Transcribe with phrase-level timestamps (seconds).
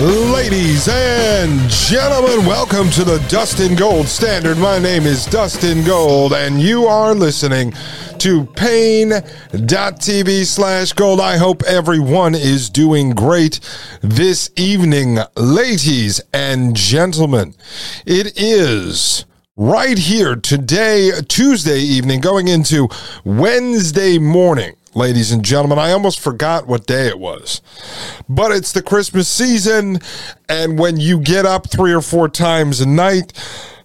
[0.00, 4.56] Ladies and gentlemen, welcome to the Dustin Gold Standard.
[4.56, 7.74] My name is Dustin Gold, and you are listening
[8.16, 11.20] to paine.tv slash gold.
[11.20, 13.60] I hope everyone is doing great
[14.00, 17.54] this evening, ladies and gentlemen.
[18.06, 22.88] It is right here today, Tuesday evening, going into
[23.24, 25.78] Wednesday morning ladies and gentlemen.
[25.78, 27.60] I almost forgot what day it was.
[28.28, 29.98] But it's the Christmas season,
[30.48, 33.32] and when you get up three or four times a night,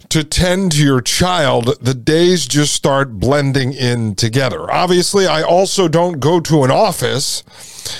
[0.09, 4.72] to tend to your child, the days just start blending in together.
[4.72, 7.44] Obviously, I also don't go to an office,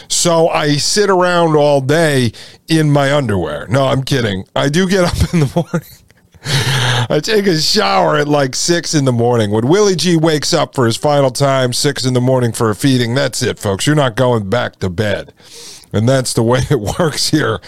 [0.07, 2.31] so I sit around all day
[2.68, 3.68] in my underwear.
[3.68, 4.45] No, I'm kidding.
[4.56, 5.89] I do get up in the morning.
[7.09, 9.51] I take a shower at like six in the morning.
[9.51, 12.75] When Willie G wakes up for his final time, six in the morning for a
[12.75, 13.85] feeding, that's it, folks.
[13.85, 15.33] You're not going back to bed.
[15.93, 17.59] And that's the way it works here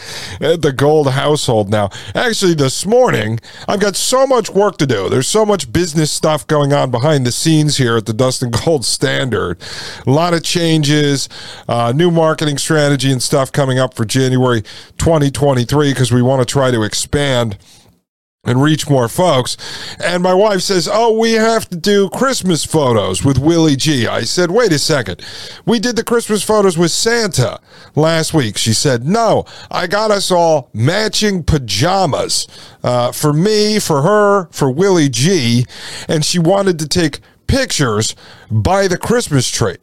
[0.42, 1.90] at the Gold household now.
[2.14, 5.10] Actually, this morning, I've got so much work to do.
[5.10, 8.86] There's so much business stuff going on behind the scenes here at the Dustin Gold
[8.86, 9.58] Standard.
[10.06, 11.30] A lot of changes,
[11.68, 14.62] uh, new marketing strategy and stuff coming up for January
[14.98, 17.58] 2023 because we want to try to expand
[18.46, 19.58] and reach more folks.
[20.02, 24.08] And my wife says, Oh, we have to do Christmas photos with Willie G.
[24.08, 25.22] I said, Wait a second.
[25.66, 27.60] We did the Christmas photos with Santa
[27.96, 28.58] last week.
[28.58, 32.48] She said, No, I got us all matching pajamas
[32.82, 35.66] uh, for me, for her, for Willie G.
[36.08, 38.16] And she wanted to take pictures
[38.50, 39.78] by the Christmas tree.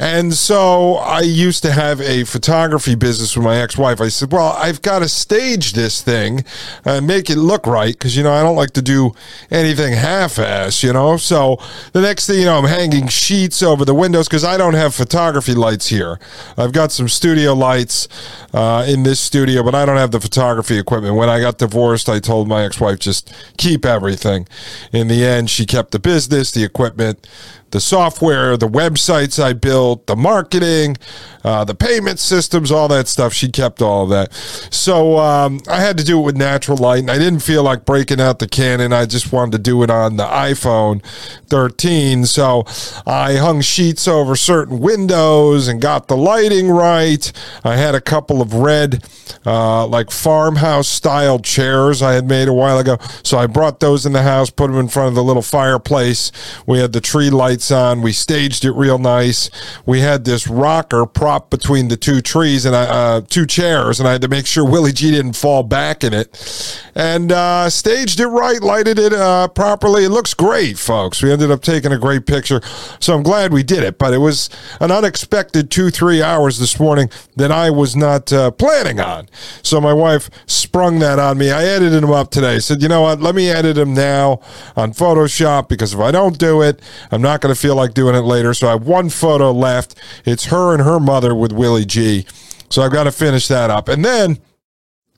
[0.00, 4.00] And so I used to have a photography business with my ex wife.
[4.00, 6.42] I said, Well, I've got to stage this thing
[6.86, 9.12] and make it look right because, you know, I don't like to do
[9.50, 11.18] anything half ass, you know?
[11.18, 11.58] So
[11.92, 14.94] the next thing you know, I'm hanging sheets over the windows because I don't have
[14.94, 16.18] photography lights here.
[16.56, 18.08] I've got some studio lights
[18.54, 21.16] uh, in this studio, but I don't have the photography equipment.
[21.16, 24.48] When I got divorced, I told my ex wife, just keep everything.
[24.94, 27.28] In the end, she kept the business, the equipment
[27.70, 30.96] the software, the websites I built, the marketing,
[31.44, 33.32] uh, the payment systems, all that stuff.
[33.32, 34.32] She kept all of that.
[34.70, 37.84] So um, I had to do it with natural light, and I didn't feel like
[37.84, 38.92] breaking out the Canon.
[38.92, 41.04] I just wanted to do it on the iPhone
[41.46, 42.26] 13.
[42.26, 42.64] So
[43.06, 47.32] I hung sheets over certain windows and got the lighting right.
[47.64, 49.04] I had a couple of red,
[49.46, 52.98] uh, like farmhouse style chairs I had made a while ago.
[53.22, 56.32] So I brought those in the house, put them in front of the little fireplace.
[56.66, 58.00] We had the tree lights lights on.
[58.00, 59.50] We staged it real nice.
[59.84, 64.08] We had this rocker prop between the two trees and I, uh, two chairs, and
[64.08, 66.80] I had to make sure Willie G didn't fall back in it.
[66.94, 70.04] And uh, staged it right, lighted it uh, properly.
[70.04, 71.22] It looks great, folks.
[71.22, 72.60] We ended up taking a great picture,
[72.98, 73.98] so I'm glad we did it.
[73.98, 74.48] But it was
[74.80, 79.28] an unexpected two, three hours this morning that I was not uh, planning on.
[79.62, 81.50] So my wife sprung that on me.
[81.50, 82.58] I edited them up today.
[82.58, 83.20] Said, you know what?
[83.20, 84.40] Let me edit them now
[84.76, 86.80] on Photoshop because if I don't do it,
[87.10, 88.54] I'm not going to feel like doing it later.
[88.54, 89.94] So I have one photo left.
[90.24, 92.26] It's her and her mother with Willie G.
[92.70, 93.88] So I've got to finish that up.
[93.88, 94.38] And then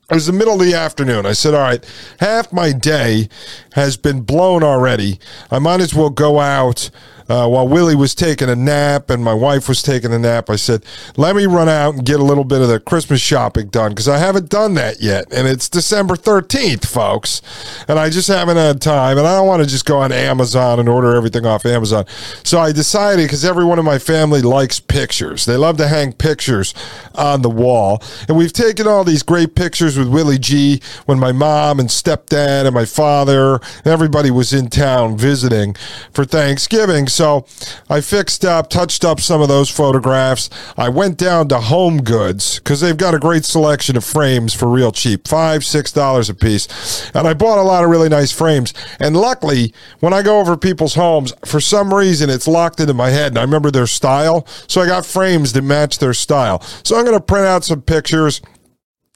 [0.09, 1.25] it was the middle of the afternoon.
[1.25, 1.83] I said, All right,
[2.19, 3.29] half my day
[3.73, 5.19] has been blown already.
[5.49, 6.89] I might as well go out
[7.29, 10.55] uh, while Willie was taking a nap and my wife was taking a nap, I
[10.55, 10.85] said,
[11.17, 14.07] let me run out and get a little bit of the Christmas shopping done because
[14.07, 15.31] I haven't done that yet.
[15.31, 17.41] And it's December 13th, folks.
[17.87, 19.17] And I just haven't had time.
[19.17, 22.05] And I don't want to just go on Amazon and order everything off Amazon.
[22.43, 26.73] So I decided because everyone in my family likes pictures, they love to hang pictures
[27.15, 28.01] on the wall.
[28.27, 32.65] And we've taken all these great pictures with Willie G when my mom and stepdad
[32.65, 35.75] and my father, everybody was in town visiting
[36.11, 37.07] for Thanksgiving.
[37.13, 37.45] So
[37.89, 40.49] I fixed up, touched up some of those photographs.
[40.75, 44.67] I went down to Home Goods because they've got a great selection of frames for
[44.67, 47.11] real cheap, five, six dollars a piece.
[47.13, 48.73] And I bought a lot of really nice frames.
[48.99, 53.09] And luckily, when I go over people's homes, for some reason it's locked into my
[53.09, 54.47] head and I remember their style.
[54.67, 56.61] So I got frames that match their style.
[56.83, 58.41] So I'm going to print out some pictures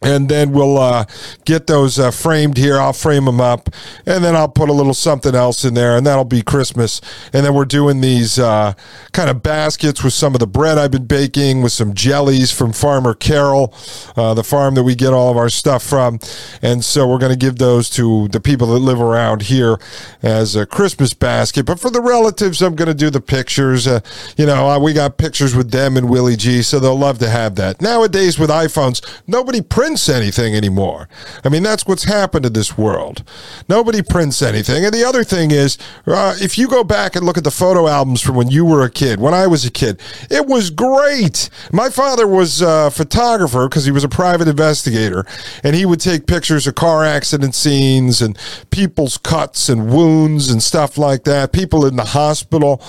[0.04, 1.06] and then we'll uh,
[1.44, 2.78] get those uh, framed here.
[2.78, 3.70] I'll frame them up,
[4.06, 7.02] and then I'll put a little something else in there, and that'll be Christmas.
[7.34, 8.74] And then we're doing these uh,
[9.12, 12.74] kind of baskets with some of the bread I've been baking, with some jellies from
[12.74, 13.74] Farmer Carol,
[14.16, 16.20] uh, the farm that we get all of our stuff from.
[16.62, 19.80] And so we're going to give those to the people that live around here
[20.22, 21.66] as a Christmas basket.
[21.66, 23.88] But for the relatives, I'm going to do the pictures.
[23.88, 24.02] Uh,
[24.38, 27.30] you know, uh, we got pictures with them and Willie G, so they'll love to
[27.30, 27.82] have that.
[27.82, 31.08] Nowadays with iPhones, nobody prints prints anything anymore.
[31.46, 33.24] I mean, that's what's happened to this world.
[33.70, 34.84] Nobody prints anything.
[34.84, 37.88] And the other thing is, uh, if you go back and look at the photo
[37.88, 41.50] albums from when you were a kid, when I was a kid, it was great.
[41.72, 45.26] My father was a photographer because he was a private investigator,
[45.64, 48.38] and he would take pictures of car accident scenes and
[48.72, 52.82] people's cuts and wounds and stuff like that, people in the hospital.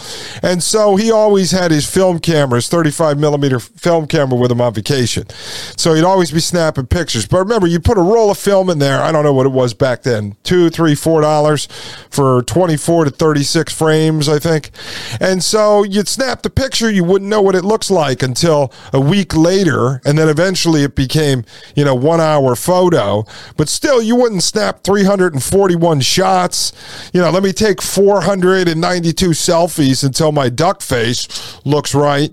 [0.42, 4.74] And so he always had his film cameras, 35 millimeter film camera with him on
[4.74, 5.28] vacation.
[5.76, 7.26] So he'd always be snapping pictures.
[7.26, 9.00] But remember, you put a roll of film in there.
[9.02, 11.66] I don't know what it was back then two, three, four dollars
[12.10, 14.70] for 24 to 36 frames, I think.
[15.20, 19.00] And so you'd snap the picture, you wouldn't know what it looks like until a
[19.00, 20.00] week later.
[20.04, 21.44] And then eventually it became,
[21.74, 23.24] you know, one hour photo.
[23.56, 26.72] But still, you wouldn't snap 341 shots.
[27.12, 31.28] You know, let me take 492 selfies until my duck face
[31.64, 32.32] looks right.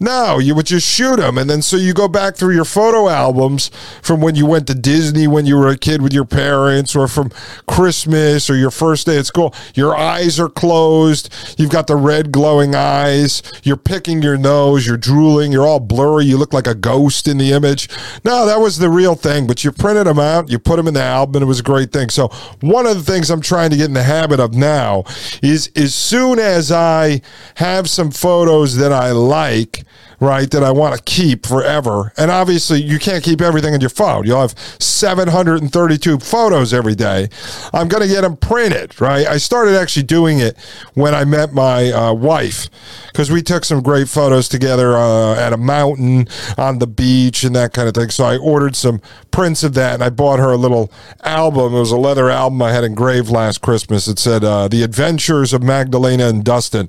[0.00, 1.38] No, you would just shoot them.
[1.38, 3.70] And then so you go back through your photo albums
[4.02, 7.08] from when you went to Disney when you were a kid with your parents or
[7.08, 7.30] from
[7.66, 9.54] Christmas or your first day at school.
[9.74, 11.32] Your eyes are closed.
[11.58, 13.42] You've got the red glowing eyes.
[13.62, 14.86] You're picking your nose.
[14.86, 15.52] You're drooling.
[15.52, 16.24] You're all blurry.
[16.24, 17.88] You look like a ghost in the image.
[18.24, 19.46] No, that was the real thing.
[19.46, 20.50] But you printed them out.
[20.50, 22.10] You put them in the album and it was a great thing.
[22.10, 22.28] So
[22.60, 25.04] one of the things I'm trying to get in the habit of now
[25.42, 27.20] is as soon as I
[27.56, 29.84] have some photos that I like, like
[30.22, 32.12] right, that I want to keep forever.
[32.16, 34.24] And obviously, you can't keep everything in your phone.
[34.24, 37.28] You'll have 732 photos every day.
[37.74, 39.26] I'm going to get them printed, right?
[39.26, 40.56] I started actually doing it
[40.94, 42.68] when I met my uh, wife
[43.08, 47.56] because we took some great photos together uh, at a mountain on the beach and
[47.56, 48.10] that kind of thing.
[48.10, 50.92] So I ordered some prints of that and I bought her a little
[51.24, 51.74] album.
[51.74, 54.06] It was a leather album I had engraved last Christmas.
[54.06, 56.88] It said uh, The Adventures of Magdalena and Dustin.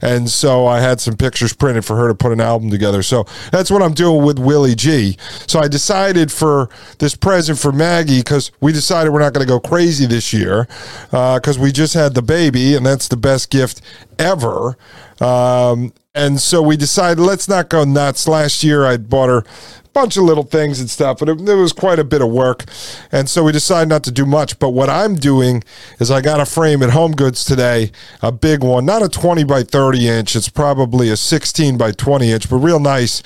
[0.00, 3.02] And so I had some pictures printed for her to put an album together.
[3.02, 5.16] So that's what I'm doing with Willie G.
[5.46, 9.48] So I decided for this present for Maggie because we decided we're not going to
[9.48, 10.66] go crazy this year
[11.10, 13.82] because uh, we just had the baby and that's the best gift
[14.18, 14.76] ever.
[15.20, 18.26] Um, and so we decided let's not go nuts.
[18.26, 19.44] Last year I bought her
[19.92, 22.64] bunch of little things and stuff, but it, it, was quite a bit of work.
[23.10, 24.58] And so we decided not to do much.
[24.58, 25.62] But what I'm doing
[25.98, 27.90] is I got a frame at Home Goods today,
[28.22, 30.36] a big one, not a 20 by 30 inch.
[30.36, 33.22] It's probably a 16 by 20 inch, but real nice.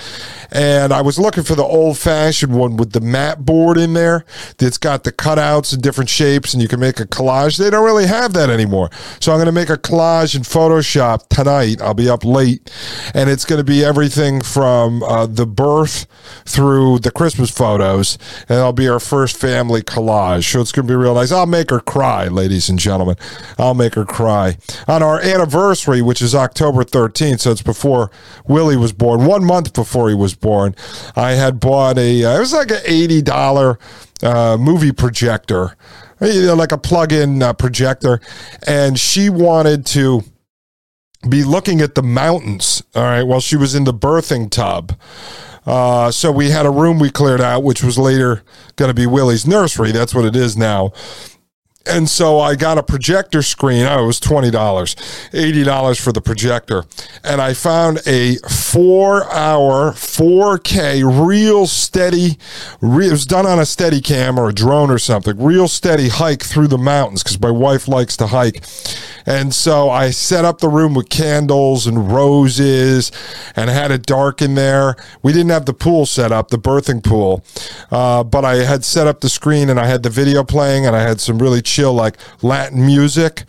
[0.50, 4.24] And I was looking for the old fashioned one with the mat board in there
[4.58, 7.58] that's got the cutouts and different shapes and you can make a collage.
[7.58, 8.90] They don't really have that anymore.
[9.20, 11.82] So I'm going to make a collage in Photoshop tonight.
[11.82, 12.70] I'll be up late
[13.14, 16.06] and it's going to be everything from uh, the birth
[16.54, 18.16] through the Christmas photos.
[18.48, 20.50] And it'll be our first family collage.
[20.52, 21.32] So it's going to be real nice.
[21.32, 23.16] I'll make her cry, ladies and gentlemen.
[23.58, 24.56] I'll make her cry.
[24.86, 28.10] On our anniversary, which is October 13th, so it's before
[28.46, 30.76] Willie was born, one month before he was born,
[31.16, 33.78] I had bought a, uh, it was like an $80
[34.22, 35.76] uh, movie projector,
[36.20, 38.20] you know, like a plug-in uh, projector,
[38.64, 40.22] and she wanted to
[41.28, 42.82] be looking at the mountains.
[42.94, 44.96] All right, while she was in the birthing tub.
[45.66, 48.42] Uh, so we had a room we cleared out, which was later
[48.76, 49.92] going to be Willie's nursery.
[49.92, 50.92] That's what it is now.
[51.86, 53.84] And so I got a projector screen.
[53.84, 56.84] Oh, it was $20, $80 for the projector.
[57.22, 62.38] And I found a four hour, 4K, real steady,
[62.80, 66.08] re- it was done on a steady cam or a drone or something, real steady
[66.08, 68.64] hike through the mountains because my wife likes to hike.
[69.26, 73.10] And so I set up the room with candles and roses
[73.56, 74.96] and had it dark in there.
[75.22, 77.44] We didn't have the pool set up, the birthing pool,
[77.90, 80.94] uh, but I had set up the screen and I had the video playing and
[80.94, 83.44] I had some really chill, like Latin music.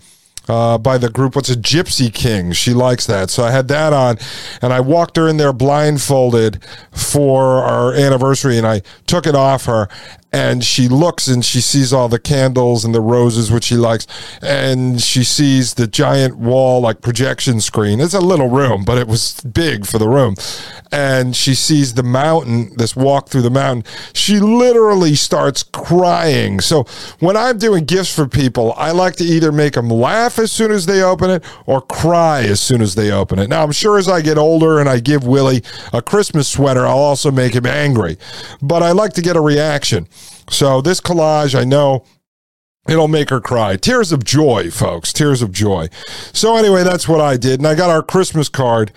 [0.48, 2.51] Uh, by the group, what's a Gypsy King?
[2.51, 3.32] She likes that.
[3.32, 4.17] So I had that on
[4.62, 9.65] and I walked her in there blindfolded for our anniversary and I took it off
[9.65, 9.89] her
[10.36, 14.06] and she looks and she sees all the candles and the roses which she likes
[14.42, 18.01] and she sees the giant wall like projection screen.
[18.01, 20.36] It's a little room but it was big for the room.
[20.92, 23.89] And she sees the mountain this walk through the mountain.
[24.13, 26.60] She literally starts crying.
[26.60, 26.84] So
[27.20, 30.72] when i'm doing gifts for people i like to either make them laugh as soon
[30.72, 33.48] as they open it or cry as soon as they open it.
[33.50, 35.63] Now i'm sure as i get older and i give willie
[35.94, 38.18] a christmas sweater i'll also make him angry.
[38.62, 40.10] But i like to get a reaction
[40.50, 42.06] so this collage, I know
[42.88, 43.78] It'll make her cry.
[43.78, 45.12] Tears of joy, folks.
[45.12, 45.90] Tears of joy.
[46.34, 47.60] So, anyway, that's what I did.
[47.60, 48.92] And I got our Christmas card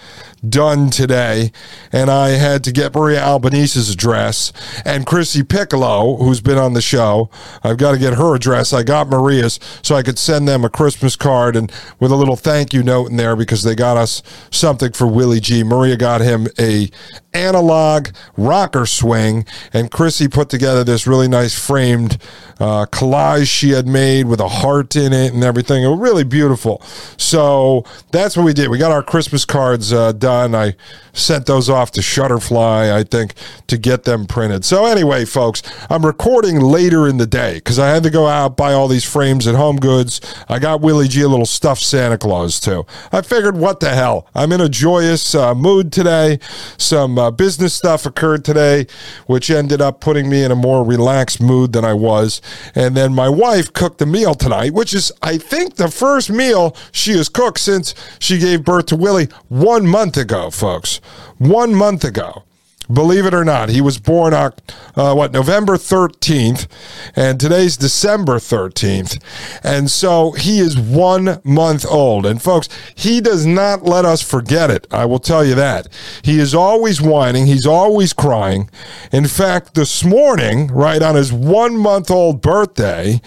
[0.47, 1.53] done today.
[1.93, 4.53] And I had to get Maria Albanese's address
[4.85, 7.31] and Chrissy Piccolo, who's been on the show.
[7.63, 8.73] I've got to get her address.
[8.73, 12.37] I got Maria's so I could send them a Christmas card and with a little
[12.37, 15.63] thank you note in there because they got us something for Willie G.
[15.63, 16.91] Maria got him a
[17.35, 22.19] analog rocker swing, and Chrissy put together this really nice framed
[22.59, 25.85] uh, collage she had made with a heart in it and everything.
[25.85, 26.83] It was really beautiful.
[27.17, 28.69] So that's what we did.
[28.69, 30.28] We got our Christmas cards uh, done.
[30.29, 30.77] I
[31.13, 33.35] sent those off to Shutterfly, I think,
[33.67, 34.65] to get them printed.
[34.65, 38.57] So anyway, folks, I'm recording later in the day because I had to go out
[38.57, 40.21] buy all these frames at Home Goods.
[40.49, 42.85] I got Willie G a little stuffed Santa Claus too.
[43.13, 44.27] I figured, what the hell?
[44.35, 46.39] I'm in a joyous uh, mood today.
[46.77, 48.87] Some uh, business stuff occurred today,
[49.27, 52.43] which ended up putting me in a more relaxed mood than I was.
[52.75, 56.77] And then my wife cooked a meal tonight, which is, I think, the first meal
[56.93, 61.01] she has cooked since she gave birth to Willie one month ago, folks.
[61.39, 62.43] One month ago.
[62.91, 64.51] Believe it or not, he was born uh,
[64.95, 66.67] what November 13th,
[67.15, 69.23] and today's December 13th,
[69.63, 72.25] and so he is one month old.
[72.25, 74.87] And folks, he does not let us forget it.
[74.91, 75.89] I will tell you that
[76.23, 77.45] he is always whining.
[77.45, 78.71] He's always crying.
[79.13, 83.21] In fact, this morning, right on his one month old birthday,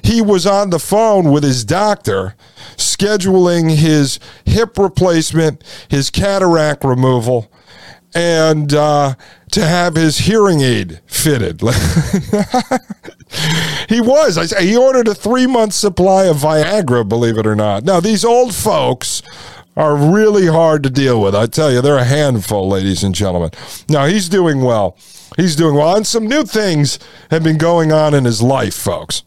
[0.00, 2.36] he was on the phone with his doctor
[2.78, 7.50] scheduling his hip replacement, his cataract removal
[8.14, 9.14] and uh,
[9.52, 11.60] to have his hearing aid fitted.
[13.88, 14.38] he was.
[14.38, 17.84] I, he ordered a three month supply of Viagra, believe it or not.
[17.84, 19.22] Now, these old folks
[19.76, 21.34] are really hard to deal with.
[21.34, 23.50] I tell you, they're a handful, ladies and gentlemen.
[23.88, 24.96] Now, he's doing well.
[25.36, 25.96] He's doing well.
[25.96, 26.98] And some new things
[27.30, 29.22] have been going on in his life, folks.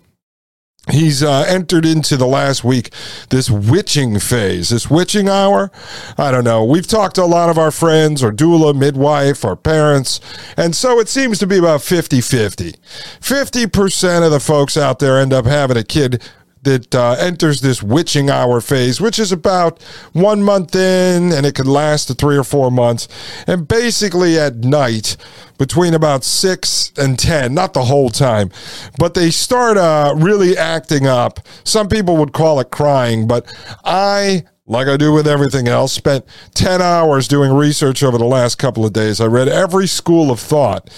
[0.89, 2.91] He's uh, entered into the last week
[3.29, 5.71] this witching phase, this witching hour.
[6.17, 6.65] I don't know.
[6.65, 10.19] We've talked to a lot of our friends, or doula, midwife, or parents,
[10.57, 12.71] and so it seems to be about 50 50.
[13.19, 16.23] 50% of the folks out there end up having a kid
[16.63, 19.81] that uh, enters this witching hour phase, which is about
[20.13, 23.07] one month in, and it can last to three or four months.
[23.47, 25.17] And basically, at night,
[25.57, 28.49] between about six and 10, not the whole time,
[28.97, 31.39] but they start uh, really acting up.
[31.63, 33.45] Some people would call it crying, but
[33.83, 35.91] I like I do with everything else.
[35.91, 36.25] Spent
[36.55, 39.19] 10 hours doing research over the last couple of days.
[39.19, 40.89] I read every school of thought.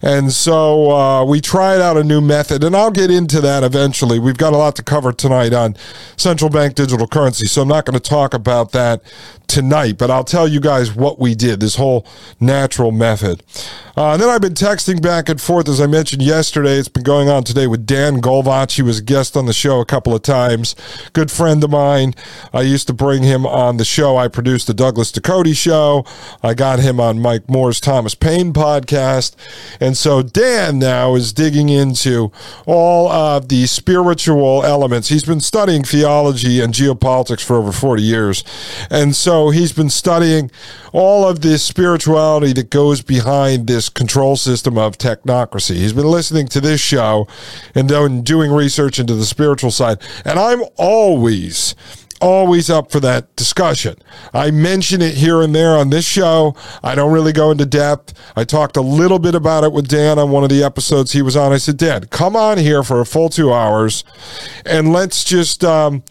[0.00, 4.18] And so uh, we tried out a new method, and I'll get into that eventually.
[4.18, 5.76] We've got a lot to cover tonight on
[6.16, 9.02] central bank digital currency, so I'm not going to talk about that
[9.48, 12.06] tonight, but I'll tell you guys what we did, this whole
[12.38, 13.42] natural method.
[13.96, 16.74] Uh, and then I've been texting back and forth, as I mentioned yesterday.
[16.78, 18.70] It's been going on today with Dan Golvach.
[18.76, 20.76] He was a guest on the show a couple of times.
[21.14, 22.14] Good friend of mine.
[22.52, 24.16] I used to bring him on the show.
[24.16, 26.06] I produced the Douglas Ducote show.
[26.44, 29.34] I got him on Mike Moore's Thomas Paine podcast.
[29.80, 32.30] And so Dan now is digging into
[32.66, 35.08] all of the spiritual elements.
[35.08, 38.44] He's been studying theology and geopolitics for over 40 years.
[38.90, 40.50] And so he's been studying
[40.92, 45.76] all of this spirituality that goes behind this control system of technocracy.
[45.76, 47.28] He's been listening to this show
[47.74, 47.88] and
[48.24, 50.02] doing research into the spiritual side.
[50.24, 51.74] And I'm always
[52.20, 53.96] always up for that discussion.
[54.32, 56.54] I mention it here and there on this show.
[56.82, 58.14] I don't really go into depth.
[58.36, 61.22] I talked a little bit about it with Dan on one of the episodes he
[61.22, 61.52] was on.
[61.52, 64.04] I said, Dan, come on here for a full two hours
[64.64, 66.02] and let's just um,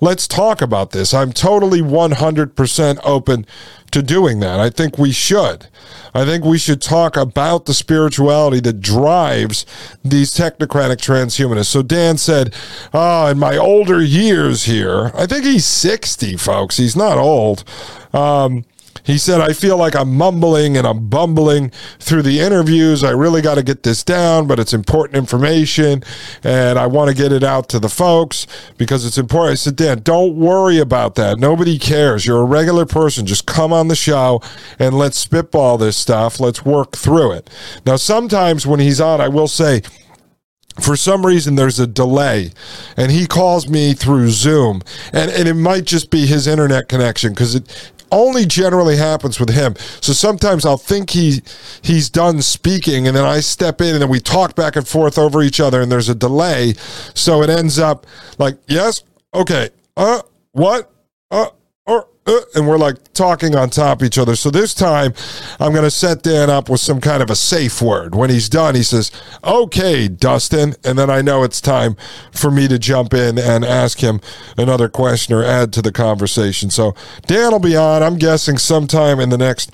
[0.00, 1.14] let's talk about this.
[1.14, 3.46] I'm totally 100% open
[3.92, 4.60] to doing that.
[4.60, 5.68] I think we should.
[6.14, 9.64] I think we should talk about the spirituality that drives
[10.04, 11.66] these technocratic transhumanists.
[11.66, 12.54] So Dan said,
[12.92, 16.76] Oh, in my older years here, I think he's 60, folks.
[16.76, 17.64] He's not old.
[18.12, 18.64] Um,
[19.04, 23.02] he said, I feel like I'm mumbling and I'm bumbling through the interviews.
[23.02, 26.04] I really got to get this down, but it's important information
[26.44, 28.46] and I want to get it out to the folks
[28.78, 29.52] because it's important.
[29.52, 31.38] I said, Dan, don't worry about that.
[31.38, 32.24] Nobody cares.
[32.24, 33.26] You're a regular person.
[33.26, 34.40] Just come on the show
[34.78, 36.38] and let's spitball this stuff.
[36.38, 37.50] Let's work through it.
[37.84, 39.82] Now, sometimes when he's on, I will say,
[40.80, 42.50] for some reason there's a delay
[42.96, 44.80] and he calls me through zoom
[45.12, 49.48] and, and it might just be his internet connection because it only generally happens with
[49.50, 49.74] him.
[50.00, 51.42] So sometimes I'll think he
[51.82, 55.18] he's done speaking and then I step in and then we talk back and forth
[55.18, 56.74] over each other and there's a delay.
[57.14, 58.06] So it ends up
[58.38, 59.02] like, yes,
[59.34, 60.92] okay, uh, what,
[61.30, 61.46] uh,
[62.26, 64.36] uh, and we're like talking on top of each other.
[64.36, 65.12] So this time,
[65.58, 68.14] I'm going to set Dan up with some kind of a safe word.
[68.14, 69.10] When he's done, he says,
[69.42, 71.96] "Okay, Dustin," and then I know it's time
[72.30, 74.20] for me to jump in and ask him
[74.56, 76.70] another question or add to the conversation.
[76.70, 76.94] So
[77.26, 78.02] Dan will be on.
[78.02, 79.72] I'm guessing sometime in the next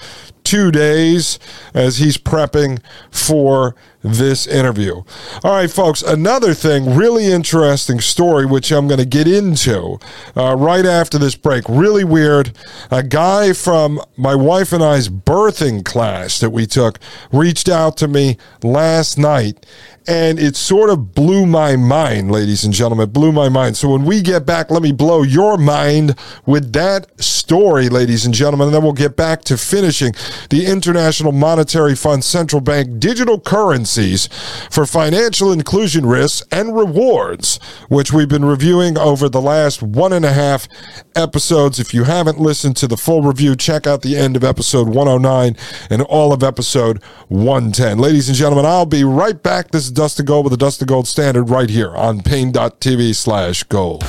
[0.49, 1.39] two days
[1.75, 5.03] as he's prepping for this interview.
[5.45, 9.99] All right, folks, another thing, really interesting story, which I'm going to get into
[10.35, 11.65] uh, right after this break.
[11.69, 12.57] Really weird.
[12.91, 16.99] A guy from my wife and I's birthing class that we took
[17.31, 19.67] reached out to me last night
[20.09, 23.11] and it sort of blew my mind, ladies and gentlemen.
[23.11, 23.77] Blew my mind.
[23.77, 28.33] So when we get back, let me blow your mind with that story, ladies and
[28.33, 28.69] gentlemen.
[28.69, 30.15] And then we'll get back to finishing
[30.51, 34.29] the International Monetary Fund central bank digital currencies
[34.71, 40.25] for financial inclusion risks and rewards, which we've been reviewing over the last one and
[40.25, 40.69] a half
[41.15, 41.79] episodes.
[41.79, 45.57] If you haven't listened to the full review, check out the end of episode 109
[45.91, 47.99] and all of episode 110.
[47.99, 49.71] Ladies and gentlemen, I'll be right back.
[49.71, 54.05] This is Dustin Gold with the Dustin Gold Standard right here on Paine.tv slash gold.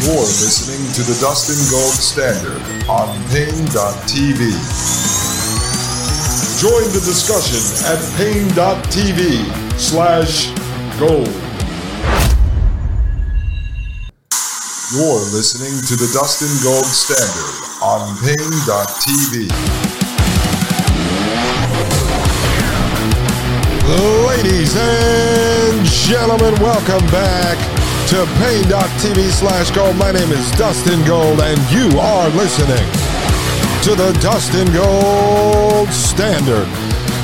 [0.00, 5.25] You're listening to the Dustin Gold Standard on Paine.tv.
[6.56, 9.44] Join the discussion at paine.tv
[9.76, 10.48] slash
[10.98, 11.28] gold.
[14.88, 19.52] You're listening to the Dustin Gold Standard on paine.tv.
[24.24, 27.58] Ladies and gentlemen, welcome back
[28.08, 29.94] to paine.tv slash gold.
[29.96, 33.25] My name is Dustin Gold, and you are listening
[33.86, 36.66] to the Dustin Gold Standard.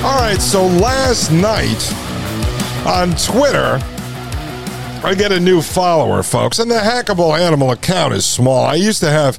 [0.04, 1.92] All right, so last night
[2.86, 3.80] on Twitter,
[5.04, 8.64] I get a new follower, folks, and the hackable animal account is small.
[8.64, 9.36] I used to have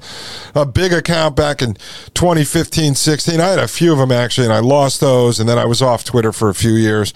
[0.56, 1.76] a big account back in
[2.16, 3.40] 2015, 16.
[3.40, 5.40] I had a few of them actually, and I lost those.
[5.40, 7.14] And then I was off Twitter for a few years.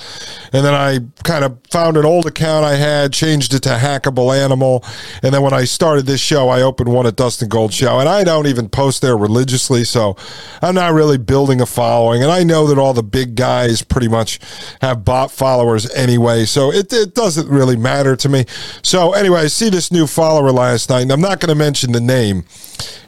[0.54, 4.34] And then I kind of found an old account I had, changed it to Hackable
[4.34, 4.82] Animal.
[5.22, 8.00] And then when I started this show, I opened one at Dustin Gold Show.
[8.00, 9.84] And I don't even post there religiously.
[9.84, 10.16] So
[10.62, 12.24] I'm not really building a following.
[12.24, 14.40] And I know that all the big guys pretty much
[14.80, 16.46] have bot followers anyway.
[16.46, 18.37] So it, it doesn't really matter to me.
[18.84, 21.92] So anyway, I see this new follower last night, and I'm not going to mention
[21.92, 22.46] the name.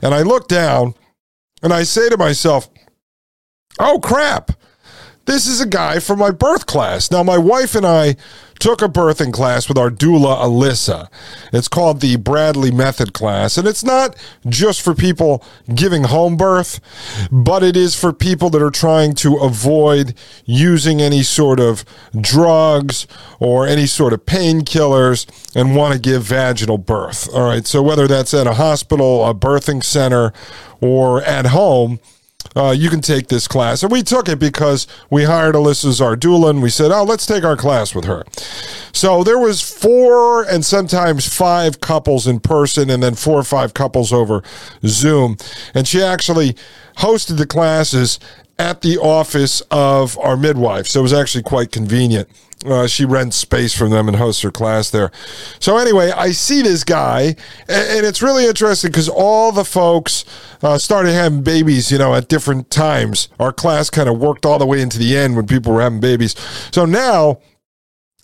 [0.01, 0.95] And I look down
[1.61, 2.69] and I say to myself,
[3.79, 4.51] oh crap,
[5.29, 7.11] this is a guy from my birth class.
[7.11, 8.15] Now, my wife and I
[8.57, 11.07] took a birthing class with our doula, Alyssa.
[11.53, 13.57] It's called the Bradley Method class.
[13.57, 14.15] And it's not
[14.47, 16.81] just for people giving home birth,
[17.31, 20.15] but it is for people that are trying to avoid
[20.45, 21.85] using any sort of
[22.19, 23.05] drugs
[23.39, 27.29] or any sort of painkillers and want to give vaginal birth.
[27.33, 27.67] All right.
[27.67, 30.33] So whether that's at a hospital, a birthing center,
[30.81, 31.99] or at home,
[32.59, 33.81] uh, you can take this class.
[33.83, 37.55] And we took it because we hired Alyssa and we said, oh, let's take our
[37.55, 38.25] class with her.
[38.91, 43.73] So there was four and sometimes five couples in person, and then four or five
[43.73, 44.43] couples over
[44.85, 45.37] Zoom.
[45.73, 46.55] And she actually
[46.97, 48.19] hosted the classes
[48.57, 50.87] at the office of our midwife.
[50.87, 52.27] So it was actually quite convenient.
[52.65, 55.11] Uh, she rents space from them and hosts her class there.
[55.59, 57.35] So anyway, I see this guy,
[57.69, 60.25] and, and it's really interesting because all the folks
[60.61, 63.29] uh, started having babies, you know, at different times.
[63.39, 66.01] Our class kind of worked all the way into the end when people were having
[66.01, 66.35] babies.
[66.71, 67.39] So now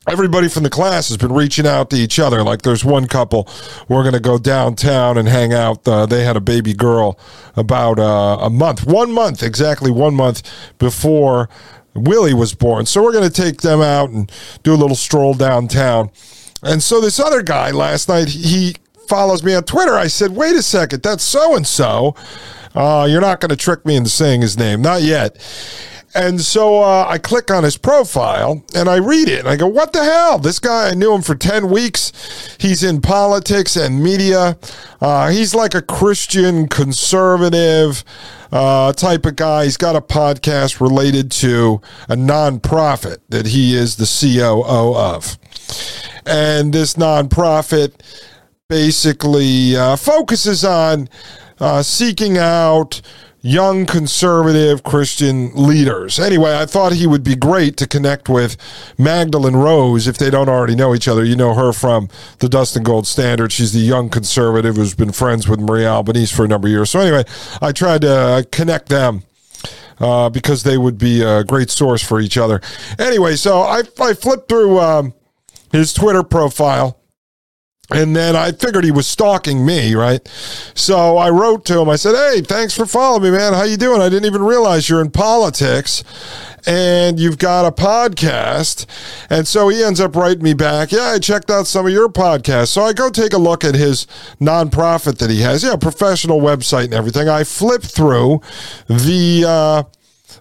[0.07, 2.43] everybody from the class has been reaching out to each other.
[2.43, 3.47] Like there's one couple,
[3.87, 5.87] we're going to go downtown and hang out.
[5.87, 7.19] Uh, they had a baby girl
[7.55, 10.43] about uh, a month, one month, exactly one month
[10.77, 11.49] before
[11.95, 12.85] Willie was born.
[12.85, 14.31] So we're going to take them out and
[14.63, 16.11] do a little stroll downtown.
[16.61, 18.75] And so this other guy last night, he
[19.07, 19.93] follows me on Twitter.
[19.93, 22.15] I said, wait a second, that's so and so.
[22.75, 24.81] You're not going to trick me into saying his name.
[24.81, 25.37] Not yet.
[26.15, 29.67] And so uh, I click on his profile and I read it and I go,
[29.67, 30.39] what the hell?
[30.39, 32.55] This guy, I knew him for 10 weeks.
[32.57, 34.57] He's in politics and media.
[35.01, 38.05] Uh, he's like a Christian conservative
[38.55, 39.65] uh, type of guy.
[39.65, 45.37] He's got a podcast related to a nonprofit that he is the COO of.
[46.25, 48.01] And this nonprofit
[48.69, 51.09] basically uh, focuses on
[51.59, 53.01] uh, seeking out
[53.45, 56.19] young conservative Christian leaders.
[56.19, 58.57] Anyway, I thought he would be great to connect with
[58.97, 61.23] Magdalene Rose if they don't already know each other.
[61.23, 63.51] You know her from the Dustin Gold Standard.
[63.51, 66.89] She's the young conservative who's been friends with Maria Albanese for a number of years.
[66.89, 67.23] So anyway,
[67.61, 69.23] I tried to uh, connect them.
[69.97, 72.59] Uh, because they would be a great source for each other.
[72.99, 75.13] Anyway, so I, I flipped through um,
[75.71, 76.99] his Twitter profile
[77.91, 80.27] and then I figured he was stalking me, right?
[80.73, 81.89] So I wrote to him.
[81.89, 83.53] I said, "Hey, thanks for following me, man.
[83.53, 84.01] How you doing?
[84.01, 86.03] I didn't even realize you're in politics,
[86.65, 88.87] and you've got a podcast."
[89.29, 92.09] And so he ends up writing me back, "Yeah, I checked out some of your
[92.09, 94.07] podcasts." So I go take a look at his
[94.41, 97.29] nonprofit that he has, yeah, professional website and everything.
[97.29, 98.41] I flip through
[98.87, 99.45] the.
[99.47, 99.83] Uh,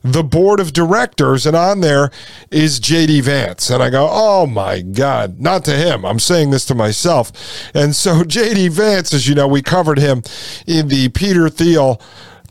[0.05, 2.11] the board of directors, and on there
[2.51, 3.71] is JD Vance.
[3.71, 6.05] And I go, oh my God, not to him.
[6.05, 7.33] I'm saying this to myself.
[7.75, 10.23] And so JD Vance, as you know, we covered him
[10.67, 12.01] in the Peter Thiel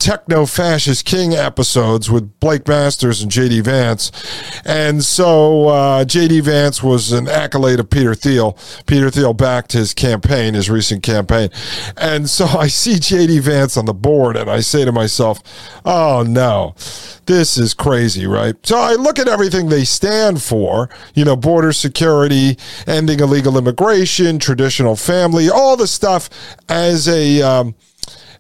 [0.04, 4.12] techno fascist king episodes with Blake Masters and JD Vance.
[4.66, 8.58] And so uh, JD Vance was an accolade of Peter Thiel.
[8.86, 11.48] Peter Thiel backed his campaign, his recent campaign.
[11.96, 15.42] And so I see JD Vance on the board and I say to myself,
[15.86, 16.76] oh no,
[17.26, 18.56] this is crazy, right?
[18.64, 24.38] So I look at everything they stand for, you know, border security, ending illegal immigration,
[24.38, 26.30] traditional family, all the stuff
[26.68, 27.42] as a.
[27.42, 27.76] Um,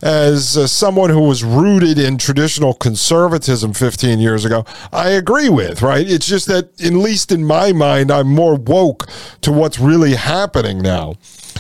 [0.03, 5.81] as uh, someone who was rooted in traditional conservatism 15 years ago, I agree with,
[5.81, 6.05] right?
[6.05, 9.07] It's just that, at least in my mind, I'm more woke
[9.41, 11.15] to what's really happening now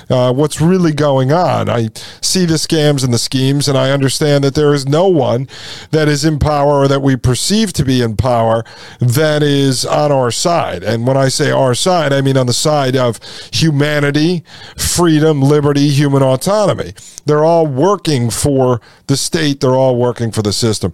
[0.09, 1.69] uh, what's really going on.
[1.69, 1.89] I
[2.21, 5.47] see the scams and the schemes, and I understand that there is no one
[5.91, 8.63] that is in power or that we perceive to be in power
[8.99, 10.83] that is on our side.
[10.83, 13.19] And when I say our side, I mean on the side of
[13.51, 14.43] humanity,
[14.77, 16.93] freedom, liberty, human autonomy.
[17.25, 20.91] They're all working for the state, they're all working for the system.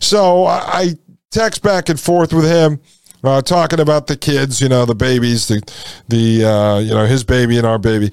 [0.00, 0.94] So I
[1.30, 2.80] text back and forth with him
[3.22, 5.62] uh, talking about the kids, you know, the babies, the
[6.08, 8.10] the uh, you know his baby and our baby,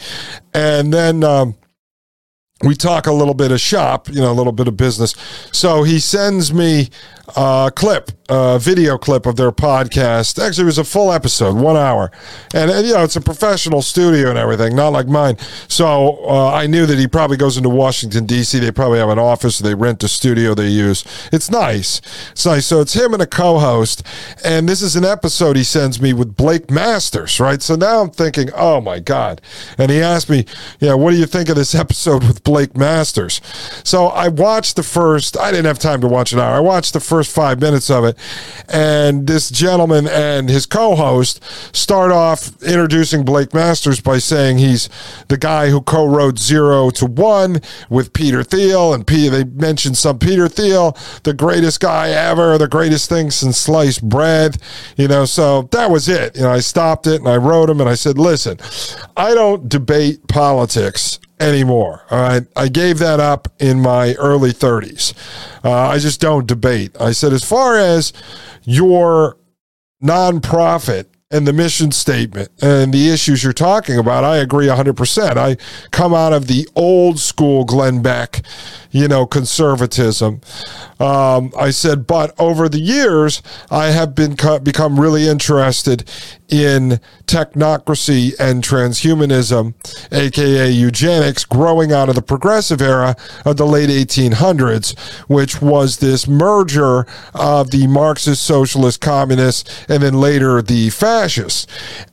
[0.53, 1.55] and then um,
[2.63, 5.15] we talk a little bit of shop, you know, a little bit of business.
[5.51, 6.89] So he sends me
[7.35, 10.43] a clip, a video clip of their podcast.
[10.43, 12.11] Actually, it was a full episode, one hour.
[12.53, 15.37] And, and you know, it's a professional studio and everything, not like mine.
[15.67, 18.59] So uh, I knew that he probably goes into Washington, D.C.
[18.59, 21.05] They probably have an office, they rent a studio they use.
[21.31, 22.01] It's nice.
[22.31, 22.65] It's nice.
[22.65, 24.03] So it's him and a co host.
[24.43, 27.61] And this is an episode he sends me with Blake Masters, right?
[27.61, 29.41] So now I'm thinking, oh my God.
[29.77, 30.45] And he asked me,
[30.79, 33.39] yeah, what do you think of this episode with Blake Masters?
[33.83, 36.55] So I watched the first, I didn't have time to watch an hour.
[36.55, 38.16] I watched the first five minutes of it.
[38.69, 41.43] And this gentleman and his co host
[41.75, 44.89] start off introducing Blake Masters by saying he's
[45.27, 48.93] the guy who co wrote Zero to One with Peter Thiel.
[48.93, 53.57] And P- they mentioned some Peter Thiel, the greatest guy ever, the greatest thing since
[53.57, 54.57] sliced bread.
[54.97, 56.35] You know, so that was it.
[56.35, 58.57] You know, I stopped it and I wrote him and I said, listen,
[59.15, 62.03] I don't debate politics anymore.
[62.09, 62.43] All right.
[62.55, 65.13] I gave that up in my early 30s.
[65.63, 66.95] Uh, I just don't debate.
[66.99, 68.13] I said, as far as
[68.63, 69.37] your
[70.03, 75.37] nonprofit and the mission statement and the issues you're talking about, I agree 100%.
[75.37, 75.57] I
[75.91, 78.41] come out of the old school Glenn Beck,
[78.91, 80.41] you know, conservatism.
[80.99, 86.09] Um, I said, but over the years, I have been become really interested
[86.49, 89.73] in technocracy and transhumanism,
[90.11, 94.97] aka eugenics, growing out of the progressive era of the late 1800s,
[95.27, 101.67] which was this merger of the Marxist, socialist, communists, and then later the fascists.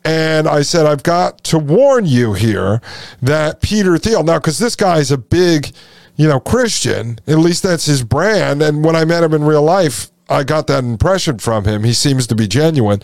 [0.05, 2.81] And I said, I've got to warn you here
[3.23, 5.73] that Peter Thiel, now, because this guy is a big,
[6.16, 8.62] you know, Christian, at least that's his brand.
[8.62, 11.85] And when I met him in real life, I got that impression from him.
[11.85, 13.00] He seems to be genuine.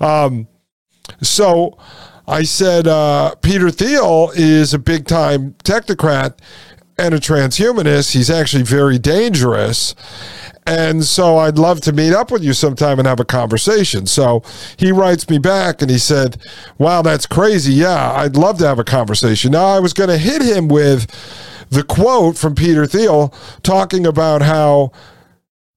[0.00, 0.48] Um,
[1.22, 1.78] so
[2.26, 6.38] I said, uh, Peter Thiel is a big time technocrat
[6.98, 8.12] and a transhumanist.
[8.12, 9.94] He's actually very dangerous.
[10.66, 14.06] And so I'd love to meet up with you sometime and have a conversation.
[14.06, 14.42] So
[14.76, 16.42] he writes me back and he said,
[16.78, 17.74] Wow, that's crazy.
[17.74, 19.52] Yeah, I'd love to have a conversation.
[19.52, 21.06] Now, I was going to hit him with
[21.70, 24.92] the quote from Peter Thiel talking about how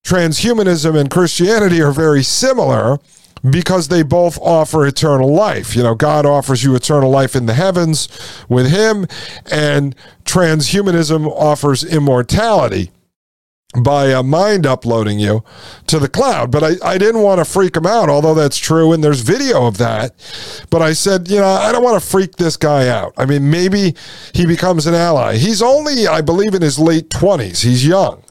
[0.04, 2.97] transhumanism and Christianity are very similar
[3.49, 5.75] because they both offer eternal life.
[5.75, 8.10] You know, God offers you eternal life in the heavens
[8.49, 9.08] with Him,
[9.49, 12.91] and transhumanism offers immortality
[13.77, 15.43] by uh, mind uploading you
[15.88, 16.51] to the cloud.
[16.51, 19.67] But I, I didn't want to freak him out, although that's true, and there's video
[19.67, 20.13] of that.
[20.69, 23.13] But I said, you know, I don't want to freak this guy out.
[23.15, 23.95] I mean, maybe
[24.34, 25.38] he becomes an ally.
[25.38, 27.63] He's only, I believe, in his late 20s.
[27.63, 28.23] He's young.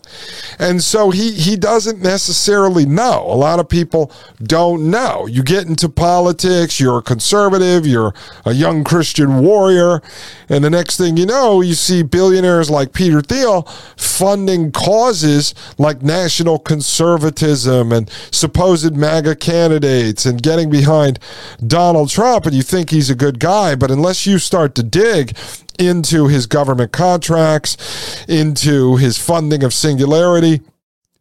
[0.59, 3.25] And so he, he doesn't necessarily know.
[3.27, 5.27] A lot of people don't know.
[5.27, 10.03] You get into politics, you're a conservative, you're a young Christian warrior,
[10.49, 13.63] and the next thing you know, you see billionaires like Peter Thiel
[13.97, 21.19] funding causes like national conservatism and supposed MAGA candidates and getting behind
[21.67, 25.37] Donald Trump, and you think he's a good guy, but unless you start to dig
[25.79, 30.61] into his government contracts, into his funding of Singularity,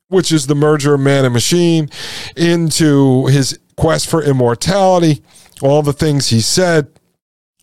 [0.08, 1.90] which is the merger of man and machine,
[2.36, 5.22] into his quest for immortality,
[5.62, 6.88] all the things he said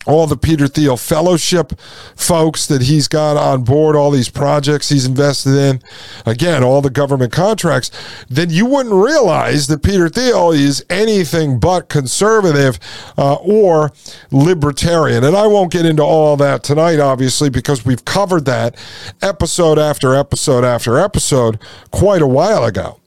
[0.07, 1.79] all the Peter Thiel Fellowship
[2.17, 5.83] folks that he's got on board, all these projects he's invested in,
[6.27, 7.90] again, all the government contracts,
[8.29, 12.79] then you wouldn't realize that Peter Thiel is anything but conservative
[13.17, 13.93] uh, or
[14.31, 15.25] libertarian.
[15.25, 18.77] And I won't get into all that tonight, obviously, because we've covered that
[19.23, 21.59] episode after episode after episode
[21.90, 23.01] quite a while ago.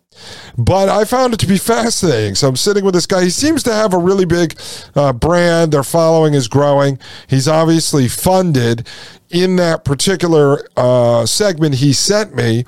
[0.57, 2.35] But I found it to be fascinating.
[2.35, 3.23] So I'm sitting with this guy.
[3.23, 4.59] He seems to have a really big
[4.95, 5.71] uh, brand.
[5.71, 6.99] Their following is growing.
[7.27, 8.87] He's obviously funded
[9.29, 12.65] in that particular uh, segment he sent me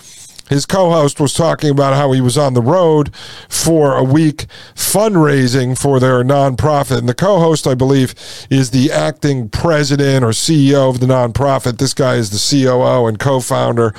[0.49, 3.15] his co-host was talking about how he was on the road
[3.47, 8.13] for a week fundraising for their nonprofit and the co-host i believe
[8.49, 13.19] is the acting president or ceo of the nonprofit this guy is the coo and
[13.19, 13.93] co-founder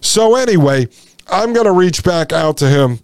[0.00, 0.86] so anyway
[1.28, 3.00] I'm going to reach back out to him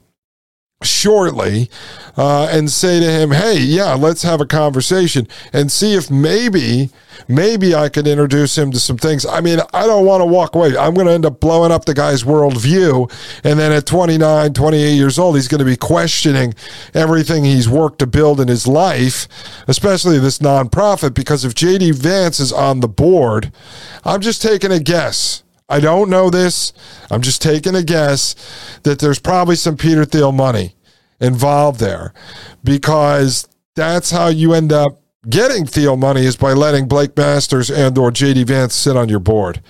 [0.83, 1.71] shortly
[2.17, 6.91] uh, and say to him, "Hey, yeah, let's have a conversation and see if maybe,
[7.29, 10.55] maybe I can introduce him to some things." I mean, I don't want to walk
[10.55, 10.77] away.
[10.77, 13.11] I'm going to end up blowing up the guy's worldview,
[13.43, 16.55] and then at 29, 28 years old, he's going to be questioning
[16.95, 19.29] everything he's worked to build in his life,
[19.67, 21.15] especially this nonprofit.
[21.15, 23.51] Because if JD Vance is on the board,
[24.05, 26.73] I'm just taking a guess I don't know this.
[27.11, 28.35] I'm just taking a guess
[28.85, 30.77] that there's probably some Peter Thiel money
[31.21, 32.13] involved there
[32.63, 37.99] because that's how you end up getting Thiel money is by letting Blake Masters and
[37.99, 39.61] or JD Vance sit on your board.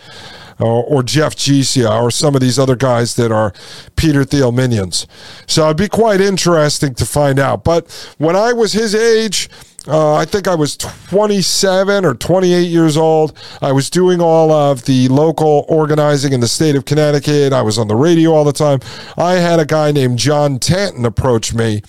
[0.59, 3.53] Or, or Jeff Gesia or some of these other guys that are
[3.95, 5.07] Peter Thiel minions.
[5.47, 7.63] So it'd be quite interesting to find out.
[7.63, 9.51] But when I was his age,
[9.89, 13.39] uh, I think I was 27 or 28 years old.
[13.63, 17.53] I was doing all of the local organizing in the state of Connecticut.
[17.53, 18.81] I was on the radio all the time.
[19.17, 21.83] I had a guy named John Tanton approach me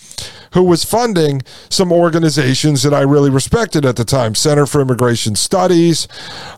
[0.57, 5.35] who was funding some organizations that I really respected at the time Center for Immigration
[5.35, 6.07] Studies,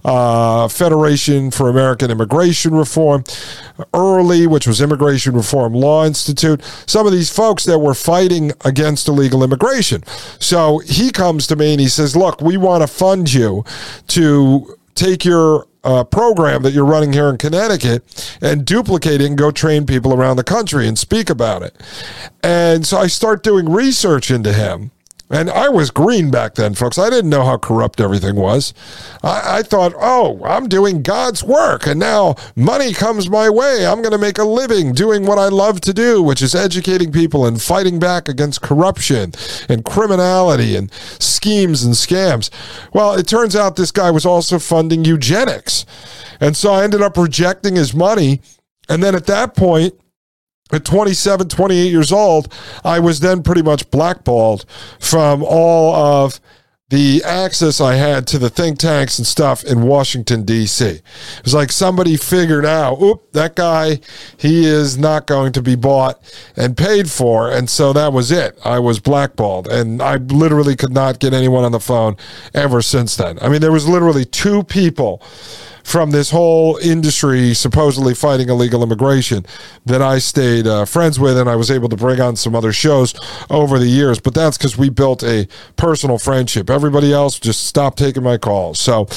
[0.05, 3.25] uh, Federation for American Immigration Reform,
[3.93, 9.09] Early, which was Immigration Reform Law Institute, some of these folks that were fighting against
[9.09, 10.05] illegal immigration.
[10.39, 13.65] So he comes to me and he says, Look, we want to fund you
[14.07, 19.37] to take your uh, program that you're running here in Connecticut and duplicate it and
[19.37, 21.75] go train people around the country and speak about it.
[22.43, 24.91] And so I start doing research into him.
[25.31, 26.97] And I was green back then, folks.
[26.97, 28.73] I didn't know how corrupt everything was.
[29.23, 33.85] I, I, thought, oh, I'm doing God's work, and now money comes my way.
[33.85, 37.11] I'm going to make a living doing what I love to do, which is educating
[37.11, 39.33] people and fighting back against corruption
[39.69, 42.49] and criminality and schemes and scams.
[42.91, 45.85] Well, it turns out this guy was also funding eugenics.
[46.39, 48.41] And so I ended up rejecting his money.
[48.87, 49.93] And then at that point,
[50.71, 52.53] at 27, 28 years old,
[52.84, 54.65] I was then pretty much blackballed
[54.99, 56.39] from all of
[56.89, 60.86] the access I had to the think tanks and stuff in Washington, D.C.
[60.86, 61.03] It
[61.43, 63.99] was like somebody figured out, oop, that guy,
[64.38, 66.19] he is not going to be bought
[66.55, 67.51] and paid for.
[67.51, 68.58] And so that was it.
[68.65, 69.67] I was blackballed.
[69.67, 72.17] And I literally could not get anyone on the phone
[72.55, 73.38] ever since then.
[73.39, 75.21] I mean, there was literally two people
[75.83, 79.45] from this whole industry supposedly fighting illegal immigration
[79.85, 82.71] that I stayed uh, friends with, and I was able to bring on some other
[82.71, 83.13] shows
[83.49, 84.19] over the years.
[84.19, 86.69] But that's because we built a personal friendship.
[86.69, 88.79] Everybody else just stopped taking my calls.
[88.79, 89.07] So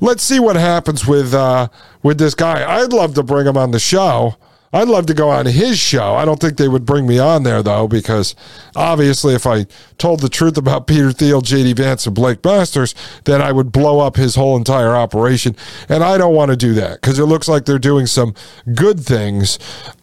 [0.00, 1.68] let's see what happens with uh,
[2.02, 2.80] with this guy.
[2.80, 4.36] I'd love to bring him on the show.
[4.72, 6.14] I'd love to go on his show.
[6.14, 8.36] I don't think they would bring me on there though, because
[8.76, 9.64] obviously, if I
[9.98, 13.98] told the truth about Peter Thiel, JD Vance, and Blake Masters, then I would blow
[13.98, 15.56] up his whole entire operation.
[15.88, 18.34] And I don't want to do that because it looks like they're doing some
[18.74, 19.58] good things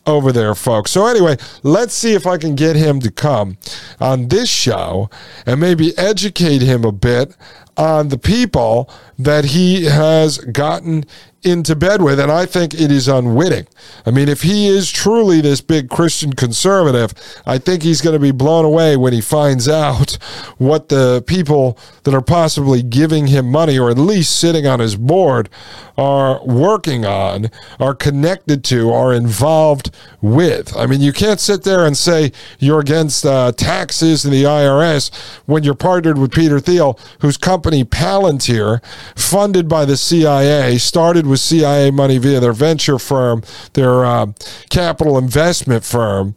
[0.05, 0.91] over there, folks.
[0.91, 3.57] So, anyway, let's see if I can get him to come
[4.01, 5.09] on this show
[5.45, 7.37] and maybe educate him a bit
[7.77, 11.05] on the people that he has gotten
[11.47, 13.67] into bed with, and I think it is unwitting.
[14.05, 17.13] I mean, if he is truly this big Christian conservative,
[17.45, 20.13] I think he's going to be blown away when he finds out
[20.57, 24.95] what the people that are possibly giving him money, or at least sitting on his
[24.95, 25.49] board,
[25.97, 29.89] are working on, are connected to, are involved
[30.21, 30.75] with.
[30.77, 35.13] I mean, you can't sit there and say you're against uh, taxes and the IRS
[35.45, 38.83] when you're partnered with Peter Thiel, whose company Palantir,
[39.15, 44.27] funded by the CIA, started with CIA money via their venture firm, their uh,
[44.69, 46.33] capital investment firm,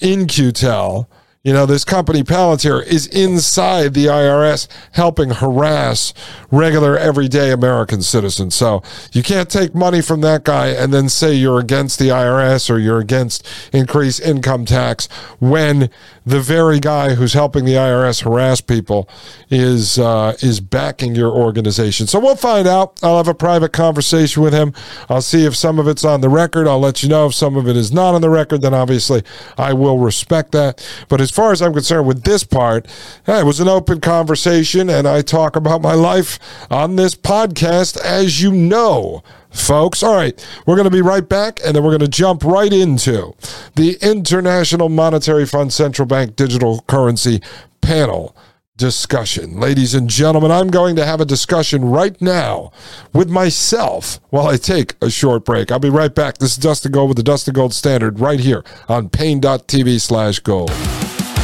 [0.00, 1.08] In-Q-Tel
[1.44, 6.14] you know, this company Palantir is inside the IRS helping harass
[6.52, 8.54] regular everyday American citizens.
[8.54, 12.70] So you can't take money from that guy and then say you're against the IRS
[12.70, 15.08] or you're against increased income tax
[15.40, 15.90] when
[16.24, 19.08] the very guy who's helping the IRS harass people
[19.50, 22.06] is uh, is backing your organization.
[22.06, 22.98] So we'll find out.
[23.02, 24.72] I'll have a private conversation with him.
[25.08, 26.68] I'll see if some of it's on the record.
[26.68, 28.62] I'll let you know if some of it is not on the record.
[28.62, 29.22] Then obviously
[29.58, 30.86] I will respect that.
[31.08, 32.86] But as far as I'm concerned with this part,
[33.26, 36.38] it was an open conversation, and I talk about my life
[36.70, 40.02] on this podcast, as you know folks.
[40.02, 42.72] All right, we're going to be right back, and then we're going to jump right
[42.72, 43.34] into
[43.76, 47.40] the International Monetary Fund Central Bank Digital Currency
[47.80, 48.36] Panel
[48.76, 49.60] discussion.
[49.60, 52.72] Ladies and gentlemen, I'm going to have a discussion right now
[53.12, 55.70] with myself while I take a short break.
[55.70, 56.38] I'll be right back.
[56.38, 60.72] This is Dustin Gold with the Dustin Gold Standard right here on Paine.tv slash gold.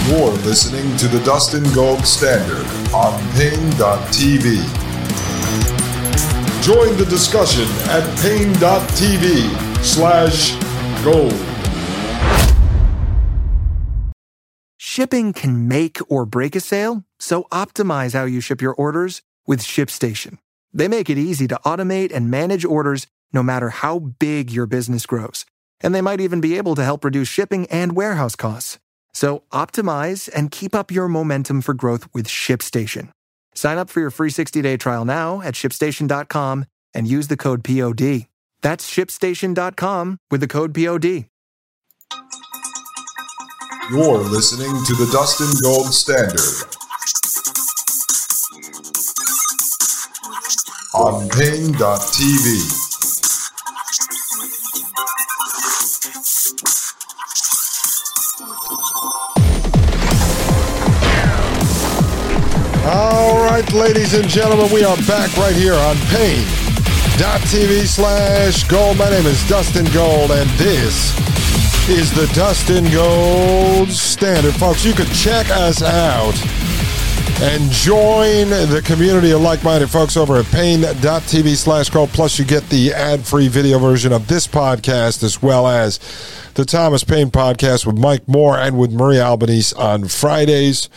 [0.06, 4.87] You're listening to the Dustin Gold Standard on Paine.tv.
[6.68, 10.52] Join the discussion at Paine.tv slash
[11.02, 11.32] gold.
[14.76, 19.62] Shipping can make or break a sale, so optimize how you ship your orders with
[19.62, 20.36] ShipStation.
[20.70, 25.06] They make it easy to automate and manage orders no matter how big your business
[25.06, 25.46] grows.
[25.80, 28.78] And they might even be able to help reduce shipping and warehouse costs.
[29.14, 33.10] So optimize and keep up your momentum for growth with ShipStation.
[33.58, 38.28] Sign up for your free 60-day trial now at shipstation.com and use the code POD.
[38.62, 41.26] That's shipstation.com with the code POD.
[43.90, 46.38] You're listening to the Dustin Gold Standard
[50.94, 52.78] on Paine.tv.
[62.90, 68.96] All right, ladies and gentlemen, we are back right here on Paine.tv slash gold.
[68.96, 71.12] My name is Dustin Gold, and this
[71.90, 74.54] is the Dustin Gold Standard.
[74.54, 76.32] Folks, you can check us out
[77.42, 82.08] and join the community of like-minded folks over at Paine.tv slash gold.
[82.08, 86.00] Plus, you get the ad-free video version of this podcast as well as
[86.58, 90.88] the Thomas Paine podcast with Mike Moore and with Marie Albanese on Fridays.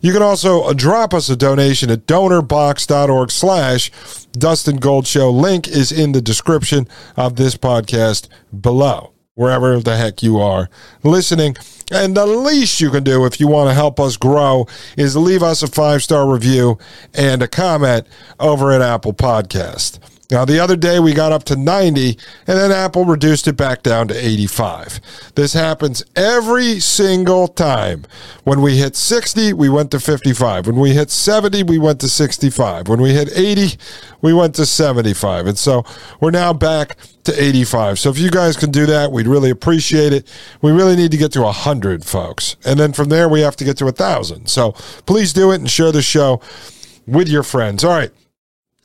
[0.00, 3.90] You can also drop us a donation at donorbox.org slash
[4.34, 5.32] Dustin Gold Show.
[5.32, 8.28] Link is in the description of this podcast
[8.60, 10.70] below wherever the heck you are
[11.02, 11.56] listening.
[11.90, 15.42] And the least you can do if you want to help us grow is leave
[15.42, 16.78] us a five star review
[17.12, 18.06] and a comment
[18.38, 19.98] over at Apple Podcast.
[20.30, 23.82] Now, the other day we got up to 90, and then Apple reduced it back
[23.82, 25.00] down to 85.
[25.34, 28.04] This happens every single time.
[28.44, 30.66] When we hit 60, we went to 55.
[30.66, 32.88] When we hit 70, we went to 65.
[32.88, 33.76] When we hit 80,
[34.22, 35.46] we went to 75.
[35.46, 35.84] And so
[36.20, 37.98] we're now back to 85.
[37.98, 40.26] So if you guys can do that, we'd really appreciate it.
[40.62, 42.56] We really need to get to 100, folks.
[42.64, 44.48] And then from there, we have to get to 1,000.
[44.48, 44.72] So
[45.04, 46.40] please do it and share the show
[47.06, 47.84] with your friends.
[47.84, 48.10] All right.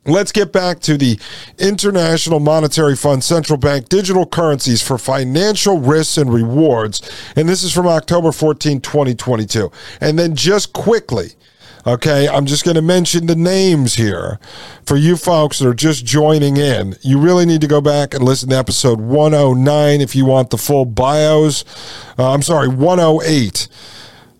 [0.10, 1.20] Let's get back to the
[1.58, 7.02] International Monetary Fund central bank digital currencies for financial risks and rewards.
[7.36, 9.72] And this is from October 14, 2022.
[10.02, 11.34] And then just quickly,
[11.86, 14.40] okay, I'm just going to mention the names here
[14.86, 16.96] for you folks that are just joining in.
[17.02, 20.58] You really need to go back and listen to episode 109 if you want the
[20.58, 21.64] full bios.
[22.18, 23.68] Uh, I'm sorry, 108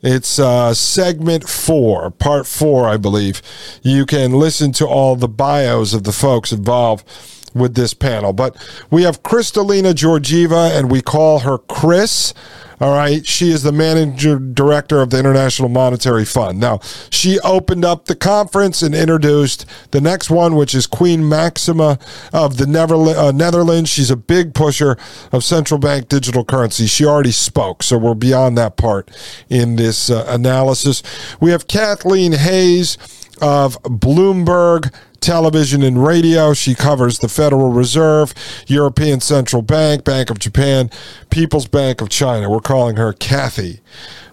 [0.02, 3.42] it's uh, segment four, part four, I believe.
[3.82, 7.06] You can listen to all the bios of the folks involved
[7.54, 8.34] with this panel.
[8.34, 8.56] But
[8.90, 12.34] we have Kristalina Georgieva, and we call her Chris.
[12.80, 13.26] All right.
[13.26, 16.60] She is the manager director of the International Monetary Fund.
[16.60, 22.00] Now, she opened up the conference and introduced the next one, which is Queen Maxima
[22.32, 23.90] of the uh, Netherlands.
[23.90, 24.98] She's a big pusher
[25.32, 26.88] of central bank digital currency.
[26.88, 29.12] She already spoke, so we're beyond that part
[29.50, 31.04] in this uh, analysis.
[31.42, 32.98] We have Kathleen Hayes
[33.42, 36.54] of Bloomberg television and radio.
[36.54, 38.34] She covers the Federal Reserve,
[38.68, 40.90] European Central Bank, Bank of Japan,
[41.30, 42.50] People's Bank of China.
[42.50, 43.82] We're calling her Kathy.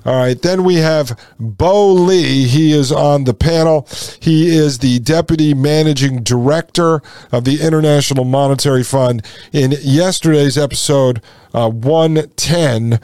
[0.07, 0.41] All right.
[0.41, 2.45] Then we have Bo Li.
[2.45, 3.89] He is on the panel.
[4.21, 9.27] He is the deputy managing director of the International Monetary Fund.
[9.53, 11.21] In yesterday's episode
[11.53, 13.01] uh, 110,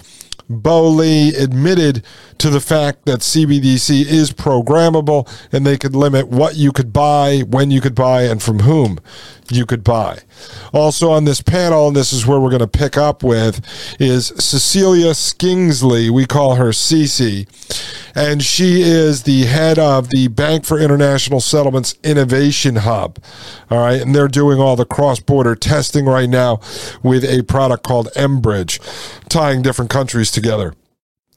[0.48, 2.04] Bo Li admitted
[2.43, 7.43] to the fact that CBDC is programmable and they could limit what you could buy,
[7.47, 8.99] when you could buy, and from whom
[9.49, 10.18] you could buy.
[10.72, 13.64] Also on this panel, and this is where we're going to pick up with,
[14.01, 16.11] is Cecilia Skingsley.
[16.11, 17.47] We call her Cece.
[18.16, 23.20] And she is the head of the Bank for International Settlements Innovation Hub.
[23.70, 24.03] All right.
[24.03, 26.59] And they're doing all the cross border testing right now
[27.05, 28.80] with a product called mBridge,
[29.28, 30.74] tying different countries together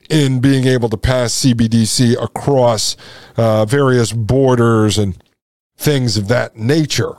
[0.09, 2.95] in being able to pass CBDC across
[3.37, 5.17] uh, various borders and
[5.77, 7.15] things of that nature.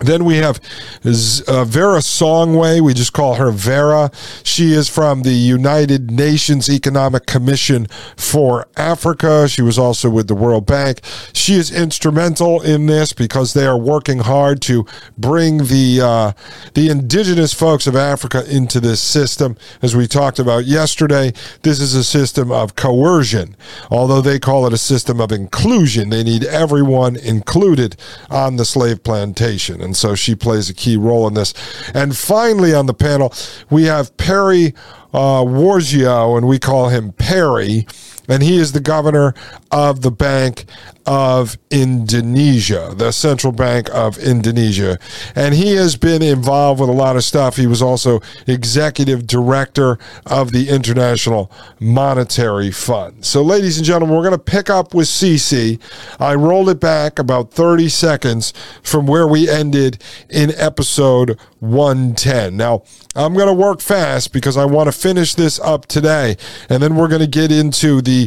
[0.00, 0.60] Then we have
[1.04, 2.80] uh, Vera Songwe.
[2.80, 4.12] We just call her Vera.
[4.44, 7.86] She is from the United Nations Economic Commission
[8.16, 9.48] for Africa.
[9.48, 11.00] She was also with the World Bank.
[11.32, 14.86] She is instrumental in this because they are working hard to
[15.16, 16.32] bring the uh,
[16.74, 19.56] the indigenous folks of Africa into this system.
[19.82, 21.32] As we talked about yesterday,
[21.62, 23.56] this is a system of coercion.
[23.90, 27.96] Although they call it a system of inclusion, they need everyone included
[28.30, 31.54] on the slave plantation and so she plays a key role in this.
[31.94, 33.32] And finally, on the panel,
[33.70, 34.74] we have Perry
[35.14, 37.86] uh, Warjiyo, and we call him Perry
[38.28, 39.34] and he is the governor
[39.70, 40.66] of the Bank
[41.08, 44.98] of Indonesia, the Central Bank of Indonesia.
[45.34, 47.56] And he has been involved with a lot of stuff.
[47.56, 51.50] He was also executive director of the International
[51.80, 53.24] Monetary Fund.
[53.24, 55.80] So, ladies and gentlemen, we're going to pick up with CC.
[56.20, 58.52] I rolled it back about 30 seconds
[58.82, 62.54] from where we ended in episode 110.
[62.54, 62.82] Now,
[63.16, 66.36] I'm going to work fast because I want to finish this up today,
[66.68, 68.17] and then we're going to get into the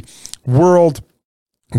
[0.46, 1.02] World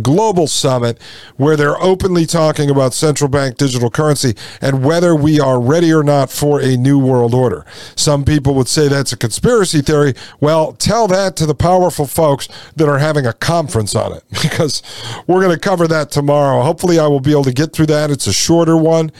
[0.01, 1.01] global summit
[1.36, 6.03] where they're openly talking about central bank digital currency and whether we are ready or
[6.03, 7.66] not for a new world order.
[7.97, 10.14] Some people would say that's a conspiracy theory.
[10.40, 14.82] Well, tell that to the powerful folks that are having a conference on it because
[15.26, 16.62] we're going to cover that tomorrow.
[16.62, 18.11] Hopefully, I will be able to get through that.
[18.11, 19.12] It's a shorter one.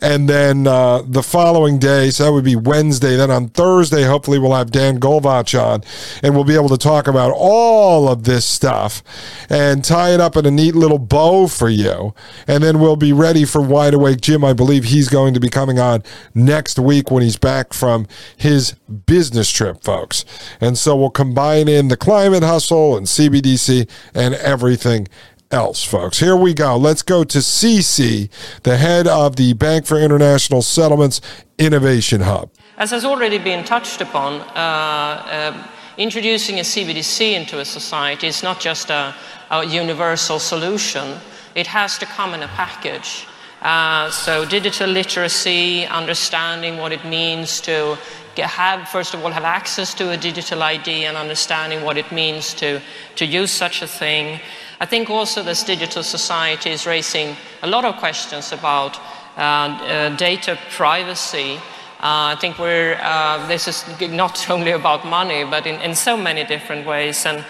[0.00, 3.16] And then uh, the following day, so that would be Wednesday.
[3.16, 5.82] Then on Thursday, hopefully, we'll have Dan Golvach on
[6.22, 9.02] and we'll be able to talk about all of this stuff
[9.48, 12.14] and tie it up in a neat little bow for you.
[12.48, 14.44] And then we'll be ready for Wide Awake Jim.
[14.44, 16.02] I believe he's going to be coming on
[16.34, 18.06] next week when he's back from
[18.36, 18.72] his
[19.06, 20.24] business trip, folks.
[20.60, 25.06] And so we'll combine in the climate hustle and CBDC and everything
[25.50, 26.18] else, folks.
[26.18, 26.76] Here we go.
[26.76, 28.30] Let's go to CC,
[28.62, 31.20] the head of the Bank for International Settlements
[31.58, 32.50] Innovation Hub.
[32.78, 35.22] As has already been touched upon, uh,
[35.54, 35.66] uh,
[35.96, 39.14] introducing a CBDC into a society is not just a,
[39.50, 41.18] a universal solution,
[41.54, 43.26] it has to come in a package.
[43.62, 47.96] Uh, so digital literacy, understanding what it means to
[48.36, 52.52] have, first of all, have access to a digital ID and understanding what it means
[52.52, 52.80] to,
[53.14, 54.38] to use such a thing.
[54.80, 58.98] I think also this digital society is raising a lot of questions about
[59.38, 61.58] uh, uh, data privacy
[62.00, 66.44] I think we're, uh, this is not only about money, but in, in so many
[66.44, 67.26] different ways.
[67.26, 67.44] And,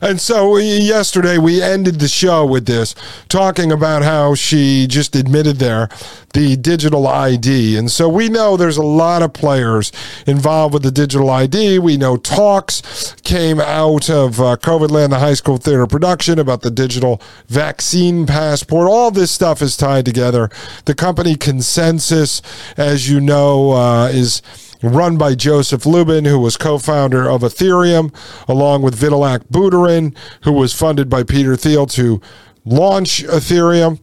[0.00, 2.94] and so yesterday we ended the show with this,
[3.28, 5.88] talking about how she just admitted there
[6.32, 7.76] the digital ID.
[7.76, 9.92] And so we know there's a lot of players
[10.26, 11.78] involved with the digital ID.
[11.78, 16.62] We know talks came out of uh, COVID Land, the high school theater production about
[16.62, 18.88] the digital vaccine passport.
[18.88, 20.50] All this stuff is tied together.
[20.86, 22.42] The company ConsenSys,
[22.78, 24.42] as you know, uh, is
[24.82, 28.14] run by Joseph Lubin, who was co founder of Ethereum,
[28.48, 32.20] along with Vitalik Buterin, who was funded by Peter Thiel to
[32.64, 34.00] launch Ethereum.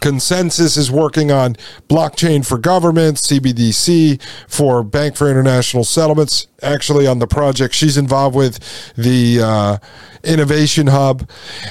[0.00, 1.54] ConsenSys is working on
[1.88, 6.48] blockchain for government, CBDC for Bank for International Settlements.
[6.62, 8.58] Actually, on the project she's involved with,
[8.96, 9.76] the uh,
[10.24, 11.28] Innovation Hub.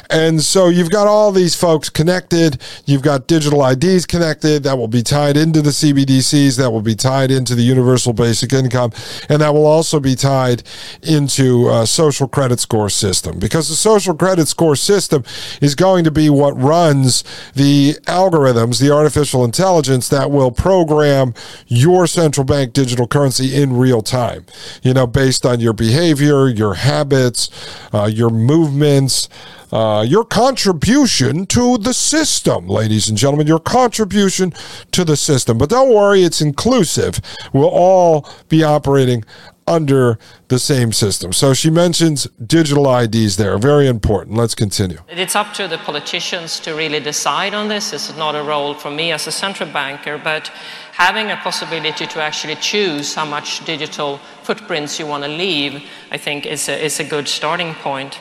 [0.09, 2.61] And so you've got all these folks connected.
[2.85, 6.95] You've got digital IDs connected that will be tied into the CBDCs, that will be
[6.95, 8.91] tied into the universal basic income,
[9.29, 10.63] and that will also be tied
[11.01, 15.23] into a social credit score system because the social credit score system
[15.61, 17.23] is going to be what runs
[17.55, 21.33] the algorithms, the artificial intelligence that will program
[21.67, 24.45] your central bank digital currency in real time,
[24.81, 27.49] you know, based on your behavior, your habits,
[27.93, 29.29] uh, your movements,
[29.71, 34.53] uh, your contribution to the system, ladies and gentlemen, your contribution
[34.91, 35.57] to the system.
[35.57, 37.19] But don't worry, it's inclusive.
[37.53, 39.23] We'll all be operating
[39.67, 40.19] under
[40.49, 41.33] the same system.
[41.33, 44.37] So she mentions digital IDs there, very important.
[44.37, 44.99] Let's continue.
[45.07, 47.93] It's up to the politicians to really decide on this.
[47.93, 50.49] It's not a role for me as a central banker, but
[50.91, 56.17] having a possibility to actually choose how much digital footprints you want to leave, I
[56.17, 58.19] think is a, is a good starting point.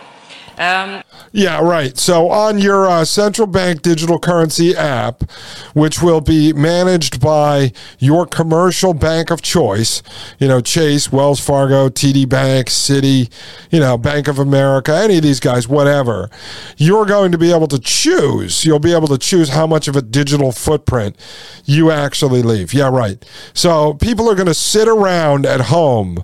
[0.62, 1.02] Um,
[1.32, 1.98] yeah, right.
[1.98, 5.28] So on your uh, central bank digital currency app,
[5.74, 10.02] which will be managed by your commercial bank of choice,
[10.38, 13.32] you know, Chase, Wells Fargo, TD Bank, Citi,
[13.70, 16.30] you know, Bank of America, any of these guys, whatever,
[16.76, 18.64] you're going to be able to choose.
[18.64, 21.16] You'll be able to choose how much of a digital footprint
[21.64, 22.72] you actually leave.
[22.72, 23.24] Yeah, right.
[23.52, 26.22] So people are going to sit around at home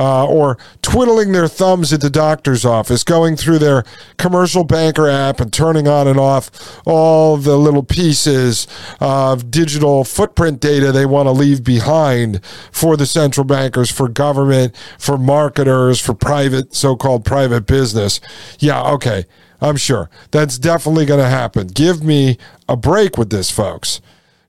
[0.00, 3.84] uh, or twiddling their thumbs at the doctor's office, going through their
[4.16, 8.66] commercial banker app and turning on and off all the little pieces
[8.98, 12.42] of digital footprint data they want to leave behind
[12.72, 18.20] for the central bankers, for government, for marketers, for private, so called private business.
[18.58, 19.26] Yeah, okay.
[19.60, 21.66] I'm sure that's definitely going to happen.
[21.66, 24.00] Give me a break with this, folks.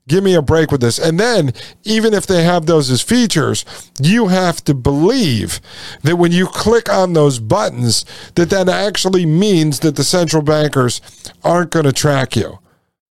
[0.08, 0.98] Give me a break with this.
[0.98, 1.52] And then,
[1.84, 3.64] even if they have those as features,
[4.00, 5.60] you have to believe
[6.02, 11.00] that when you click on those buttons, that that actually means that the central bankers
[11.44, 12.58] aren't going to track you.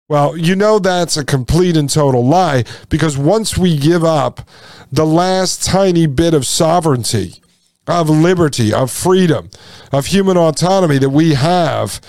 [0.08, 4.48] Well, you know that's a complete and total lie because once we give up
[4.92, 7.42] the last tiny bit of sovereignty,
[7.88, 9.50] of liberty, of freedom,
[9.92, 12.00] of human autonomy that we have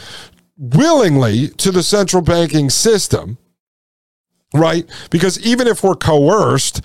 [0.58, 3.38] willingly to the central banking system,
[4.58, 4.88] right?
[5.10, 6.80] Because even if we're coerced,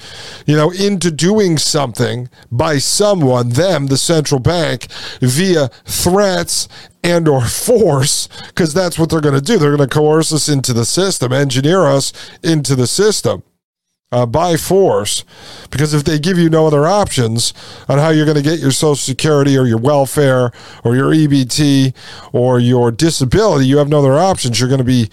[0.46, 4.88] you know, into doing something by someone, them, the central bank,
[5.22, 6.68] via threats
[7.04, 9.58] and or force, because that's what they're going to do.
[9.58, 12.14] They're going to coerce us into the system, engineer us
[12.44, 13.44] into the system.
[14.14, 15.24] Uh, by force,
[15.70, 17.54] because if they give you no other options
[17.88, 20.52] on how you're going to get your Social Security or your welfare
[20.84, 21.96] or your EBT
[22.34, 24.60] or your disability, you have no other options.
[24.60, 25.10] You're going to be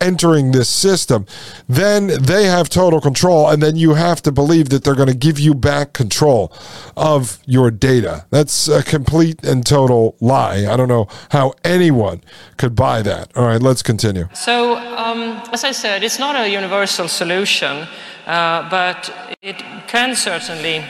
[0.00, 1.26] entering this system,
[1.68, 3.48] then they have total control.
[3.48, 6.52] And then you have to believe that they're going to give you back control
[6.96, 8.26] of your data.
[8.30, 10.66] That's a complete and total lie.
[10.66, 12.22] I don't know how anyone
[12.56, 13.36] could buy that.
[13.36, 14.28] All right, let's continue.
[14.34, 17.86] So, um, as I said, it's not a universal solution,
[18.26, 20.84] uh, but it can certainly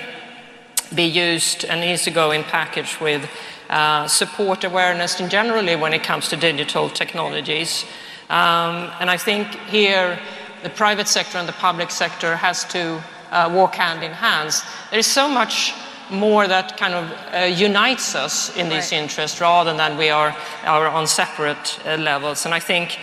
[0.94, 3.28] be used and needs to go in package with
[3.70, 7.84] uh, support awareness in generally when it comes to digital technologies.
[8.30, 10.18] Um, and I think here
[10.62, 14.52] the private sector and the public sector has to uh, walk hand in hand.
[14.90, 15.74] There is so much
[16.10, 19.02] more that kind of uh, unites us in these right.
[19.02, 22.44] interests rather than we are, are on separate uh, levels.
[22.44, 22.98] And I think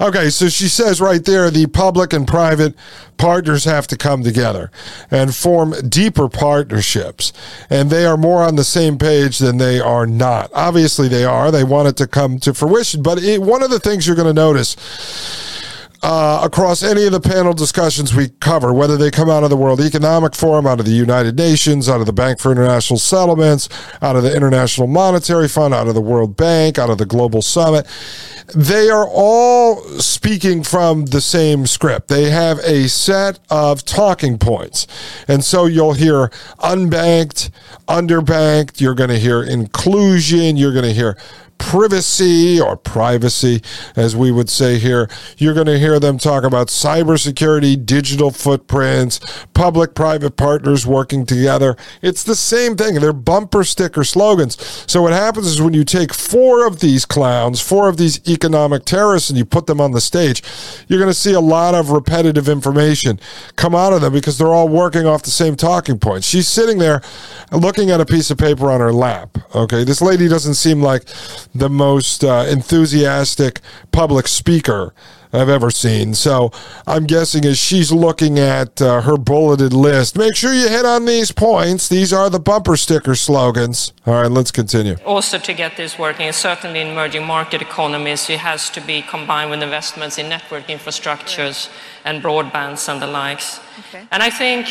[0.00, 2.74] Okay, so she says right there the public and private
[3.16, 4.72] partners have to come together
[5.08, 7.32] and form deeper partnerships.
[7.70, 10.50] And they are more on the same page than they are not.
[10.52, 11.52] Obviously, they are.
[11.52, 13.02] They want it to come to fruition.
[13.02, 14.74] But it, one of the things you're going to notice
[16.02, 19.56] uh, across any of the panel discussions we cover, whether they come out of the
[19.56, 23.68] World Economic Forum, out of the United Nations, out of the Bank for International Settlements,
[24.00, 27.42] out of the International Monetary Fund, out of the World Bank, out of the Global
[27.42, 27.86] Summit,
[28.54, 32.08] they are all speaking from the same script.
[32.08, 34.86] They have a set of talking points.
[35.26, 36.28] And so you'll hear
[36.60, 37.50] unbanked,
[37.88, 41.18] underbanked, you're going to hear inclusion, you're going to hear
[41.58, 43.62] privacy or privacy,
[43.96, 45.08] as we would say here.
[45.36, 49.20] You're going to hear them talk about cybersecurity, digital footprints,
[49.54, 51.76] public private partners working together.
[52.00, 52.94] It's the same thing.
[52.94, 54.56] They're bumper sticker slogans.
[54.90, 58.84] So what happens is when you take four of these clowns, four of these economic
[58.84, 60.42] terrorists, and you put them on the stage,
[60.88, 63.20] you're going to see a lot of repetitive information
[63.56, 66.26] come out of them because they're all working off the same talking points.
[66.26, 67.02] She's sitting there
[67.52, 69.36] looking at a piece of paper on her lap.
[69.54, 69.84] Okay.
[69.84, 71.04] This lady doesn't seem like
[71.54, 73.60] the most uh, enthusiastic
[73.92, 74.94] public speaker
[75.32, 76.14] I've ever seen.
[76.14, 76.50] So
[76.86, 81.04] I'm guessing as she's looking at uh, her bulleted list, make sure you hit on
[81.04, 81.88] these points.
[81.88, 83.92] These are the bumper sticker slogans.
[84.06, 84.96] All right, let's continue.
[85.04, 89.50] Also, to get this working, certainly in emerging market economies, it has to be combined
[89.50, 91.68] with investments in network infrastructures
[92.04, 93.60] and broadbands and the likes.
[93.80, 94.06] Okay.
[94.10, 94.66] And I think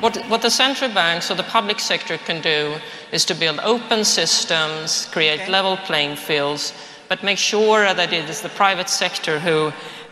[0.00, 2.76] what, what, the central banks or the public sector can do
[3.12, 5.50] is to build open systems, create okay.
[5.50, 6.72] level playing fields,
[7.08, 9.70] but make sure that it is the private sector who,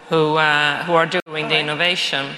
[0.09, 1.49] who, uh, who are doing right.
[1.49, 2.34] the innovation.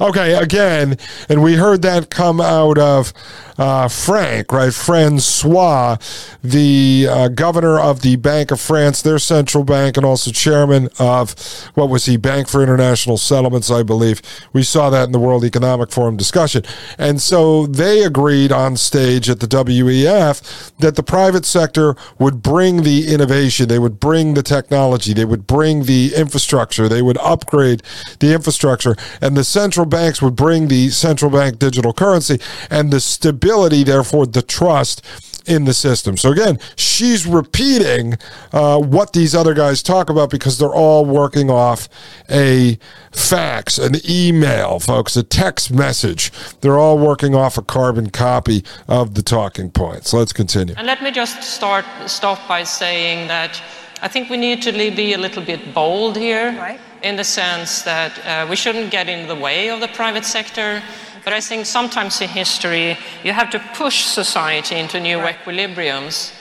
[0.00, 0.96] Okay, again,
[1.30, 3.14] and we heard that come out of
[3.60, 4.72] uh, Frank, right?
[4.72, 5.98] Francois,
[6.42, 11.34] the uh, governor of the Bank of France, their central bank, and also chairman of
[11.74, 14.22] what was he, Bank for International Settlements, I believe.
[14.54, 16.62] We saw that in the World Economic Forum discussion.
[16.96, 22.82] And so they agreed on stage at the WEF that the private sector would bring
[22.82, 27.82] the innovation, they would bring the technology, they would bring the infrastructure, they would upgrade
[28.20, 32.40] the infrastructure, and the central banks would bring the central bank digital currency
[32.70, 35.04] and the stability stability, therefore the trust
[35.46, 36.16] in the system.
[36.16, 38.16] So again, she's repeating
[38.52, 41.88] uh, what these other guys talk about because they're all working off
[42.30, 42.78] a
[43.10, 46.30] fax, an email, folks, a text message.
[46.60, 50.12] They're all working off a carbon copy of the talking points.
[50.12, 50.74] Let's continue.
[50.76, 53.60] And let me just start stop by saying that
[54.02, 56.80] I think we need to be a little bit bold here, right.
[57.02, 60.82] in the sense that uh, we shouldn't get in the way of the private sector.
[61.24, 65.36] But I think sometimes in history, you have to push society into new right.
[65.36, 66.32] equilibriums.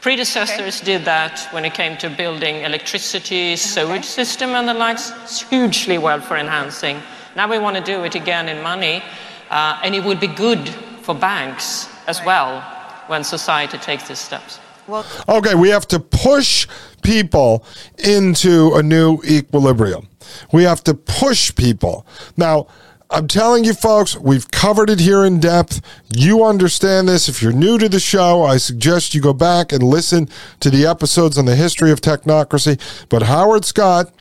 [0.00, 0.92] Predecessors okay.
[0.92, 4.02] did that when it came to building electricity, sewage okay.
[4.02, 7.00] system and the likes, it's hugely well for enhancing.
[7.34, 9.02] Now we want to do it again in money,
[9.50, 10.68] uh, and it would be good
[11.02, 12.26] for banks as right.
[12.26, 12.60] well
[13.08, 14.60] when society takes these steps.
[14.86, 16.66] Well, okay, we have to push
[17.02, 17.64] people
[17.98, 20.08] into a new equilibrium.
[20.52, 22.06] We have to push people.
[22.36, 22.68] Now,
[23.10, 25.80] I'm telling you, folks, we've covered it here in depth.
[26.14, 27.26] You understand this.
[27.26, 30.28] If you're new to the show, I suggest you go back and listen
[30.60, 32.78] to the episodes on the history of technocracy.
[33.08, 34.12] But Howard Scott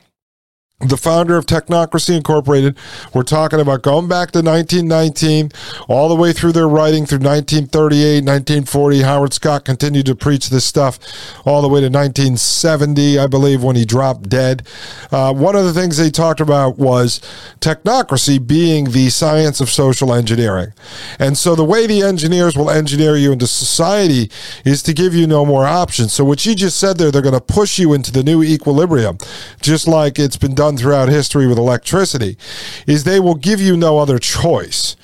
[0.81, 2.77] the founder of Technocracy Incorporated.
[3.11, 5.51] We're talking about going back to 1919,
[5.87, 9.01] all the way through their writing through 1938, 1940.
[9.01, 10.99] Howard Scott continued to preach this stuff
[11.47, 14.67] all the way to 1970, I believe, when he dropped dead.
[15.11, 17.21] Uh, one of the things they talked about was
[17.59, 20.73] technocracy being the science of social engineering.
[21.17, 24.29] And so the way the engineers will engineer you into society
[24.63, 26.13] is to give you no more options.
[26.13, 29.17] So what you just said there, they're going to push you into the new equilibrium,
[29.59, 32.37] just like it's been done done throughout history with electricity
[32.85, 34.95] is they will give you no other choice.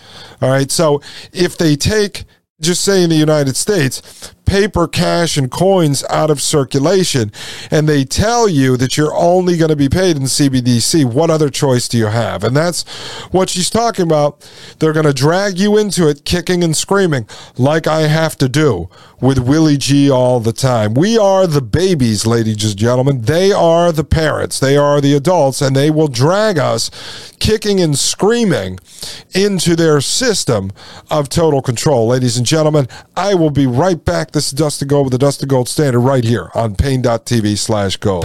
[0.41, 0.70] All right.
[0.70, 1.01] So
[1.32, 2.26] if they take,
[2.59, 7.31] just say in the United States, paper, cash, and coins out of circulation,
[7.71, 11.49] and they tell you that you're only going to be paid in CBDC, what other
[11.49, 12.43] choice do you have?
[12.43, 12.83] And that's
[13.31, 14.47] what she's talking about.
[14.79, 17.27] They're going to drag you into it kicking and screaming,
[17.57, 18.89] like I have to do
[19.23, 20.93] with Willie G all the time.
[20.93, 23.21] We are the babies, ladies and gentlemen.
[23.21, 26.91] They are the parents, they are the adults, and they will drag us
[27.39, 28.79] kicking and screaming
[29.33, 30.71] into their system
[31.09, 32.07] of total control.
[32.07, 35.47] Ladies and gentlemen, I will be right back This is Dustin Gold with the Dustin
[35.47, 38.23] Gold Standard right here on Paine.tv slash gold.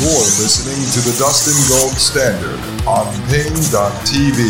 [0.00, 2.58] You're listening to the Dustin Gold Standard
[2.88, 4.40] on Paine.tv.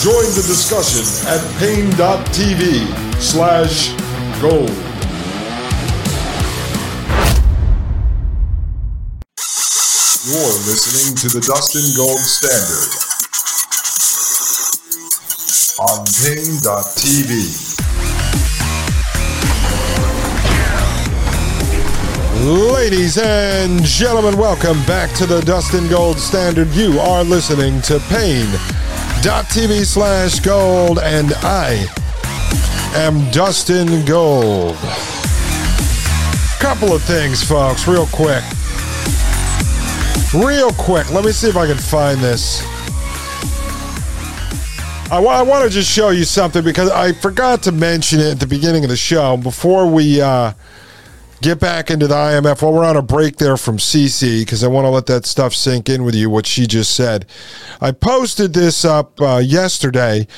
[0.00, 2.88] Join the discussion at Paine.tv
[3.20, 3.92] slash
[4.40, 4.72] gold.
[10.24, 12.88] You're listening to the Dustin Gold Standard
[15.78, 17.71] on Paine.tv.
[22.42, 26.66] Ladies and gentlemen, welcome back to the Dustin Gold Standard.
[26.70, 31.86] You are listening to Paine.tv slash gold, and I
[32.96, 34.74] am Dustin Gold.
[36.58, 38.42] Couple of things, folks, real quick.
[40.34, 42.60] Real quick, let me see if I can find this.
[45.12, 48.40] I, I want to just show you something because I forgot to mention it at
[48.40, 50.20] the beginning of the show before we.
[50.20, 50.54] Uh,
[51.42, 52.62] get back into the IMF.
[52.62, 55.54] Well, we're on a break there from CC because I want to let that stuff
[55.54, 57.26] sink in with you, what she just said.
[57.80, 60.28] I posted this up uh, yesterday.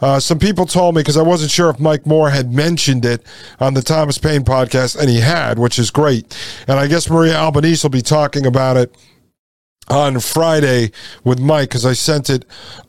[0.00, 3.22] Uh, some people told me because I wasn't sure if Mike Moore had mentioned it
[3.60, 6.36] on the Thomas Paine podcast, and he had, which is great.
[6.66, 8.94] And I guess Maria Albanese will be talking about it
[9.88, 10.90] on Friday
[11.24, 12.44] with Mike because I sent it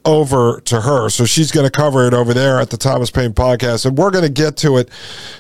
[0.06, 1.10] over to her.
[1.10, 3.86] So she's going to cover it over there at the Thomas Paine podcast.
[3.86, 4.90] And we're going to get to it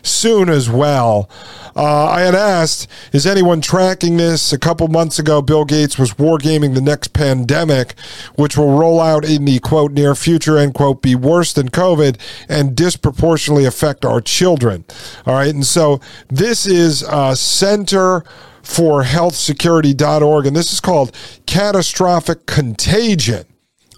[0.01, 1.30] soon as well.
[1.76, 4.53] Uh, I had asked, is anyone tracking this?
[4.53, 7.99] A couple months ago, Bill Gates was wargaming the next pandemic,
[8.36, 12.18] which will roll out in the quote near future, end quote, be worse than COVID
[12.47, 14.86] and disproportionately affect our children.
[15.26, 15.53] All right.
[15.53, 15.99] And so
[16.30, 18.24] this is uh, Center
[18.66, 23.45] for healthsecurity.org and this is called catastrophic contagion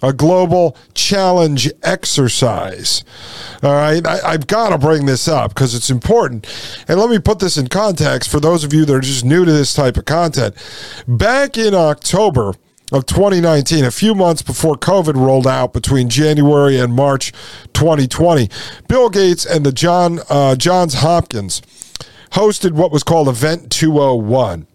[0.02, 3.04] a global challenge exercise.
[3.62, 4.06] All right.
[4.06, 6.46] I, have got to bring this up because it's important.
[6.86, 9.44] And let me put this in context for those of you that are just new
[9.44, 10.54] to this type of content.
[11.06, 12.54] Back in October,
[12.90, 17.32] of 2019, a few months before COVID rolled out between January and March
[17.74, 18.48] 2020,
[18.88, 21.60] Bill Gates and the John uh, Johns Hopkins
[22.30, 24.66] hosted what was called Event 201.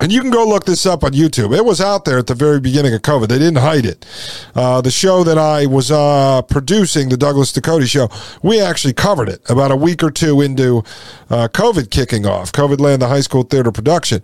[0.00, 1.56] And you can go look this up on YouTube.
[1.56, 3.26] It was out there at the very beginning of COVID.
[3.26, 4.06] They didn't hide it.
[4.54, 8.08] Uh, the show that I was uh, producing, the Douglas Dakota show,
[8.40, 10.84] we actually covered it about a week or two into
[11.30, 14.22] uh, COVID kicking off, COVID Land, the high school theater production.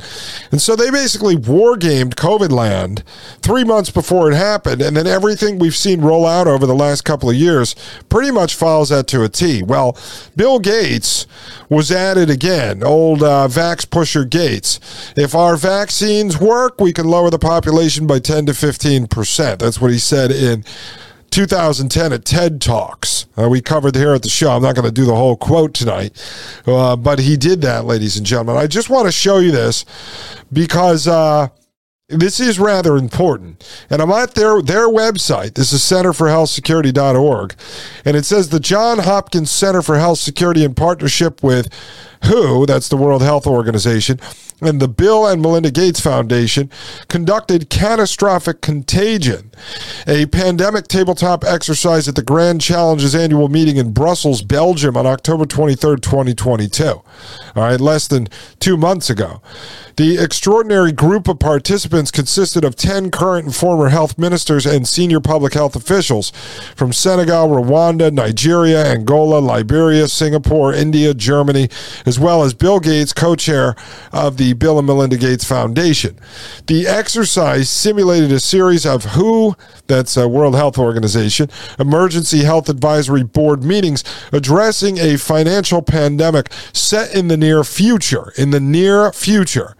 [0.52, 3.02] And so they basically war gamed COVID Land
[3.42, 4.80] three months before it happened.
[4.80, 7.74] And then everything we've seen roll out over the last couple of years
[8.08, 9.64] pretty much follows that to a T.
[9.64, 9.98] Well,
[10.36, 11.26] Bill Gates
[11.68, 14.78] was at it again, old uh, vax pusher Gates.
[15.16, 19.58] If our vaccines work, we can lower the population by 10 to 15%.
[19.58, 20.62] That's what he said in
[21.30, 23.26] 2010 at TED Talks.
[23.38, 24.50] Uh, we covered here at the show.
[24.50, 26.12] I'm not going to do the whole quote tonight,
[26.66, 28.58] uh, but he did that, ladies and gentlemen.
[28.58, 29.86] I just want to show you this
[30.52, 31.48] because uh,
[32.08, 33.66] this is rather important.
[33.88, 35.54] And I'm at their, their website.
[35.54, 37.54] This is centerforhealthsecurity.org.
[38.04, 41.72] And it says the John Hopkins Center for Health Security in partnership with
[42.22, 44.18] WHO, that's the World Health Organization,
[44.60, 46.70] and the Bill and Melinda Gates Foundation
[47.08, 49.50] conducted Catastrophic Contagion,
[50.06, 55.44] a pandemic tabletop exercise at the Grand Challenges annual meeting in Brussels, Belgium on October
[55.44, 56.84] 23rd, 2022.
[56.84, 57.02] All
[57.56, 59.40] right, less than two months ago.
[59.96, 65.20] The extraordinary group of participants consisted of 10 current and former health ministers and senior
[65.20, 66.30] public health officials
[66.74, 71.68] from Senegal, Rwanda, Nigeria, Angola, Liberia, Singapore, India, Germany,
[72.06, 73.74] as well as Bill Gates, co chair
[74.12, 76.18] of the Bill and Melinda Gates Foundation.
[76.66, 83.22] The exercise simulated a series of WHO, that's a World Health Organization, Emergency Health Advisory
[83.22, 88.32] Board meetings addressing a financial pandemic set in the near future.
[88.36, 89.76] In the near future.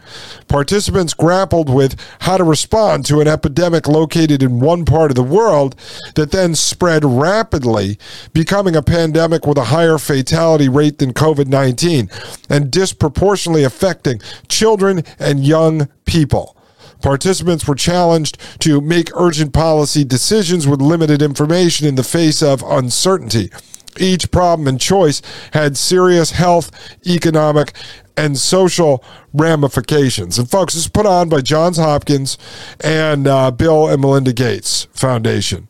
[0.49, 5.23] Participants grappled with how to respond to an epidemic located in one part of the
[5.23, 5.75] world
[6.15, 7.99] that then spread rapidly,
[8.33, 12.11] becoming a pandemic with a higher fatality rate than COVID 19
[12.49, 16.57] and disproportionately affecting children and young people.
[17.03, 22.63] Participants were challenged to make urgent policy decisions with limited information in the face of
[22.63, 23.51] uncertainty.
[23.99, 25.23] Each problem and choice
[25.53, 26.71] had serious health,
[27.07, 27.73] economic,
[28.17, 30.39] and social ramifications.
[30.39, 32.39] And folks, this is put on by Johns Hopkins
[32.83, 35.69] and uh, Bill and Melinda Gates Foundation.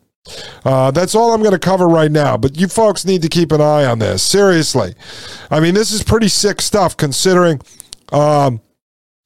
[0.64, 3.52] Uh, that's all I'm going to cover right now, but you folks need to keep
[3.52, 4.22] an eye on this.
[4.22, 4.94] Seriously.
[5.50, 7.60] I mean, this is pretty sick stuff considering
[8.12, 8.60] um,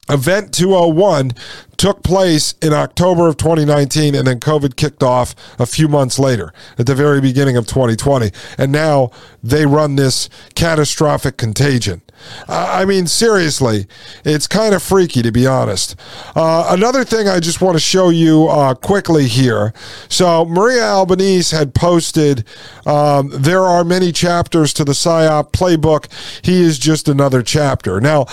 [0.08, 1.32] Event 201
[1.76, 6.52] took place in October of 2019, and then COVID kicked off a few months later
[6.76, 8.32] at the very beginning of 2020.
[8.58, 9.10] And now
[9.42, 12.02] they run this catastrophic contagion.
[12.48, 13.86] I mean, seriously,
[14.24, 15.94] it's kind of freaky to be honest.
[16.34, 19.72] Uh, another thing I just want to show you uh, quickly here.
[20.08, 22.44] So, Maria Albanese had posted
[22.86, 26.08] um, there are many chapters to the PSYOP playbook.
[26.42, 28.00] He is just another chapter.
[28.00, 28.26] Now,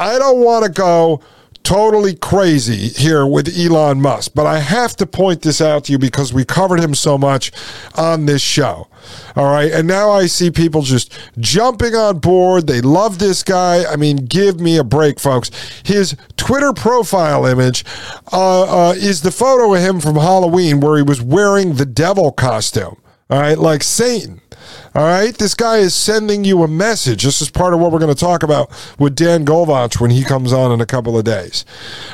[0.00, 1.20] I don't want to go
[1.62, 5.98] totally crazy here with Elon Musk, but I have to point this out to you
[5.98, 7.52] because we covered him so much
[7.96, 8.88] on this show.
[9.36, 9.70] All right.
[9.70, 12.66] And now I see people just jumping on board.
[12.66, 13.84] They love this guy.
[13.84, 15.50] I mean, give me a break, folks.
[15.84, 17.84] His Twitter profile image
[18.32, 22.32] uh, uh, is the photo of him from Halloween where he was wearing the devil
[22.32, 22.96] costume.
[23.28, 23.58] All right.
[23.58, 24.40] Like Satan.
[24.92, 25.36] All right.
[25.36, 27.22] This guy is sending you a message.
[27.22, 30.24] This is part of what we're going to talk about with Dan Golvach when he
[30.24, 31.64] comes on in a couple of days.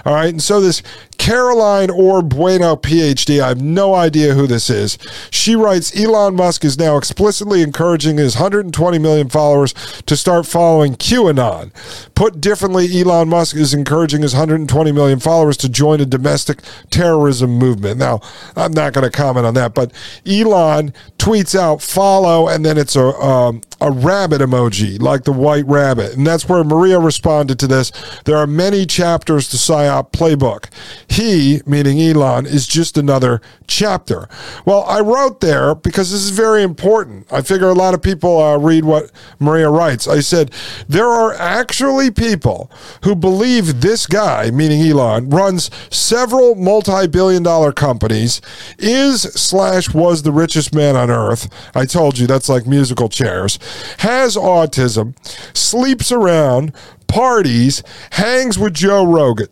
[0.04, 0.28] All right.
[0.28, 0.82] And so this
[1.18, 4.98] Caroline Orr Bueno, PhD, I have no idea who this is.
[5.30, 9.72] She writes Elon Musk is now explicitly encouraging his 120 million followers
[10.06, 11.72] to start following QAnon.
[12.14, 16.60] Put differently, Elon Musk is encouraging his 120 million followers to join a domestic
[16.90, 17.98] terrorism movement.
[17.98, 18.20] Now,
[18.54, 19.92] I'm not going to comment on that, but
[20.26, 25.66] Elon tweets out follow and then it's a um, a rabbit emoji like the white
[25.66, 27.92] rabbit, and that's where Maria responded to this.
[28.24, 30.66] There are many chapters to PSYOP playbook.
[31.08, 34.28] He, meaning Elon, is just another chapter.
[34.64, 37.30] Well, I wrote there because this is very important.
[37.32, 40.08] I figure a lot of people uh, read what Maria writes.
[40.08, 40.52] I said
[40.88, 42.70] there are actually people
[43.02, 48.40] who believe this guy, meaning Elon, runs several multi-billion-dollar companies,
[48.78, 51.48] is slash was the richest man on earth.
[51.74, 53.58] I told you that's like musical chairs
[53.98, 55.14] has autism,
[55.56, 56.72] sleeps around,
[57.08, 59.48] parties, hangs with Joe Rogan,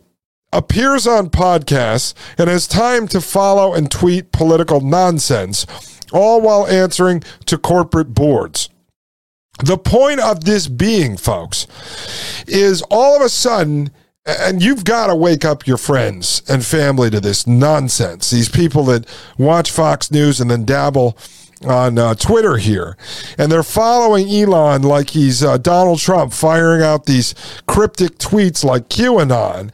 [0.51, 5.65] appears on podcasts, and has time to follow and tweet political nonsense,
[6.11, 8.69] all while answering to corporate boards.
[9.63, 11.65] The point of this being, folks,
[12.45, 13.89] is all of a sudden,
[14.25, 18.29] and you've got to wake up your friends and family to this nonsense.
[18.29, 19.07] These people that
[19.37, 21.17] watch Fox News and then dabble
[21.63, 22.97] on uh, Twitter here,
[23.37, 27.33] and they're following Elon like he's uh, Donald Trump, firing out these
[27.67, 29.71] cryptic tweets like QAnon.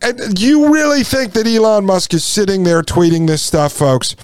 [0.00, 4.14] And you really think that Elon Musk is sitting there tweeting this stuff, folks?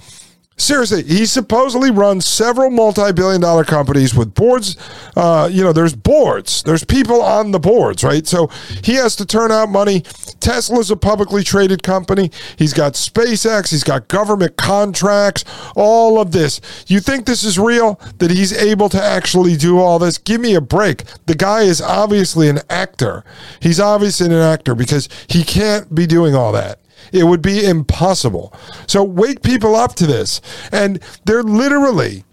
[0.57, 4.77] Seriously, he supposedly runs several multi-billion dollar companies with boards.
[5.13, 6.63] Uh, you know, there's boards.
[6.63, 8.25] There's people on the boards, right?
[8.25, 8.47] So
[8.81, 10.01] he has to turn out money.
[10.39, 12.31] Tesla's a publicly traded company.
[12.55, 13.71] He's got SpaceX.
[13.71, 15.43] He's got government contracts.
[15.75, 16.61] All of this.
[16.87, 17.99] You think this is real?
[18.19, 20.17] That he's able to actually do all this?
[20.17, 21.03] Give me a break.
[21.25, 23.25] The guy is obviously an actor.
[23.59, 26.79] He's obviously an actor because he can't be doing all that.
[27.11, 28.53] It would be impossible.
[28.87, 30.41] So wake people up to this.
[30.71, 32.23] And they're literally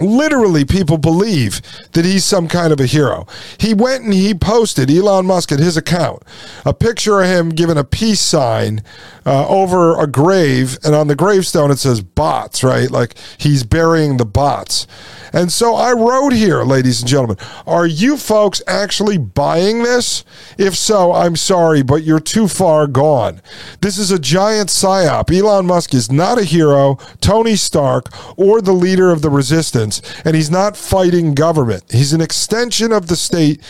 [0.00, 1.60] literally people believe
[1.92, 3.26] that he's some kind of a hero.
[3.58, 6.22] He went and he posted Elon Musk at his account
[6.64, 8.82] a picture of him giving a peace sign
[9.28, 12.90] uh, over a grave, and on the gravestone it says bots, right?
[12.90, 14.86] Like he's burying the bots.
[15.34, 20.24] And so I wrote here, ladies and gentlemen, are you folks actually buying this?
[20.56, 23.42] If so, I'm sorry, but you're too far gone.
[23.82, 25.30] This is a giant psyop.
[25.30, 28.08] Elon Musk is not a hero, Tony Stark,
[28.38, 31.84] or the leader of the resistance, and he's not fighting government.
[31.90, 33.60] He's an extension of the state,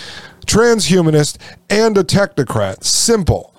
[0.46, 1.38] transhumanist,
[1.68, 2.84] and a technocrat.
[2.84, 3.52] Simple.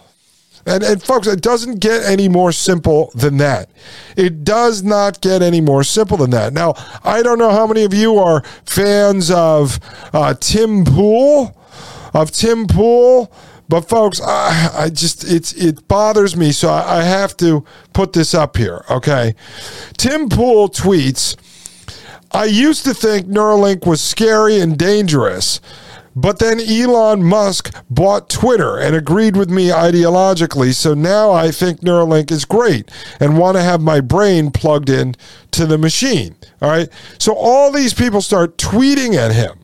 [0.66, 3.70] And, and folks, it doesn't get any more simple than that.
[4.16, 6.54] It does not get any more simple than that.
[6.54, 9.80] Now, I don't know how many of you are fans of
[10.14, 11.58] uh, Tim Pool,
[12.14, 13.32] of Tim Pool.
[13.70, 18.14] But folks, I, I, just it's it bothers me, so I, I have to put
[18.14, 18.84] this up here.
[18.90, 19.36] Okay,
[19.96, 21.38] Tim Pool tweets.
[22.32, 25.62] I used to think Neuralink was scary and dangerous.
[26.16, 30.74] But then Elon Musk bought Twitter and agreed with me ideologically.
[30.74, 32.90] So now I think Neuralink is great
[33.20, 35.16] and want to have my brain plugged in
[35.52, 36.36] to the machine.
[36.62, 36.90] All right.
[37.20, 39.59] So all these people start tweeting at him.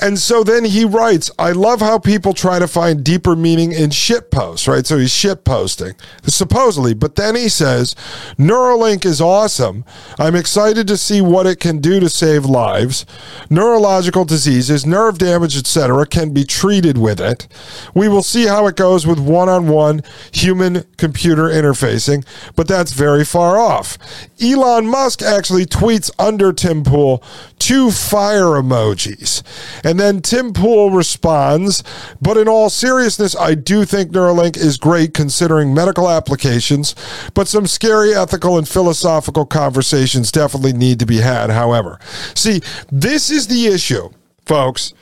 [0.00, 3.90] And so then he writes, I love how people try to find deeper meaning in
[3.90, 4.86] shit posts, right?
[4.86, 5.94] So he's shit posting,
[6.24, 6.94] supposedly.
[6.94, 7.94] But then he says,
[8.38, 9.84] Neuralink is awesome.
[10.18, 13.06] I'm excited to see what it can do to save lives.
[13.50, 17.46] Neurological diseases, nerve damage, etc., can be treated with it.
[17.94, 20.02] We will see how it goes with one on one
[20.32, 23.98] human computer interfacing, but that's very far off.
[24.42, 27.22] Elon Musk actually tweets under Tim Pool
[27.58, 29.42] two fire emojis.
[29.84, 31.82] And then Tim Pool responds,
[32.20, 36.94] but in all seriousness, I do think Neuralink is great considering medical applications,
[37.34, 41.98] but some scary ethical and philosophical conversations definitely need to be had, however.
[42.34, 44.10] See, this is the issue,
[44.44, 44.94] folks.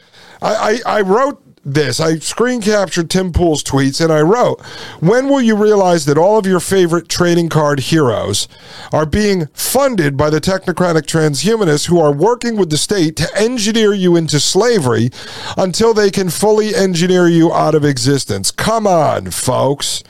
[0.42, 2.00] I, I, I wrote this.
[2.00, 4.60] I screen captured Tim Pool's tweets and I wrote,
[5.00, 8.48] When will you realize that all of your favorite trading card heroes
[8.92, 13.94] are being funded by the technocratic transhumanists who are working with the state to engineer
[13.94, 15.10] you into slavery
[15.56, 18.50] until they can fully engineer you out of existence?
[18.50, 20.02] Come on, folks.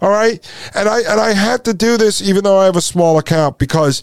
[0.00, 0.40] All right.
[0.74, 3.58] And I and I have to do this even though I have a small account
[3.58, 4.02] because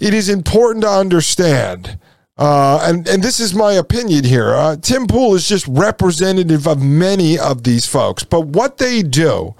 [0.00, 1.98] it is important to understand
[2.38, 4.54] uh, and and this is my opinion here.
[4.54, 9.56] Uh, Tim Pool is just representative of many of these folks, but what they do,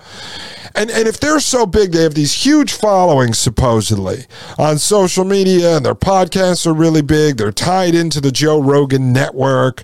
[0.77, 4.27] and and if they're so big, they have these huge followings supposedly
[4.59, 7.37] on social media, and their podcasts are really big.
[7.37, 9.83] They're tied into the Joe Rogan network,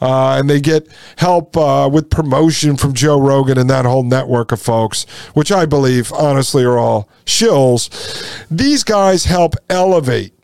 [0.00, 0.88] uh, and they get
[1.18, 5.64] help uh, with promotion from Joe Rogan and that whole network of folks, which I
[5.64, 7.88] believe honestly are all shills.
[8.50, 10.34] These guys help elevate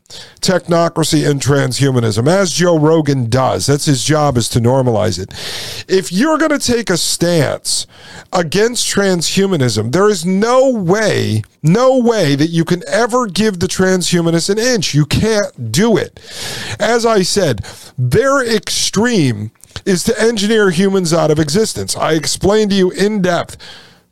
[0.41, 3.67] technocracy and transhumanism, as Joe Rogan does.
[3.67, 5.33] That's his job is to normalize it.
[5.89, 7.87] If you're going to take a stance
[8.33, 14.49] against transhumanism, there is no way, no way that you can ever give the transhumanists
[14.49, 14.95] an inch.
[14.95, 16.19] You can't do it.
[16.81, 17.59] As I said,
[17.99, 19.51] their extreme
[19.85, 21.97] is to engineer humans out of existence.
[21.97, 23.59] I explained to you in depth.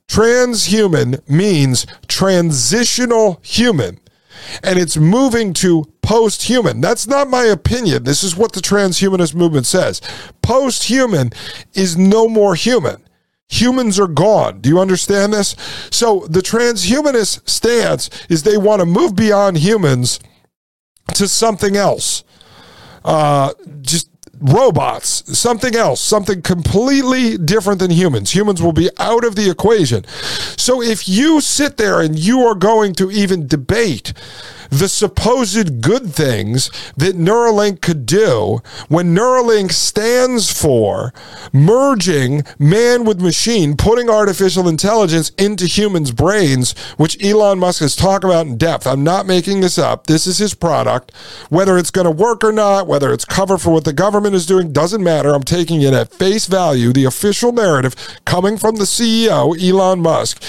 [0.08, 3.98] Transhuman means transitional human
[4.62, 6.80] and it's moving to post human.
[6.80, 8.04] That's not my opinion.
[8.04, 10.00] This is what the transhumanist movement says.
[10.42, 11.32] Post human
[11.74, 13.02] is no more human.
[13.48, 14.60] Humans are gone.
[14.60, 15.54] Do you understand this?
[15.90, 20.20] So the transhumanist stance is they want to move beyond humans
[21.14, 22.24] to something else.
[23.04, 24.10] Uh, just
[24.40, 28.34] robots, something else, something completely different than humans.
[28.34, 30.04] Humans will be out of the equation.
[30.56, 34.12] So if you sit there and you are going to even debate
[34.70, 41.12] the supposed good things that Neuralink could do when Neuralink stands for
[41.52, 48.24] merging man with machine, putting artificial intelligence into humans' brains, which Elon Musk has talked
[48.24, 48.86] about in depth.
[48.86, 50.06] I'm not making this up.
[50.06, 51.12] This is his product.
[51.48, 54.46] Whether it's going to work or not, whether it's cover for what the government is
[54.46, 55.34] doing, doesn't matter.
[55.34, 57.94] I'm taking it at face value, the official narrative
[58.24, 60.42] coming from the CEO, Elon Musk.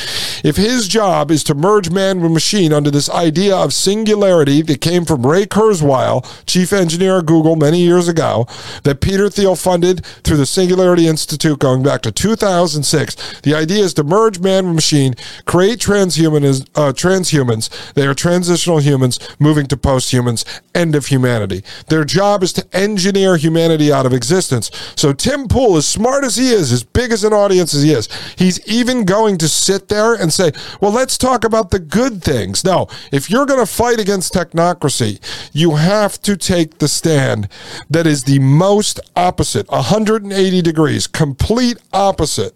[0.44, 4.62] If his job is to merge man with machine under this idea of singular singularity
[4.62, 8.48] that came from Ray Kurzweil, chief engineer at Google many years ago,
[8.84, 13.42] that Peter Thiel funded through the Singularity Institute going back to 2006.
[13.42, 16.66] The idea is to merge man with machine, create transhumans.
[16.74, 17.94] Uh, transhumans.
[17.96, 21.64] They are transitional humans moving to posthumans, end of humanity.
[21.90, 24.72] Their job is to engineer humanity out of existence.
[24.96, 27.92] So Tim Pool, as smart as he is, as big as an audience as he
[27.92, 32.24] is, he's even going to sit there and say, well, let's talk about the good
[32.24, 32.64] things.
[32.64, 35.20] No, if you're going to fight fight against technocracy,
[35.54, 37.48] you have to take the stand
[37.90, 42.54] that is the most opposite, 180 degrees, complete opposite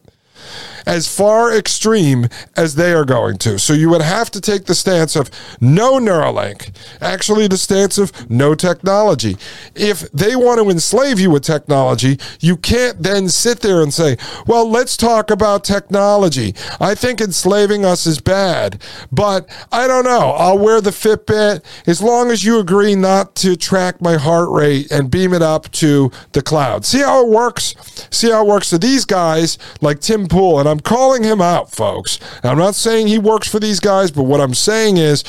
[0.86, 3.60] as far extreme as they are going to.
[3.60, 5.30] So you would have to take the stance of
[5.60, 9.38] no Neuralink, actually, the stance of no technology.
[9.76, 14.18] If they want to enslave you with technology, you can't then sit there and say,
[14.48, 16.54] well, let's talk about technology.
[16.80, 20.32] I think enslaving us is bad, but I don't know.
[20.32, 24.92] I'll wear the Fitbit as long as you agree not to track my heart rate
[24.92, 26.86] and beam it up to the cloud.
[26.86, 27.76] See how it works?
[28.12, 28.68] See how it works?
[28.68, 32.20] So these guys, like Tim Pool, and I'm calling him out, folks.
[32.44, 35.24] I'm not saying he works for these guys, but what I'm saying is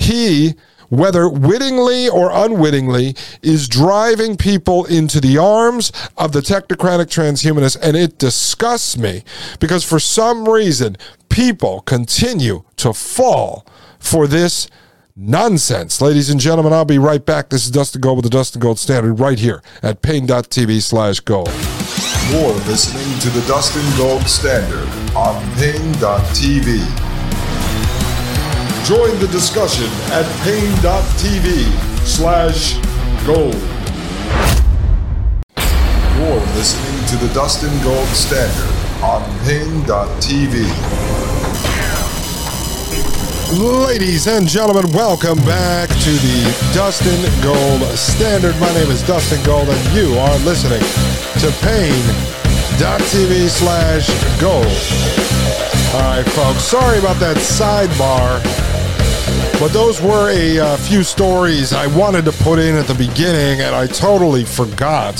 [0.00, 0.54] he
[0.88, 7.76] whether wittingly or unwittingly, is driving people into the arms of the technocratic transhumanists.
[7.80, 9.24] And it disgusts me
[9.58, 10.96] because for some reason,
[11.28, 13.66] people continue to fall
[13.98, 14.68] for this
[15.16, 16.00] nonsense.
[16.00, 17.48] Ladies and gentlemen, I'll be right back.
[17.48, 21.50] This is Dustin Gold with the Dustin Gold Standard right here at paine.tv slash gold.
[21.96, 24.86] You're listening to the Dustin Gold Standard
[25.16, 26.76] on Paine.tv.
[28.84, 31.64] Join the discussion at Paine.tv
[32.04, 32.74] slash
[33.24, 33.54] gold.
[36.18, 40.66] You're listening to the Dustin Gold Standard on Paine.tv.
[43.58, 48.54] Ladies and gentlemen, welcome back to the Dustin Gold Standard.
[48.60, 50.82] My name is Dustin Gold, and you are listening
[51.40, 54.08] to paine.tv slash
[54.40, 54.64] gold.
[55.94, 58.42] All right, folks, sorry about that sidebar,
[59.60, 63.60] but those were a uh, few stories I wanted to put in at the beginning,
[63.60, 65.16] and I totally forgot.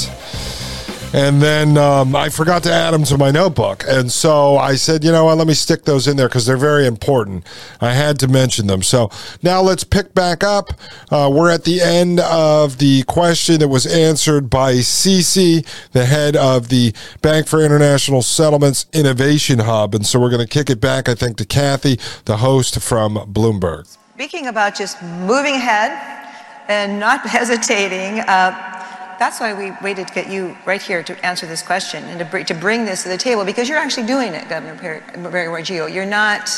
[1.14, 3.84] And then um, I forgot to add them to my notebook.
[3.86, 6.56] And so I said, you know what, let me stick those in there because they're
[6.56, 7.46] very important.
[7.80, 8.82] I had to mention them.
[8.82, 9.10] So
[9.42, 10.72] now let's pick back up.
[11.10, 16.36] Uh, we're at the end of the question that was answered by Cece, the head
[16.36, 16.92] of the
[17.22, 19.94] Bank for International Settlements Innovation Hub.
[19.94, 23.14] And so we're going to kick it back, I think, to Kathy, the host from
[23.32, 23.86] Bloomberg.
[24.14, 26.26] Speaking about just moving ahead
[26.68, 28.75] and not hesitating, uh,
[29.18, 32.24] that's why we waited to get you right here to answer this question and to,
[32.24, 35.00] br- to bring this to the table because you're actually doing it, Governor Perry
[35.48, 35.92] Warjiyo.
[35.92, 36.50] You're not,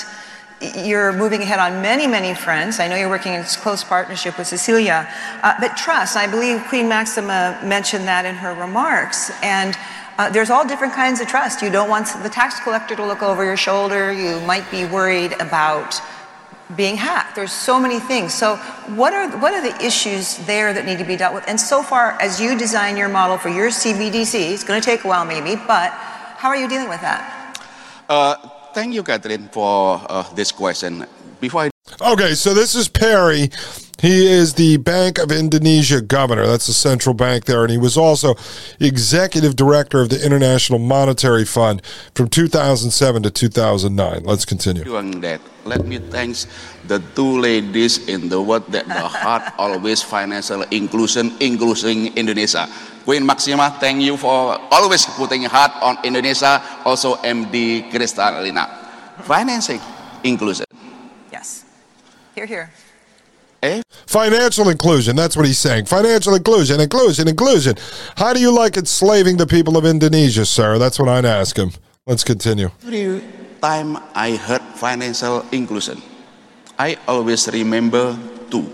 [0.60, 2.80] you're moving ahead on many, many fronts.
[2.80, 5.08] I know you're working in close partnership with Cecilia,
[5.42, 9.30] uh, but trust, I believe Queen Maxima mentioned that in her remarks.
[9.42, 9.76] And
[10.18, 11.62] uh, there's all different kinds of trust.
[11.62, 14.12] You don't want the tax collector to look over your shoulder.
[14.12, 16.00] You might be worried about
[16.76, 17.34] being hacked.
[17.34, 18.34] There's so many things.
[18.34, 18.56] So
[18.94, 21.44] what are what are the issues there that need to be dealt with?
[21.48, 25.04] And so far, as you design your model for your CBDC, it's going to take
[25.04, 25.90] a while maybe, but
[26.36, 27.20] how are you dealing with that?
[28.08, 28.36] Uh,
[28.74, 31.06] thank you, Catherine, for uh, this question.
[31.40, 33.50] Before I Okay, so this is Perry.
[34.00, 36.46] He is the Bank of Indonesia governor.
[36.46, 37.62] That's the central bank there.
[37.62, 38.36] And he was also
[38.78, 41.82] executive director of the International Monetary Fund
[42.14, 44.22] from 2007 to 2009.
[44.22, 44.84] Let's continue.
[44.84, 46.36] doing that, let me thank
[46.86, 52.68] the two ladies in the world that the heart always financial inclusion, including Indonesia.
[53.04, 56.62] Queen Maxima, thank you for always putting heart on Indonesia.
[56.84, 58.68] Also, MD Kristalina.
[59.26, 59.80] Financing
[60.22, 60.66] inclusion.
[61.32, 61.64] Yes.
[62.36, 62.70] Here, here.
[63.62, 63.82] Eh?
[64.06, 65.16] Financial inclusion.
[65.16, 65.86] That's what he's saying.
[65.86, 67.74] Financial inclusion, inclusion, inclusion.
[68.16, 70.78] How do you like enslaving the people of Indonesia, sir?
[70.78, 71.72] That's what I'd ask him.
[72.06, 72.70] Let's continue.
[72.86, 73.22] Every
[73.60, 76.00] time I heard financial inclusion,
[76.78, 78.16] I always remember
[78.50, 78.70] two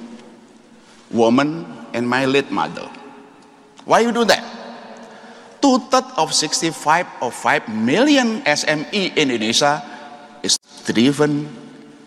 [1.11, 1.65] woman
[1.95, 2.91] and my late mother.
[3.85, 4.45] Why you do that?
[5.63, 9.81] Two thirds of 65 or 5 million SME in Indonesia
[10.43, 11.49] is driven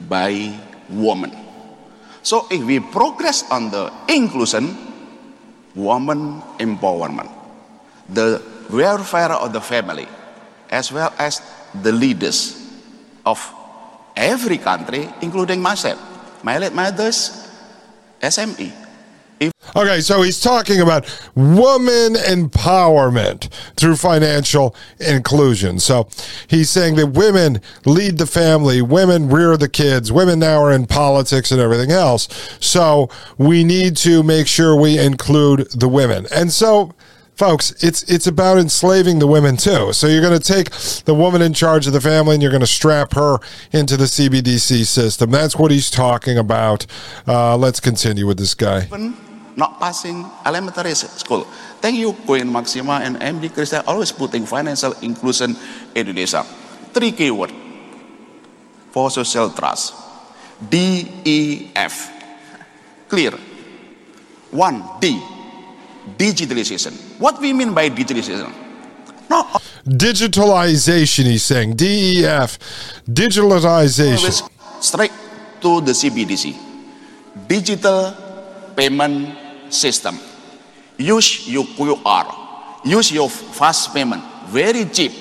[0.07, 0.53] by
[0.89, 1.46] women.
[2.27, 4.75] So if we progress on the inclusion,
[5.71, 7.31] woman empowerment,
[8.11, 10.11] the welfare of the family,
[10.67, 11.39] as well as
[11.71, 12.67] the leaders
[13.23, 13.39] of
[14.11, 15.95] every country, including myself,
[16.43, 17.47] my late mother's
[18.19, 18.75] SME.
[19.75, 25.79] Okay, so he's talking about woman empowerment through financial inclusion.
[25.79, 26.07] So
[26.47, 30.85] he's saying that women lead the family, women rear the kids, women now are in
[30.87, 32.27] politics and everything else.
[32.59, 36.25] So we need to make sure we include the women.
[36.33, 36.93] And so
[37.35, 40.71] folks it's it's about enslaving the women too so you're going to take
[41.05, 43.37] the woman in charge of the family and you're going to strap her
[43.71, 46.87] into the cbdc system that's what he's talking about
[47.27, 48.87] uh, let's continue with this guy
[49.57, 51.43] not passing elementary school.
[51.81, 55.57] Thank you, Queen Maxima and MD Krista, always putting financial inclusion
[55.97, 56.45] in Indonesia.
[56.93, 57.51] Three keyword
[58.93, 59.93] for social trust.
[60.69, 62.13] D, E, F.
[63.09, 63.33] Clear.
[64.53, 65.19] One, D,
[66.17, 66.93] digitalization.
[67.19, 68.53] What we mean by digitalization?
[69.29, 69.43] No,
[69.83, 72.55] digitalization he's saying def
[73.03, 74.47] digitalization
[74.79, 75.11] straight
[75.59, 76.55] to the CBDC.
[77.47, 78.15] Digital
[78.75, 80.19] payment system.
[80.97, 82.85] Use your QR.
[82.85, 84.23] Use your fast payment.
[84.47, 85.11] Very cheap.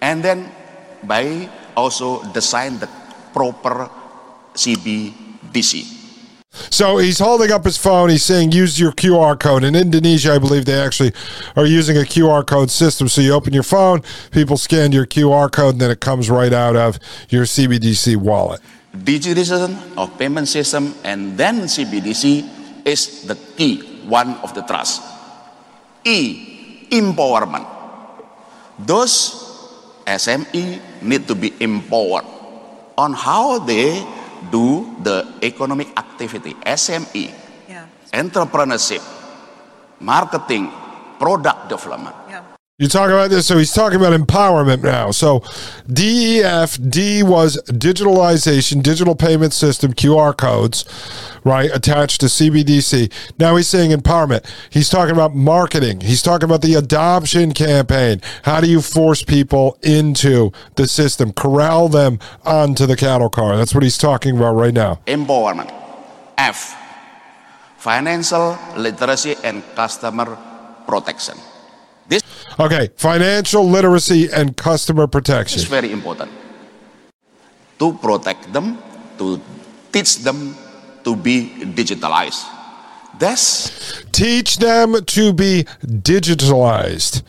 [0.00, 0.50] And then
[1.02, 2.88] by also design the
[3.32, 3.88] proper
[4.54, 5.98] CBDC.
[6.52, 8.10] So he's holding up his phone.
[8.10, 9.62] He's saying, use your QR code.
[9.62, 11.12] In Indonesia, I believe they actually
[11.54, 13.08] are using a QR code system.
[13.08, 14.02] So you open your phone,
[14.32, 18.60] people scan your QR code, and then it comes right out of your CBDC wallet.
[18.96, 22.59] Digitalization of payment system and then CBDC
[22.90, 25.02] is the key, one of the trust.
[26.04, 27.66] E, empowerment.
[28.78, 29.14] Those
[30.06, 32.26] SME need to be empowered
[32.98, 34.02] on how they
[34.50, 37.30] do the economic activity, SME,
[37.68, 37.86] Yeah.
[38.12, 39.02] entrepreneurship,
[40.00, 40.72] marketing,
[41.20, 42.16] product development.
[42.80, 45.10] You talk about this, so he's talking about empowerment now.
[45.10, 45.44] So
[45.86, 50.86] DEF, D was digitalization, digital payment system, QR codes,
[51.44, 53.12] right, attached to CBDC.
[53.38, 54.50] Now he's saying empowerment.
[54.70, 56.00] He's talking about marketing.
[56.00, 58.22] He's talking about the adoption campaign.
[58.44, 63.58] How do you force people into the system, corral them onto the cattle car?
[63.58, 65.00] That's what he's talking about right now.
[65.06, 65.70] Empowerment.
[66.38, 66.74] F,
[67.76, 70.38] financial literacy and customer
[70.86, 71.36] protection.
[72.10, 72.22] This
[72.58, 76.30] Okay, financial literacy and customer protection It's very important
[77.78, 78.76] to protect them,
[79.16, 79.40] to
[79.92, 80.54] teach them
[81.04, 82.44] to be digitalized.
[83.18, 87.22] That's teach them to be digitalized,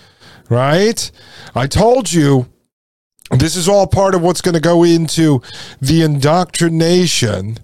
[0.49, 1.11] right?
[1.55, 2.47] I told you
[3.29, 5.41] this is all part of what's going to go into
[5.79, 7.59] the indoctrination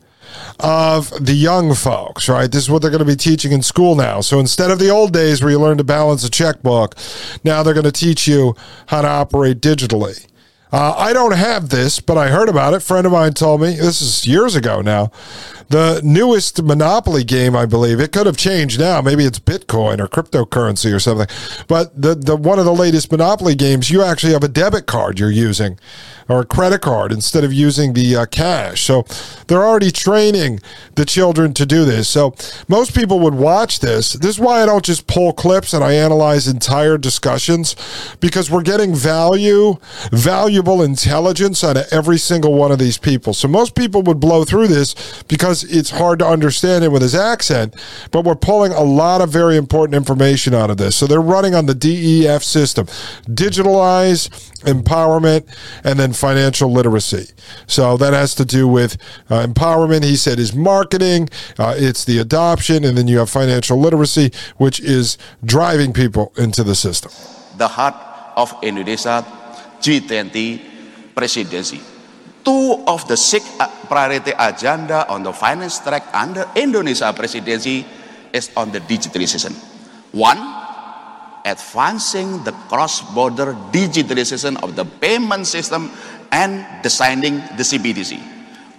[0.59, 2.51] of the young folks, right?
[2.51, 4.21] This is what they're going to be teaching in school now.
[4.21, 6.95] So instead of the old days where you learn to balance a checkbook,
[7.43, 8.55] now they're going to teach you
[8.87, 10.25] how to operate digitally.
[10.71, 12.81] Uh, I don't have this, but I heard about it.
[12.81, 15.11] Friend of mine told me this is years ago now.
[15.69, 19.01] The newest Monopoly game, I believe, it could have changed now.
[19.01, 21.27] Maybe it's Bitcoin or cryptocurrency or something.
[21.67, 25.19] But the, the one of the latest Monopoly games, you actually have a debit card
[25.19, 25.77] you're using
[26.29, 28.83] or a credit card instead of using the uh, cash.
[28.83, 29.05] So
[29.47, 30.59] they're already training
[30.95, 32.09] the children to do this.
[32.09, 32.35] So
[32.67, 34.13] most people would watch this.
[34.13, 37.75] This is why I don't just pull clips and I analyze entire discussions
[38.19, 39.77] because we're getting value,
[40.11, 43.33] valuable intelligence out of every single one of these people.
[43.33, 47.15] So most people would blow through this because it's hard to understand it with his
[47.15, 47.75] accent,
[48.11, 50.95] but we're pulling a lot of very important information out of this.
[50.95, 52.87] So they're running on the DEF system,
[53.25, 54.29] digitalize,
[54.61, 55.47] empowerment,
[55.83, 57.31] and then financial literacy.
[57.67, 58.97] So that has to do with
[59.29, 60.03] uh, empowerment.
[60.03, 64.79] He said is marketing, uh, it's the adoption, and then you have financial literacy, which
[64.79, 67.11] is driving people into the system.
[67.57, 67.95] The heart
[68.35, 69.25] of Indonesia
[69.81, 70.61] G20
[71.15, 71.96] presidency.
[72.47, 77.83] Two of the six uh, priority agenda on the finance track under Indonesia presidency
[78.31, 79.51] is on the digitalization.
[80.15, 80.39] One,
[81.43, 85.91] advancing the cross-border digitalization of the payment system
[86.31, 88.15] and designing the CBDC.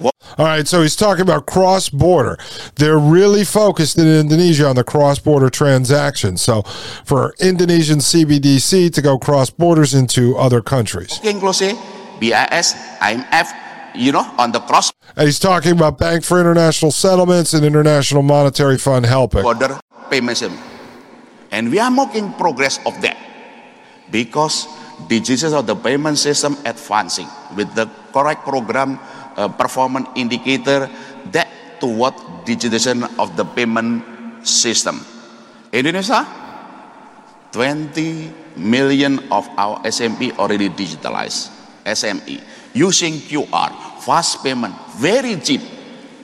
[0.01, 2.39] All right, so he's talking about cross border.
[2.77, 6.41] They're really focused in Indonesia on the cross border transactions.
[6.41, 6.63] So
[7.05, 11.21] for Indonesian CBDC to go cross borders into other countries.
[11.23, 11.77] Inclusive,
[12.21, 13.49] BIS, IMF,
[13.95, 14.93] you know, on the cross.
[15.17, 19.43] And he's talking about Bank for International Settlements and International Monetary Fund helping.
[19.43, 19.81] Border
[20.11, 20.59] payment system.
[21.51, 23.17] And we are making progress of that
[24.11, 24.67] because
[25.09, 28.99] digitization of the payment system advancing with the correct program
[29.37, 30.91] uh, performance indicator
[31.33, 31.49] that
[31.81, 32.15] toward
[32.45, 34.03] digitization of the payment
[34.43, 35.05] system.
[35.73, 36.27] Indonesia,
[37.53, 41.58] 20 million of our SME already digitalized.
[41.95, 42.41] SME
[42.75, 43.73] using QR,
[44.05, 45.63] fast payment, very cheap,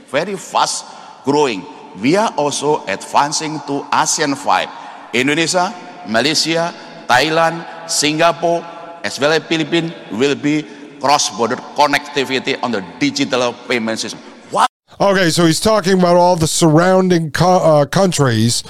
[0.09, 0.85] very fast
[1.25, 1.65] growing.
[2.01, 5.73] We are also advancing to ASEAN 5 Indonesia,
[6.09, 6.75] Malaysia,
[7.07, 8.67] Thailand, Singapore,
[9.05, 10.67] as well as Philippines will be
[11.01, 14.34] cross-border connectivity on the digital payment system.
[15.01, 18.63] Okay, so he's talking about all the surrounding co- uh, countries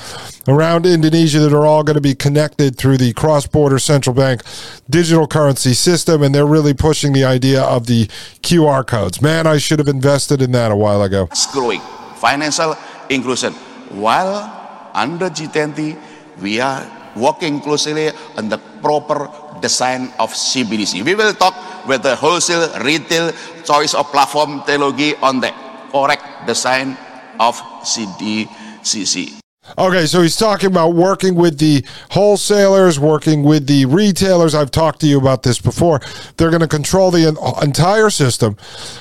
[0.49, 4.41] around Indonesia that are all going to be connected through the cross-border central bank
[4.89, 8.07] digital currency system, and they're really pushing the idea of the
[8.41, 9.21] QR codes.
[9.21, 11.29] Man, I should have invested in that a while ago.
[11.53, 11.83] Growing
[12.17, 12.75] financial
[13.11, 13.53] inclusion
[13.93, 15.99] while under G20
[16.41, 19.29] we are working closely on the proper
[19.61, 21.05] design of CBDC.
[21.05, 23.31] We will talk with the wholesale, retail,
[23.63, 25.53] choice of platform technology on the
[25.95, 26.99] correct design
[27.39, 27.55] of
[27.87, 29.44] CDCC.
[29.78, 34.55] Okay, so he's talking about working with the wholesalers, working with the retailers.
[34.55, 36.01] I've talked to you about this before.
[36.36, 37.28] They're going to control the
[37.62, 38.57] entire system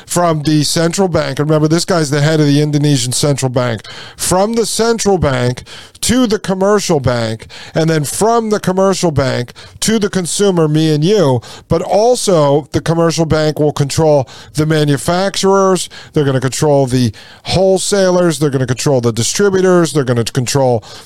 [0.07, 1.39] from the central bank.
[1.39, 3.85] Remember, this guy's the head of the Indonesian central bank.
[4.15, 5.63] From the central bank
[5.99, 11.03] to the commercial bank, and then from the commercial bank to the consumer, me and
[11.03, 11.41] you.
[11.67, 15.89] But also, the commercial bank will control the manufacturers.
[16.13, 17.13] They're going to control the
[17.45, 18.39] wholesalers.
[18.39, 19.91] They're going to control the distributors.
[19.91, 20.52] They're going to control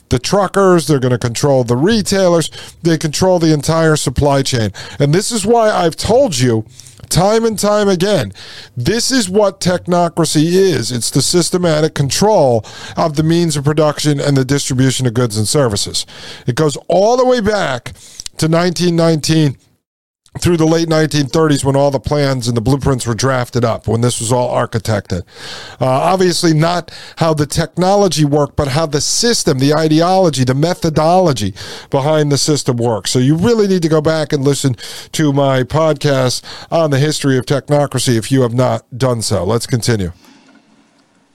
[0.10, 0.88] the truckers.
[0.88, 2.50] They're going to control the retailers.
[2.84, 4.72] They control the entire supply chain.
[5.00, 6.66] And this is why I've told you
[7.10, 8.34] time and time again.
[8.76, 12.66] This is what technocracy is it's the systematic control
[12.96, 16.06] of the means of production and the distribution of goods and services.
[16.46, 17.94] It goes all the way back
[18.38, 19.58] to 1919
[20.38, 24.02] through the late 1930s when all the plans and the blueprints were drafted up, when
[24.02, 25.24] this was all architected.
[25.80, 31.54] Uh, obviously, not how the technology worked, but how the system, the ideology, the methodology
[31.90, 33.12] behind the system works.
[33.12, 34.76] So you really need to go back and listen
[35.14, 39.44] to my podcast on the history of technocracy if you have not done so.
[39.44, 40.12] Let's continue.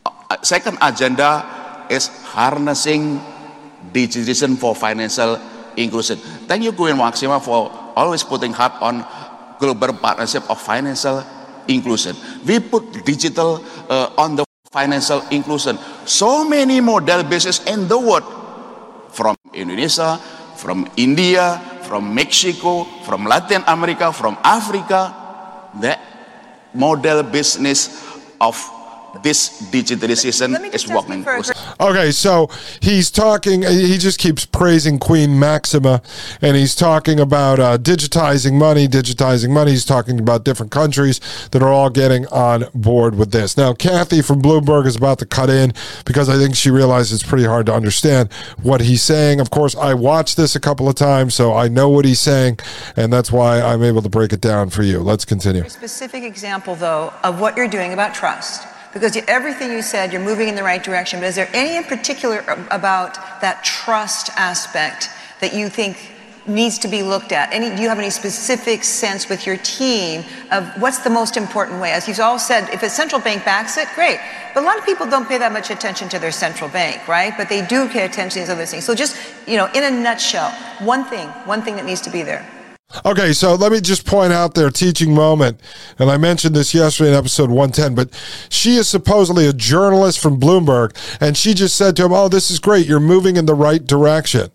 [0.07, 3.21] Uh, second agenda is harnessing
[3.93, 5.39] digitization for financial
[5.77, 6.19] inclusion.
[6.47, 9.05] Thank you, Queen Maxima, for always putting heart on
[9.59, 11.23] global partnership of financial
[11.69, 12.17] inclusion.
[12.47, 15.79] We put digital uh, on the financial inclusion.
[16.05, 18.25] So many model bases in the world,
[19.13, 20.19] from Indonesia,
[20.57, 25.15] from India, from Mexico, from Latin America, from Africa,
[25.81, 26.01] that
[26.75, 28.03] model business
[28.41, 28.57] of
[29.23, 31.27] this digitalization is working.
[31.81, 32.49] Okay, so
[32.81, 36.03] he's talking, he just keeps praising Queen Maxima,
[36.41, 39.73] and he's talking about uh, digitizing money, digitizing money.
[39.73, 41.21] He's talking about different countries
[41.51, 43.57] that are all getting on board with this.
[43.57, 45.73] Now, Kathy from Bloomberg is about to cut in
[46.05, 48.33] because I think she realizes it's pretty hard to understand
[48.63, 49.41] what he's saying.
[49.41, 52.61] Of course, I watched this a couple of times, so I know what he's saying,
[52.97, 55.01] and that's why I'm able to break it down for you.
[55.01, 55.65] Let's continue.
[55.65, 60.23] A specific example, though, of what you're doing about trust because everything you said, you're
[60.23, 61.21] moving in the right direction.
[61.21, 65.09] But is there any in particular about that trust aspect
[65.41, 66.13] that you think
[66.47, 67.53] needs to be looked at?
[67.53, 71.81] Any, do you have any specific sense with your team of what's the most important
[71.81, 71.93] way?
[71.93, 74.19] As you've all said, if a central bank backs it, great.
[74.55, 77.33] But a lot of people don't pay that much attention to their central bank, right?
[77.37, 78.85] But they do pay attention to these other things.
[78.85, 79.17] So just,
[79.47, 80.51] you know, in a nutshell,
[80.81, 82.47] one thing, one thing that needs to be there.
[83.05, 85.59] Okay, so let me just point out their teaching moment.
[85.99, 88.11] And I mentioned this yesterday in episode 110, but
[88.51, 92.51] she is supposedly a journalist from Bloomberg, and she just said to him, Oh, this
[92.51, 92.87] is great.
[92.87, 94.51] You're moving in the right direction.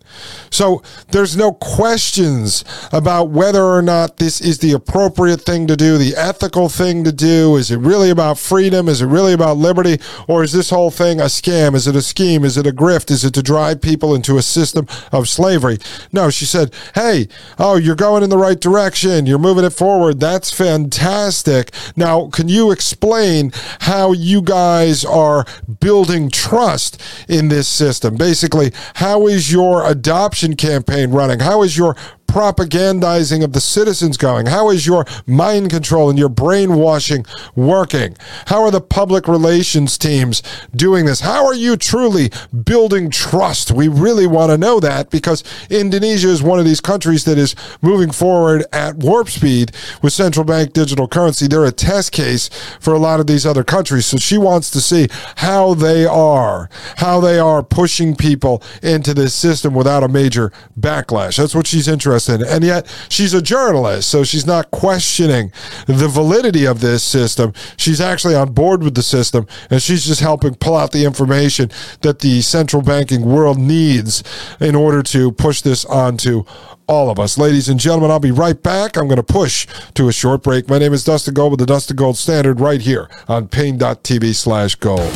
[0.50, 5.98] So there's no questions about whether or not this is the appropriate thing to do,
[5.98, 7.56] the ethical thing to do.
[7.56, 8.88] Is it really about freedom?
[8.88, 9.98] Is it really about liberty?
[10.28, 11.74] Or is this whole thing a scam?
[11.74, 12.44] Is it a scheme?
[12.44, 13.10] Is it a grift?
[13.10, 15.78] Is it to drive people into a system of slavery?
[16.12, 17.28] No, she said, Hey,
[17.58, 19.24] oh, you're going in the right direction.
[19.24, 20.20] You're moving it forward.
[20.20, 21.70] That's fantastic.
[21.96, 25.46] Now, can you explain how you guys are
[25.80, 28.16] building trust in this system?
[28.16, 31.40] Basically, how is your adoption campaign running?
[31.40, 31.96] How is your
[32.28, 34.46] propagandizing of the citizens going?
[34.46, 37.24] How is your mind control and your brainwashing
[37.56, 38.16] working?
[38.46, 40.42] How are the public relations teams
[40.76, 41.20] doing this?
[41.20, 42.30] How are you truly
[42.64, 43.72] building trust?
[43.72, 47.56] We really want to know that because Indonesia is one of these countries that is
[47.80, 49.72] moving forward at warp speed
[50.02, 51.48] with central bank digital currency.
[51.48, 54.04] They're a test case for a lot of these other countries.
[54.04, 59.34] So she wants to see how they are, how they are pushing people into this
[59.34, 61.38] system without a major backlash.
[61.38, 62.42] That's what she's interested interested.
[62.42, 65.52] And yet she's a journalist, so she's not questioning
[65.86, 67.52] the validity of this system.
[67.76, 71.70] She's actually on board with the system, and she's just helping pull out the information
[72.02, 74.22] that the central banking world needs
[74.60, 76.44] in order to push this onto
[76.86, 77.36] all of us.
[77.36, 78.96] Ladies and gentlemen, I'll be right back.
[78.96, 80.68] I'm going to push to a short break.
[80.68, 84.74] My name is Dustin Gold with the Dustin Gold Standard right here on Paine.tv slash
[84.76, 85.12] gold.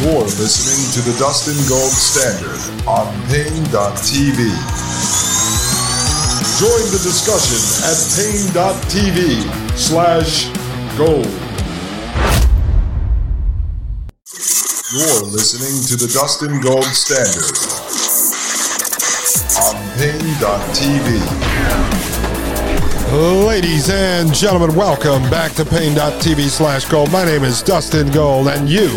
[0.00, 5.27] You're listening to the Dustin Gold Standard on Paine.tv.
[6.58, 9.46] Join the discussion at paine.tv
[9.78, 10.48] slash
[10.98, 11.24] gold.
[14.92, 17.54] You're listening to the Dustin Gold Standard
[19.62, 21.06] on paine.tv.
[23.46, 27.12] Ladies and gentlemen, welcome back to paine.tv slash gold.
[27.12, 28.88] My name is Dustin Gold, and you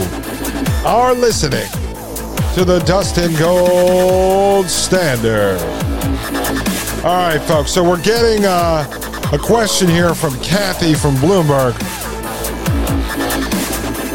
[0.84, 1.70] are listening
[2.56, 5.91] to the Dustin Gold Standard.
[7.04, 7.72] All right, folks.
[7.72, 8.86] So we're getting uh,
[9.34, 11.74] a question here from Kathy from Bloomberg.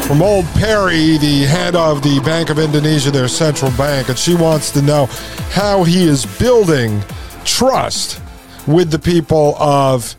[0.07, 4.35] From old Perry, the head of the Bank of Indonesia, their central bank, and she
[4.35, 5.07] wants to know
[5.51, 7.03] how he is building
[7.43, 8.21] trust
[8.65, 10.15] with the people of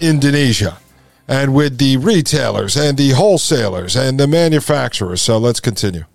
[0.00, 0.78] Indonesia
[1.28, 5.20] and with the retailers and the wholesalers and the manufacturers.
[5.20, 6.06] So let's continue.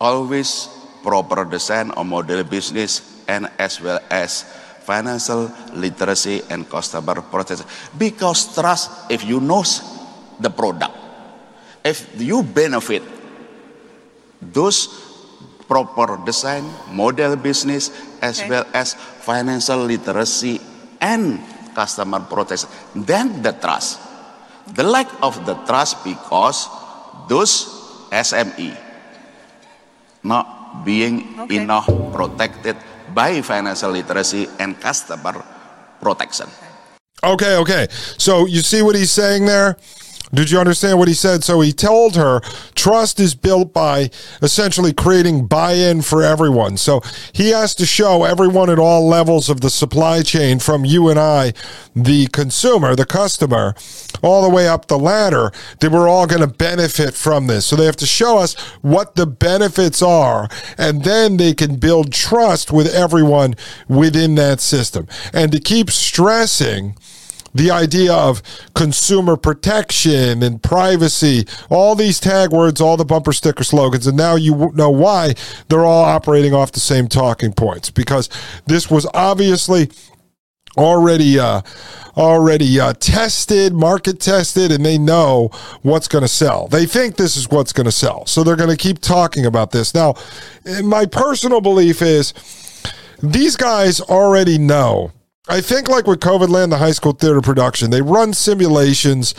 [0.00, 0.66] Always
[1.02, 4.46] proper design or model business and as well as
[4.84, 7.66] financial literacy and customer protection.
[7.96, 9.64] because trust if you know
[10.40, 10.92] the product
[11.84, 13.02] if you benefit
[14.40, 14.88] those
[15.64, 17.88] proper design model business
[18.20, 18.50] as okay.
[18.50, 18.92] well as
[19.24, 20.60] financial literacy
[21.00, 21.40] and
[21.72, 24.00] customer protection then the trust
[24.76, 26.68] the lack of the trust because
[27.28, 27.68] those
[28.12, 28.76] SME
[30.24, 31.56] not being okay.
[31.60, 32.76] enough protected
[33.14, 35.44] by financial literacy and customer
[36.00, 36.48] protection.
[37.22, 37.86] Okay, okay.
[38.18, 39.76] So you see what he's saying there?
[40.32, 41.44] Did you understand what he said?
[41.44, 42.40] So he told her
[42.74, 44.10] trust is built by
[44.42, 46.76] essentially creating buy in for everyone.
[46.76, 51.08] So he has to show everyone at all levels of the supply chain, from you
[51.08, 51.52] and I,
[51.94, 53.74] the consumer, the customer,
[54.24, 57.66] all the way up the ladder, that we're all going to benefit from this.
[57.66, 60.48] So they have to show us what the benefits are,
[60.78, 63.54] and then they can build trust with everyone
[63.88, 65.06] within that system.
[65.32, 66.96] And to keep stressing,
[67.54, 68.42] the idea of
[68.74, 74.34] consumer protection and privacy, all these tag words, all the bumper sticker slogans, and now
[74.34, 75.34] you know why
[75.68, 78.28] they're all operating off the same talking points because
[78.66, 79.88] this was obviously
[80.76, 81.62] already uh,
[82.16, 85.50] already uh, tested, market tested, and they know
[85.82, 86.68] what's going to sell.
[86.68, 89.70] They think this is what's going to sell, so they're going to keep talking about
[89.70, 89.94] this.
[89.94, 90.14] Now,
[90.82, 92.34] my personal belief is
[93.22, 95.12] these guys already know.
[95.46, 99.34] I think, like with COVID Land, the high school theater production, they run simulations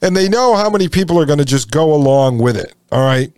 [0.00, 2.74] and they know how many people are going to just go along with it.
[2.92, 3.32] All right.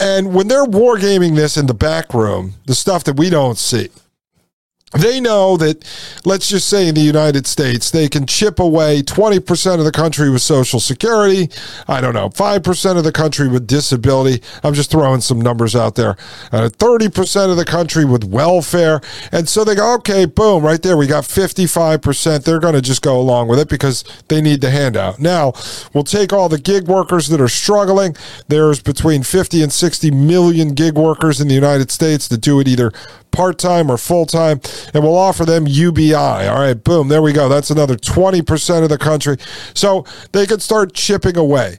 [0.00, 3.90] And when they're wargaming this in the back room, the stuff that we don't see,
[4.92, 5.84] they know that,
[6.24, 10.30] let's just say in the United States, they can chip away 20% of the country
[10.30, 11.48] with Social Security.
[11.86, 14.42] I don't know, 5% of the country with disability.
[14.64, 16.16] I'm just throwing some numbers out there.
[16.50, 19.00] Uh, 30% of the country with welfare.
[19.30, 20.96] And so they go, okay, boom, right there.
[20.96, 22.42] We got 55%.
[22.42, 25.20] They're going to just go along with it because they need the handout.
[25.20, 25.52] Now,
[25.94, 28.16] we'll take all the gig workers that are struggling.
[28.48, 32.66] There's between 50 and 60 million gig workers in the United States that do it
[32.66, 32.92] either
[33.30, 34.60] part time or full time,
[34.94, 36.14] and we'll offer them UBI.
[36.14, 37.48] All right, boom, there we go.
[37.48, 39.36] That's another 20% of the country.
[39.74, 41.78] So they could start chipping away.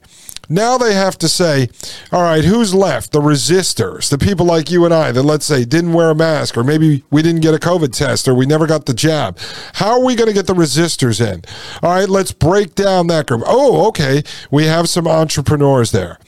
[0.52, 1.70] Now they have to say,
[2.12, 3.14] all right, who's left?
[3.14, 6.58] The resistors, the people like you and I that, let's say, didn't wear a mask,
[6.58, 9.38] or maybe we didn't get a COVID test, or we never got the jab.
[9.76, 11.44] How are we going to get the resistors in?
[11.82, 13.44] All right, let's break down that group.
[13.46, 16.20] Oh, okay, we have some entrepreneurs there.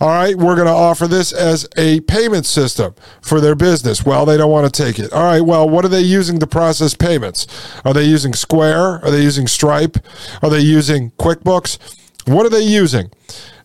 [0.00, 4.04] All right, we're going to offer this as a payment system for their business.
[4.04, 5.12] Well, they don't want to take it.
[5.12, 7.46] All right, well, what are they using to process payments?
[7.84, 9.04] Are they using Square?
[9.04, 9.96] Are they using Stripe?
[10.42, 11.78] Are they using QuickBooks?
[12.26, 13.10] What are they using?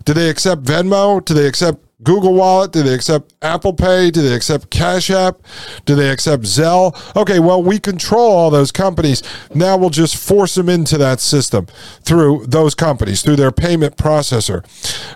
[0.06, 1.24] Do they accept Venmo?
[1.24, 2.72] Do they accept Google Wallet?
[2.72, 4.12] Do they accept Apple Pay?
[4.12, 5.38] Do they accept Cash App?
[5.86, 6.96] Do they accept Zelle?
[7.16, 9.22] Okay, well, we control all those companies.
[9.54, 11.68] Now we'll just force them into that system
[12.02, 14.66] through those companies, through their payment processor.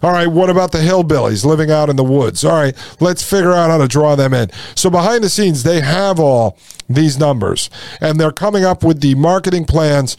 [0.03, 2.45] All right, what about the hillbillies living out in the woods?
[2.45, 4.49] All right, let's figure out how to draw them in.
[4.75, 6.57] So behind the scenes, they have all
[6.87, 10.17] these numbers and they're coming up with the marketing plans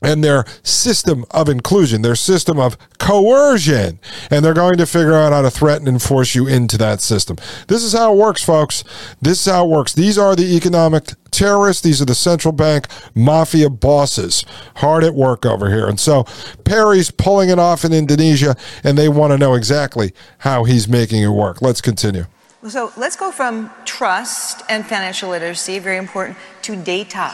[0.00, 3.98] and their system of inclusion, their system of coercion.
[4.30, 7.36] And they're going to figure out how to threaten and force you into that system.
[7.66, 8.84] This is how it works, folks.
[9.20, 9.92] This is how it works.
[9.92, 11.82] These are the economic terrorists.
[11.82, 14.44] These are the central bank mafia bosses
[14.76, 15.88] hard at work over here.
[15.88, 16.24] And so
[16.64, 21.22] Perry's pulling it off in Indonesia, and they want to know exactly how he's making
[21.22, 21.60] it work.
[21.60, 22.26] Let's continue.
[22.68, 27.32] So let's go from trust and financial literacy, very important, to data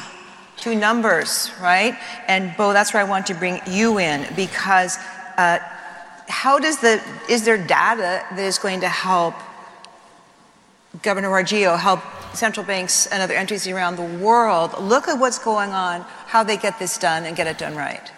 [0.59, 1.99] to numbers, right?
[2.29, 4.97] And Bo, that's where I want to bring you in because
[5.37, 5.59] uh,
[6.29, 9.35] how does the, is there data that is going to help
[11.03, 12.01] Governor Warjiyo, help
[12.35, 16.57] central banks and other entities around the world look at what's going on, how they
[16.57, 18.13] get this done and get it done right?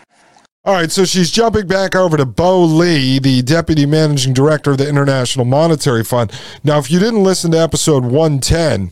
[0.65, 4.79] All right, so she's jumping back over to Bo Li, the deputy managing director of
[4.79, 6.33] the International Monetary Fund.
[6.65, 8.91] Now, if you didn't listen to episode 110,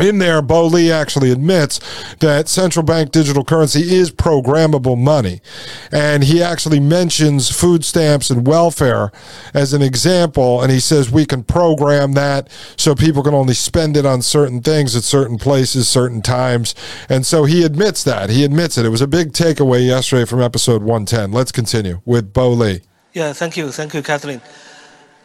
[0.00, 1.78] in there, Bo Li actually admits
[2.16, 5.42] that central bank digital currency is programmable money.
[5.90, 9.12] And he actually mentions food stamps and welfare
[9.52, 10.62] as an example.
[10.62, 12.48] And he says we can program that
[12.78, 16.74] so people can only spend it on certain things at certain places, certain times.
[17.10, 18.30] And so he admits that.
[18.30, 18.86] He admits it.
[18.86, 21.32] It was a big takeaway yesterday from episode 110.
[21.32, 22.80] Let's continue with Bo Li.
[23.12, 23.70] Yeah, thank you.
[23.70, 24.40] Thank you, Kathleen.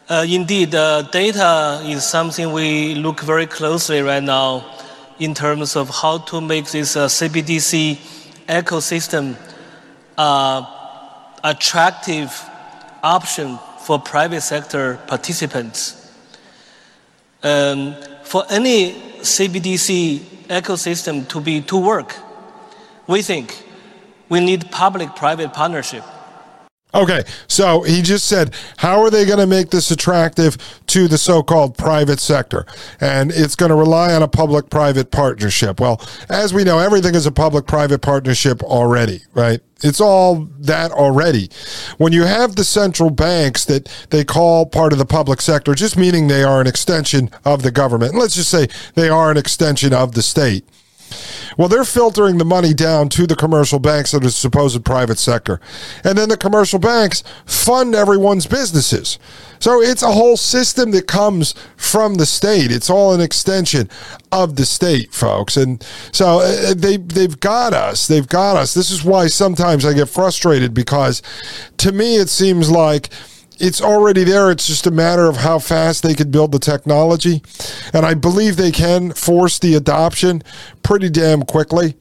[0.08, 4.64] Uh, indeed, uh, data is something we look very closely right now
[5.18, 7.98] in terms of how to make this uh, CBDC
[8.48, 9.36] ecosystem
[10.16, 10.64] uh,
[11.44, 12.32] attractive
[13.02, 16.10] option for private sector participants.
[17.42, 22.16] Um, for any CBDC ecosystem to be to work,
[23.06, 23.62] we think
[24.30, 26.02] we need public-private partnership.
[26.94, 30.56] Okay, so he just said, how are they going to make this attractive
[30.86, 32.64] to the so called private sector?
[32.98, 35.80] And it's going to rely on a public private partnership.
[35.80, 36.00] Well,
[36.30, 39.60] as we know, everything is a public private partnership already, right?
[39.82, 41.50] It's all that already.
[41.98, 45.98] When you have the central banks that they call part of the public sector, just
[45.98, 49.92] meaning they are an extension of the government, let's just say they are an extension
[49.92, 50.66] of the state
[51.56, 55.60] well, they're filtering the money down to the commercial banks that are supposed private sector.
[56.04, 59.18] And then the commercial banks fund everyone's businesses.
[59.60, 62.70] So it's a whole system that comes from the state.
[62.70, 63.90] It's all an extension
[64.30, 65.56] of the state, folks.
[65.56, 68.06] And so uh, they they've got us.
[68.06, 68.74] They've got us.
[68.74, 71.22] This is why sometimes I get frustrated because
[71.78, 73.08] to me it seems like
[73.60, 74.50] it's already there.
[74.50, 77.42] It's just a matter of how fast they could build the technology.
[77.92, 80.42] And I believe they can force the adoption
[80.82, 81.96] pretty damn quickly.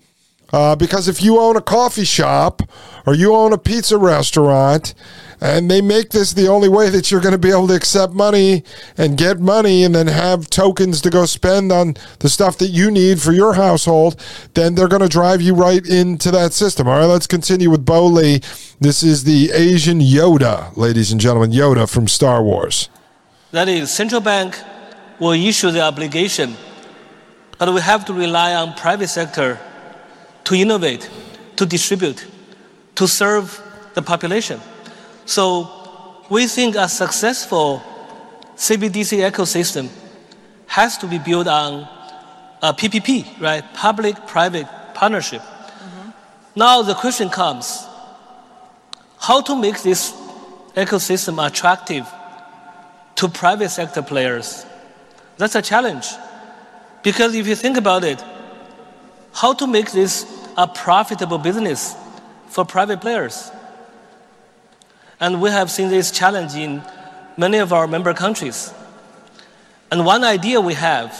[0.54, 2.62] Uh, because if you own a coffee shop
[3.06, 4.94] or you own a pizza restaurant
[5.42, 8.14] and they make this the only way that you're going to be able to accept
[8.14, 8.64] money
[8.98, 12.90] and get money and then have tokens to go spend on the stuff that you
[12.90, 14.20] need for your household,
[14.54, 16.88] then they're going to drive you right into that system.
[16.88, 18.42] All right, let's continue with Bo Li.
[18.80, 22.90] This is the Asian Yoda, ladies and gentlemen, Yoda from Star Wars.
[23.52, 24.58] That is, central bank
[25.20, 26.56] will issue the obligation,
[27.58, 29.60] but we have to rely on private sector
[30.48, 31.10] to innovate,
[31.58, 32.26] to distribute,
[32.96, 33.62] to serve
[33.96, 34.62] the population.
[35.26, 35.70] So
[36.30, 37.84] we think a successful
[38.56, 39.90] CBDC ecosystem
[40.68, 41.86] has to be built on
[42.62, 43.62] a PPP, right?
[43.74, 45.42] Public-private partnership.
[45.42, 46.10] Mm-hmm.
[46.56, 47.86] Now the question comes,
[49.20, 50.14] how to make this
[50.76, 52.08] ecosystem attractive
[53.16, 54.66] to private sector players?
[55.36, 56.08] That's a challenge.
[57.04, 58.24] Because if you think about it,
[59.34, 60.26] how to make this
[60.58, 61.96] a profitable business
[62.50, 63.52] for private players?
[65.20, 66.84] And we have seen this challenge in
[67.38, 68.74] many of our member countries.
[69.92, 71.16] And one idea we have,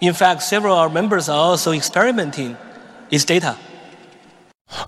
[0.00, 2.56] in fact, several of our members are also experimenting,
[3.10, 3.56] is data.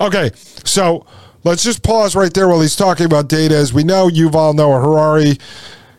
[0.01, 0.31] Okay,
[0.65, 1.06] so
[1.44, 3.55] let's just pause right there while he's talking about data.
[3.55, 5.39] As we know, Yuval Noah Harari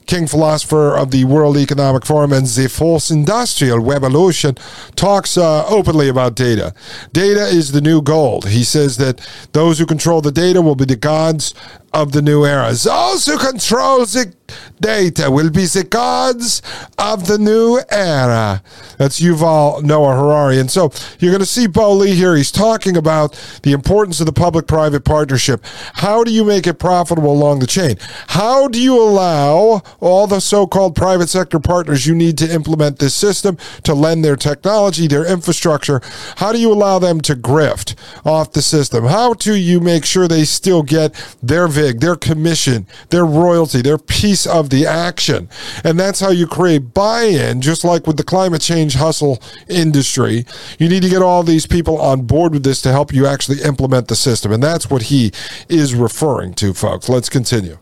[0.10, 4.56] king philosopher of the World Economic Forum and the Fourth Industrial Revolution,
[4.96, 6.74] talks uh, openly about data.
[7.14, 8.50] Data is the new gold.
[8.50, 9.22] He says that
[9.52, 11.54] those who control the data will be the gods
[11.94, 12.72] of the new era.
[12.74, 14.34] Those who control the
[14.80, 16.62] data will be the gods
[16.98, 18.64] of the new era.
[18.98, 20.60] That's Yuval Noah Harari.
[20.60, 22.36] And so you're going to see Bo Li here.
[22.36, 23.34] He's talking about
[23.64, 25.64] the importance of the public private partnership.
[25.94, 27.98] How do you make it profitable along the chain?
[28.28, 33.00] How do you allow all the so called private sector partners you need to implement
[33.00, 36.02] this system to lend their technology, their infrastructure?
[36.38, 37.96] How do you allow them to grift
[38.26, 39.06] off the system?
[39.06, 43.98] How do you make sure they still get their vig, their commission, their royalty, their
[43.98, 45.50] piece of the action?
[45.84, 50.46] And that's how you create buy in, just like with the climate change hustle industry.
[50.80, 53.62] You need to get all these people on board with this to help you actually
[53.62, 54.52] implement the system.
[54.52, 55.32] And that's what he
[55.70, 57.10] is referring to, folks.
[57.10, 57.78] Let's continue.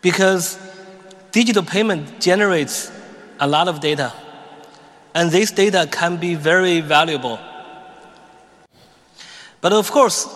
[0.00, 0.58] Because
[1.32, 2.90] digital payment generates
[3.40, 4.12] a lot of data,
[5.14, 7.38] and this data can be very valuable.
[9.60, 10.26] But of course,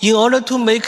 [0.00, 0.86] in order to make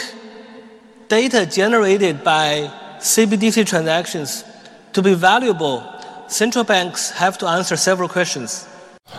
[1.09, 4.44] data generated by CBDC transactions
[4.93, 5.82] to be valuable,
[6.28, 8.68] central banks have to answer several questions.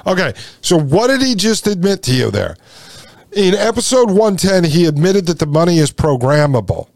[0.07, 2.55] Okay, so what did he just admit to you there?
[3.33, 6.89] In episode 110, he admitted that the money is programmable.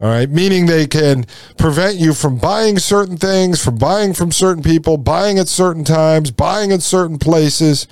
[0.00, 1.26] All right, meaning they can
[1.56, 6.32] prevent you from buying certain things, from buying from certain people, buying at certain times,
[6.32, 7.86] buying at certain places.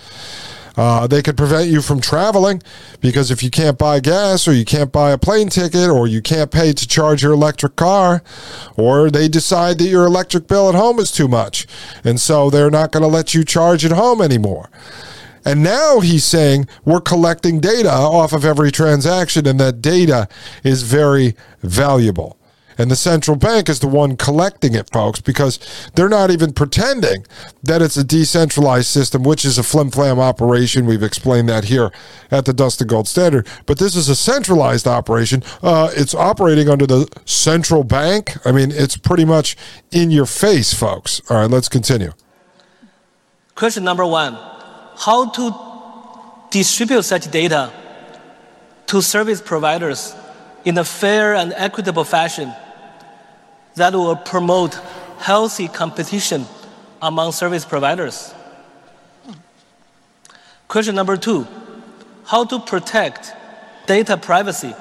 [0.81, 2.63] Uh, they could prevent you from traveling
[3.03, 6.23] because if you can't buy gas or you can't buy a plane ticket or you
[6.23, 8.23] can't pay to charge your electric car
[8.79, 11.67] or they decide that your electric bill at home is too much
[12.03, 14.71] and so they're not going to let you charge at home anymore.
[15.45, 20.29] And now he's saying we're collecting data off of every transaction, and that data
[20.65, 22.40] is very valuable.
[22.81, 25.59] And the central bank is the one collecting it, folks, because
[25.97, 27.27] they're not even pretending
[27.63, 30.87] that it's a decentralized system, which is a flim flam operation.
[30.87, 31.93] We've explained that here
[32.31, 33.47] at the Dustin Gold Standard.
[33.67, 35.43] But this is a centralized operation.
[35.63, 38.39] Uh, it's operating under the central bank.
[38.47, 39.59] I mean, it's pretty much
[39.91, 41.21] in your face, folks.
[41.29, 42.13] All right, let's continue.
[43.57, 44.39] Question number one
[44.97, 45.55] how to
[46.51, 47.71] distribute such data
[48.87, 50.15] to service providers
[50.65, 52.51] in a fair and equitable fashion
[53.77, 54.75] that will promote
[55.19, 56.47] healthy competition
[57.03, 58.35] among service providers.
[60.69, 61.47] Question number two
[62.25, 63.33] how to protect
[63.87, 64.73] data privacy.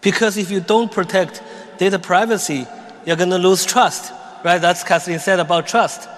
[0.00, 1.42] Because if you don't protect
[1.78, 2.66] data privacy,
[3.04, 4.12] you're going to lose trust,
[4.44, 4.58] right?
[4.58, 6.08] That's Kathleen said about trust.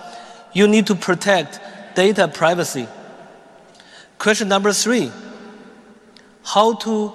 [0.53, 1.61] You need to protect
[1.97, 2.87] data privacy.
[4.19, 5.11] Question number three
[6.45, 7.13] how to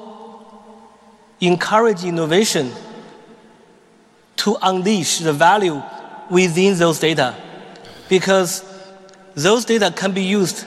[1.41, 2.71] encourage innovation
[4.37, 5.81] to unleash the value
[6.29, 7.35] within those data
[8.09, 8.63] because
[9.35, 10.65] those data can be used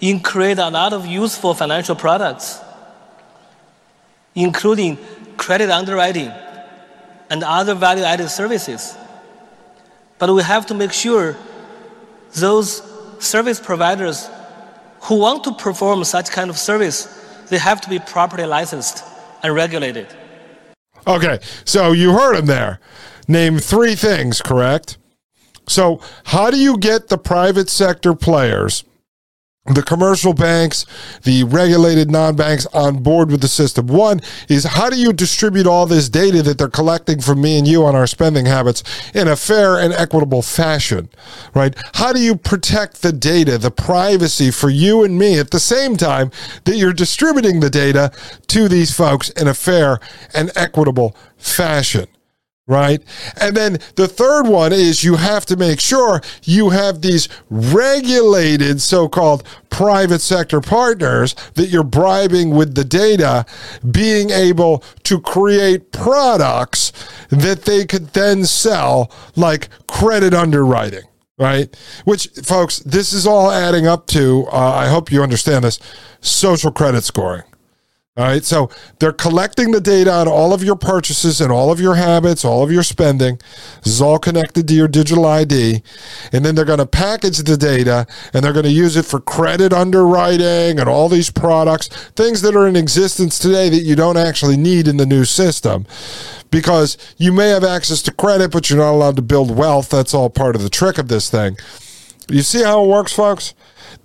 [0.00, 2.60] in create a lot of useful financial products
[4.34, 4.98] including
[5.36, 6.30] credit underwriting
[7.30, 8.96] and other value added services
[10.18, 11.36] but we have to make sure
[12.34, 12.82] those
[13.18, 14.28] service providers
[15.02, 17.06] who want to perform such kind of service,
[17.48, 19.04] they have to be properly licensed
[19.42, 20.06] and regulated.
[21.06, 22.80] Okay, so you heard him there.
[23.28, 24.96] Name three things, correct?
[25.66, 28.84] So, how do you get the private sector players
[29.66, 30.84] the commercial banks,
[31.22, 33.86] the regulated non banks on board with the system.
[33.86, 37.66] One is how do you distribute all this data that they're collecting from me and
[37.66, 38.82] you on our spending habits
[39.14, 41.08] in a fair and equitable fashion,
[41.54, 41.74] right?
[41.94, 45.96] How do you protect the data, the privacy for you and me at the same
[45.96, 46.30] time
[46.64, 48.12] that you're distributing the data
[48.48, 49.98] to these folks in a fair
[50.34, 52.06] and equitable fashion?
[52.66, 53.02] Right?
[53.40, 58.80] And then the third one is you have to make sure you have these regulated
[58.80, 63.44] so called private sector partners that you're bribing with the data
[63.90, 66.92] being able to create products
[67.28, 71.02] that they could then sell, like credit underwriting.
[71.36, 74.46] Right, which folks, this is all adding up to.
[74.52, 75.80] Uh, I hope you understand this
[76.20, 77.42] social credit scoring.
[78.16, 78.44] All right.
[78.44, 78.70] So
[79.00, 82.62] they're collecting the data on all of your purchases and all of your habits, all
[82.62, 83.40] of your spending.
[83.82, 85.82] This is all connected to your digital ID.
[86.32, 89.18] And then they're going to package the data and they're going to use it for
[89.18, 94.16] credit underwriting and all these products, things that are in existence today that you don't
[94.16, 95.84] actually need in the new system
[96.52, 99.90] because you may have access to credit, but you're not allowed to build wealth.
[99.90, 101.56] That's all part of the trick of this thing.
[102.28, 103.54] You see how it works, folks?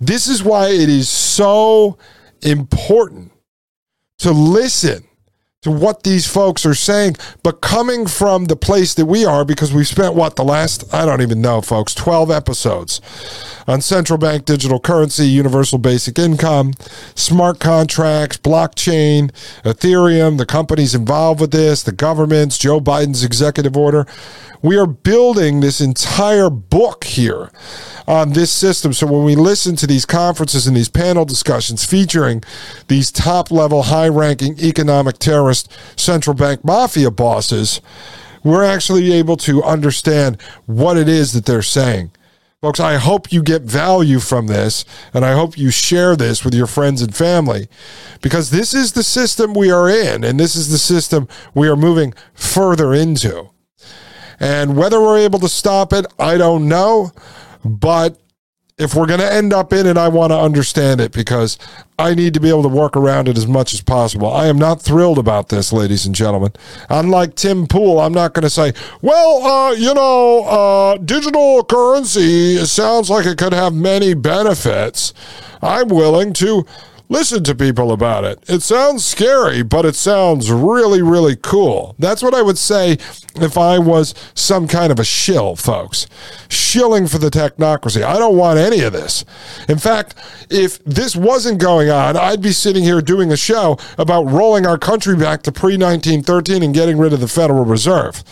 [0.00, 1.96] This is why it is so
[2.42, 3.29] important
[4.20, 5.04] to listen
[5.62, 9.74] to what these folks are saying, but coming from the place that we are, because
[9.74, 13.02] we've spent what the last, I don't even know, folks, 12 episodes
[13.66, 16.72] on central bank digital currency, universal basic income,
[17.14, 19.30] smart contracts, blockchain,
[19.62, 24.06] Ethereum, the companies involved with this, the governments, Joe Biden's executive order.
[24.62, 27.50] We are building this entire book here
[28.06, 28.92] on this system.
[28.92, 32.42] So when we listen to these conferences and these panel discussions featuring
[32.88, 35.18] these top level, high ranking economic
[35.54, 37.80] central bank mafia bosses,
[38.42, 42.10] we're actually able to understand what it is that they're saying.
[42.62, 46.54] Folks, I hope you get value from this and I hope you share this with
[46.54, 47.68] your friends and family
[48.20, 51.76] because this is the system we are in and this is the system we are
[51.76, 53.48] moving further into.
[54.38, 57.12] And whether we're able to stop it, I don't know.
[57.64, 58.20] But
[58.80, 61.58] if we're going to end up in it, I want to understand it because
[61.98, 64.32] I need to be able to work around it as much as possible.
[64.32, 66.52] I am not thrilled about this, ladies and gentlemen.
[66.88, 72.56] Unlike Tim Pool, I'm not going to say, well, uh, you know, uh, digital currency
[72.64, 75.12] sounds like it could have many benefits.
[75.60, 76.64] I'm willing to
[77.10, 78.38] listen to people about it.
[78.48, 81.96] It sounds scary, but it sounds really, really cool.
[81.98, 82.92] That's what I would say
[83.34, 86.06] if I was some kind of a shill, folks.
[86.48, 88.02] Shilling for the technocracy.
[88.02, 89.24] I don't want any of this.
[89.68, 90.14] In fact,
[90.48, 94.78] if this wasn't going on, I'd be sitting here doing a show about rolling our
[94.78, 98.22] country back to pre 1913 and getting rid of the Federal Reserve.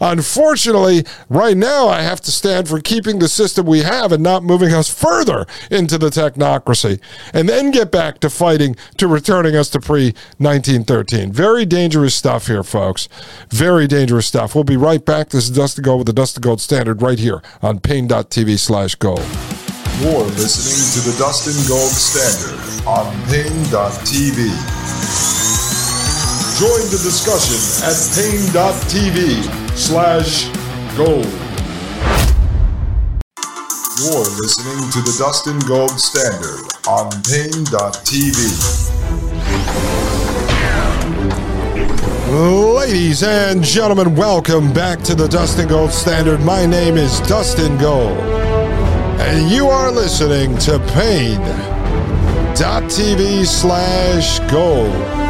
[0.00, 4.42] Unfortunately, right now, I have to stand for keeping the system we have and not
[4.42, 7.00] moving us further into the technocracy
[7.32, 11.30] and then get back to fighting to returning us to pre 1913.
[11.30, 13.06] Very dangerous stuff here, folks.
[13.50, 14.54] Very dangerous stuff.
[14.54, 15.28] We'll be right back.
[15.28, 19.20] This is Dustin Gold with the Dustin Gold Standard right here on Paine.tv slash gold.
[20.00, 24.48] You're listening to the Dustin Gold Standard on Paine.tv.
[26.58, 30.48] Join the discussion at Paine.tv slash
[30.96, 31.43] gold.
[33.96, 38.34] You're listening to the Dustin Gold Standard on Paine.tv.
[42.74, 46.40] Ladies and gentlemen, welcome back to the Dustin Gold Standard.
[46.40, 48.18] My name is Dustin Gold,
[49.20, 51.36] and you are listening to Paine.tv
[53.46, 55.23] slash gold.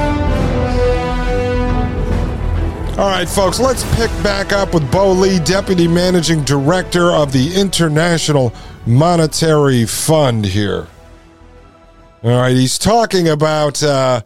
[2.97, 7.53] All right, folks, let's pick back up with Bo Li, Deputy Managing Director of the
[7.61, 8.55] International
[8.87, 10.87] Monetary Fund here.
[12.23, 14.21] All right, he's talking about uh,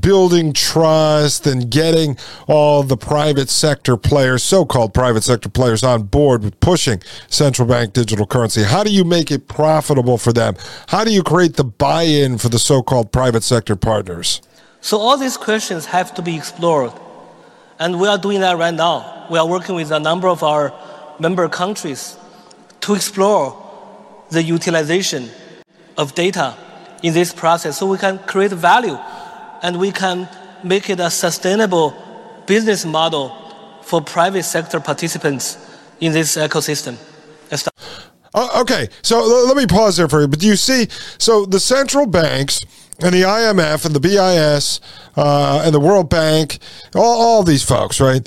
[0.00, 6.02] building trust and getting all the private sector players, so called private sector players, on
[6.02, 8.64] board with pushing central bank digital currency.
[8.64, 10.56] How do you make it profitable for them?
[10.88, 14.42] How do you create the buy in for the so called private sector partners?
[14.82, 16.92] So, all these questions have to be explored.
[17.80, 19.26] And we are doing that right now.
[19.30, 20.72] We are working with a number of our
[21.18, 22.18] member countries
[22.82, 23.56] to explore
[24.28, 25.30] the utilization
[25.96, 26.54] of data
[27.02, 28.98] in this process so we can create value
[29.62, 30.28] and we can
[30.62, 31.94] make it a sustainable
[32.46, 33.34] business model
[33.82, 35.56] for private sector participants
[36.00, 36.96] in this ecosystem.
[38.32, 40.28] Uh, okay, so l- let me pause there for you.
[40.28, 40.86] But do you see?
[41.18, 42.60] So the central banks
[43.02, 44.80] and the IMF and the BIS
[45.16, 46.58] uh, and the World Bank,
[46.94, 48.26] all, all these folks, right?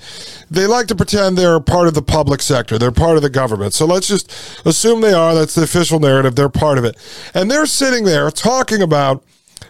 [0.50, 2.78] They like to pretend they're part of the public sector.
[2.78, 3.74] They're part of the government.
[3.74, 4.32] So let's just
[4.66, 5.34] assume they are.
[5.34, 6.36] That's the official narrative.
[6.36, 6.98] They're part of it.
[7.34, 9.24] And they're sitting there talking about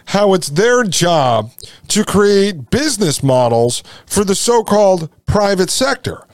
[0.06, 1.52] how it's their job
[1.88, 6.26] to create business models for the so called private sector.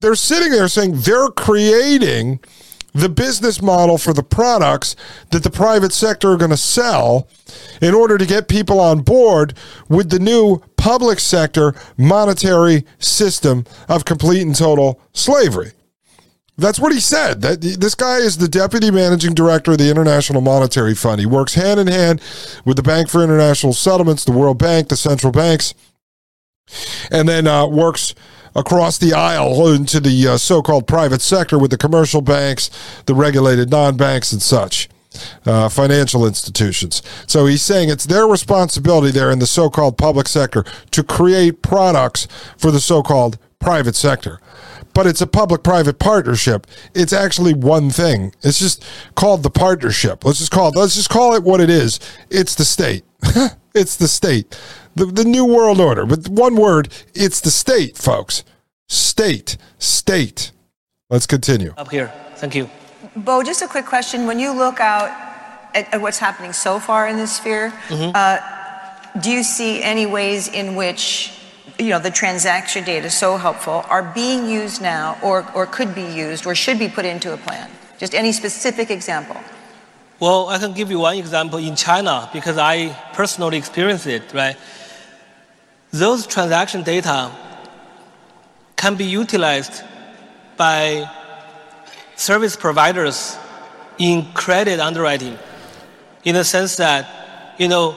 [0.00, 2.40] They're sitting there saying they're creating
[2.96, 4.96] the business model for the products
[5.30, 7.28] that the private sector are going to sell
[7.82, 9.52] in order to get people on board
[9.88, 15.72] with the new public sector monetary system of complete and total slavery.
[16.56, 17.42] That's what he said.
[17.42, 21.20] That this guy is the deputy managing director of the International Monetary Fund.
[21.20, 22.22] He works hand in hand
[22.64, 25.74] with the Bank for International Settlements, the World Bank, the central banks,
[27.10, 28.14] and then uh, works
[28.56, 32.70] across the aisle into the uh, so-called private sector with the commercial banks,
[33.06, 34.88] the regulated non-banks, and such.
[35.46, 37.02] Uh, financial institutions.
[37.26, 41.62] So he's saying it's their responsibility there in the so called public sector to create
[41.62, 42.28] products
[42.58, 44.40] for the so called private sector
[44.96, 46.66] but it's a public private partnership.
[46.94, 48.32] It's actually one thing.
[48.42, 48.82] It's just
[49.14, 50.24] called the partnership.
[50.24, 52.00] Let's just call it, let's just call it what it is.
[52.30, 53.04] It's the state.
[53.74, 54.58] it's the state.
[54.96, 56.04] The, the new world order.
[56.06, 58.44] But one word, it's the state, folks.
[58.88, 59.56] State.
[59.78, 60.50] State.
[61.10, 61.74] Let's continue.
[61.76, 62.12] Up here.
[62.36, 62.68] Thank you.
[63.14, 64.26] Bo, just a quick question.
[64.26, 65.10] When you look out
[65.74, 68.10] at, at what's happening so far in this sphere, mm-hmm.
[68.14, 71.32] uh, do you see any ways in which
[71.78, 76.04] you know, the transaction data so helpful are being used now or, or could be
[76.04, 77.70] used or should be put into a plan?
[77.98, 79.36] Just any specific example?
[80.20, 84.56] Well, I can give you one example in China because I personally experienced it, right?
[85.96, 87.32] Those transaction data
[88.76, 89.82] can be utilized
[90.58, 91.10] by
[92.16, 93.38] service providers
[93.96, 95.38] in credit underwriting
[96.22, 97.96] in the sense that, you know,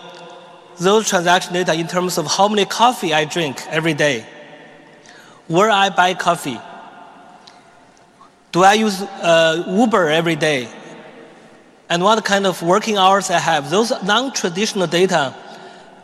[0.78, 4.26] those transaction data in terms of how many coffee I drink every day,
[5.48, 6.60] where I buy coffee,
[8.54, 10.70] do I use uh, Uber every day,
[11.90, 13.70] and what kind of working hours I have.
[13.70, 15.36] Those non-traditional data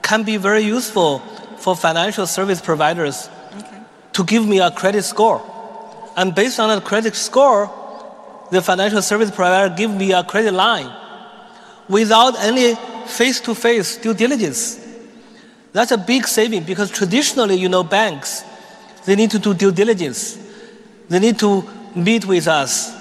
[0.01, 1.21] can be very useful
[1.65, 3.27] for financial service providers
[3.57, 3.81] okay.
[4.13, 5.41] to give me a credit score.
[6.15, 7.71] And based on that credit score,
[8.51, 10.95] the financial service provider give me a credit line
[11.89, 12.75] without any
[13.07, 14.79] face to face due diligence.
[15.73, 18.43] That's a big saving because traditionally, you know, banks,
[19.05, 20.37] they need to do due diligence.
[21.09, 22.93] They need to meet with us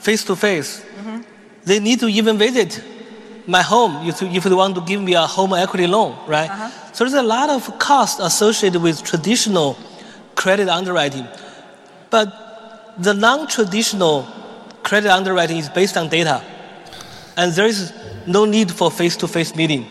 [0.00, 0.84] face to face.
[1.64, 2.84] They need to even visit
[3.50, 6.50] my home if, if they want to give me a home equity loan, right?
[6.50, 6.92] Uh-huh.
[6.92, 9.76] So there's a lot of cost associated with traditional
[10.34, 11.26] credit underwriting.
[12.10, 14.26] But the non traditional
[14.82, 16.42] credit underwriting is based on data.
[17.36, 17.92] And there is
[18.26, 19.86] no need for face to face meeting.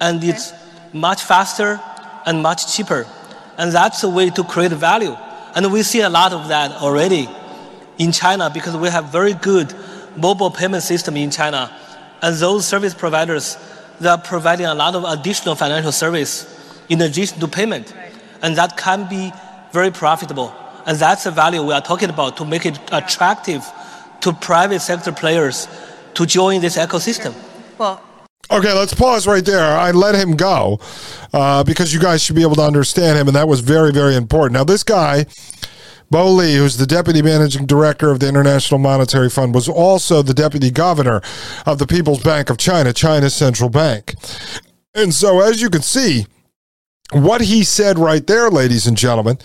[0.00, 0.28] And okay.
[0.28, 0.52] it's
[0.92, 1.80] much faster
[2.26, 3.06] and much cheaper.
[3.58, 5.16] And that's a way to create value.
[5.54, 7.28] And we see a lot of that already
[7.98, 9.72] in China because we have very good
[10.16, 11.70] mobile payment system in China.
[12.22, 13.56] And those service providers,
[14.00, 16.46] they are providing a lot of additional financial service
[16.88, 17.94] in addition to payment.
[18.42, 19.32] And that can be
[19.72, 20.54] very profitable.
[20.86, 23.64] And that's the value we are talking about to make it attractive
[24.20, 25.68] to private sector players
[26.14, 27.34] to join this ecosystem.
[27.78, 28.02] Well,
[28.50, 29.64] Okay, let's pause right there.
[29.64, 30.78] I let him go
[31.32, 34.16] uh, because you guys should be able to understand him, and that was very, very
[34.16, 34.52] important.
[34.52, 35.24] Now, this guy,
[36.10, 40.34] Bo Li, who's the deputy managing director of the International Monetary Fund, was also the
[40.34, 41.20] deputy governor
[41.66, 44.14] of the People's Bank of China, China's central bank.
[44.94, 46.26] And so, as you can see,
[47.12, 49.38] what he said right there, ladies and gentlemen,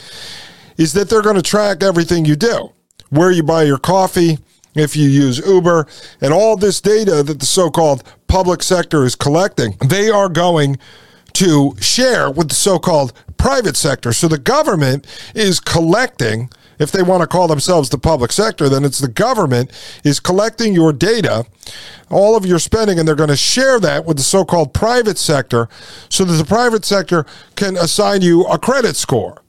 [0.78, 2.72] is that they're going to track everything you do
[3.10, 4.38] where you buy your coffee
[4.76, 5.88] if you use Uber,
[6.22, 10.78] and all this data that the so called public sector is collecting, they are going
[11.40, 14.12] to share with the so called private sector.
[14.12, 16.50] So the government is collecting,
[16.80, 19.72] if they want to call themselves the public sector, then it's the government
[20.04, 21.46] is collecting your data,
[22.12, 25.18] all of your spending, and they're going to share that with the so called private
[25.18, 25.70] sector
[26.10, 27.26] so that the private sector
[27.56, 29.42] can assign you a credit score,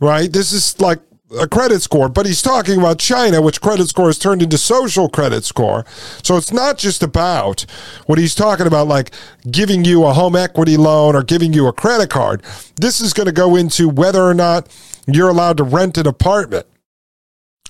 [0.00, 0.30] right?
[0.30, 1.00] This is like
[1.38, 5.08] a credit score, but he's talking about China, which credit score has turned into social
[5.08, 5.84] credit score.
[6.22, 7.66] So it's not just about
[8.06, 9.12] what he's talking about, like
[9.50, 12.42] giving you a home equity loan or giving you a credit card.
[12.76, 14.68] This is going to go into whether or not
[15.06, 16.66] you're allowed to rent an apartment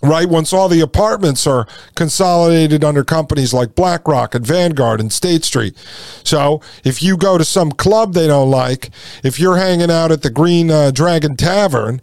[0.02, 0.28] right?
[0.28, 5.76] Once all the apartments are consolidated under companies like BlackRock and Vanguard and State Street.
[6.24, 8.90] So if you go to some club they don't like,
[9.24, 12.00] if you're hanging out at the Green uh, Dragon Tavern,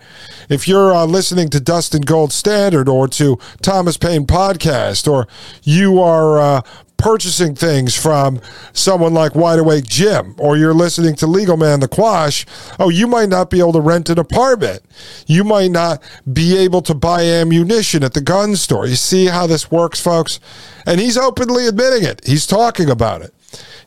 [0.50, 5.28] if you're uh, listening to Dustin Gold Standard or to Thomas Paine Podcast, or
[5.64, 6.62] you are uh,
[6.98, 8.42] purchasing things from
[8.74, 12.46] someone like Wide Awake Jim, or you're listening to Legal Man the Quash,
[12.80, 14.82] oh, you might not be able to rent an apartment.
[15.28, 16.02] You might not
[16.32, 18.88] be able to buy ammunition at the gun store.
[18.88, 20.40] You see how this works, folks?
[20.86, 22.26] And he's openly admitting it.
[22.26, 23.35] He's talking about it.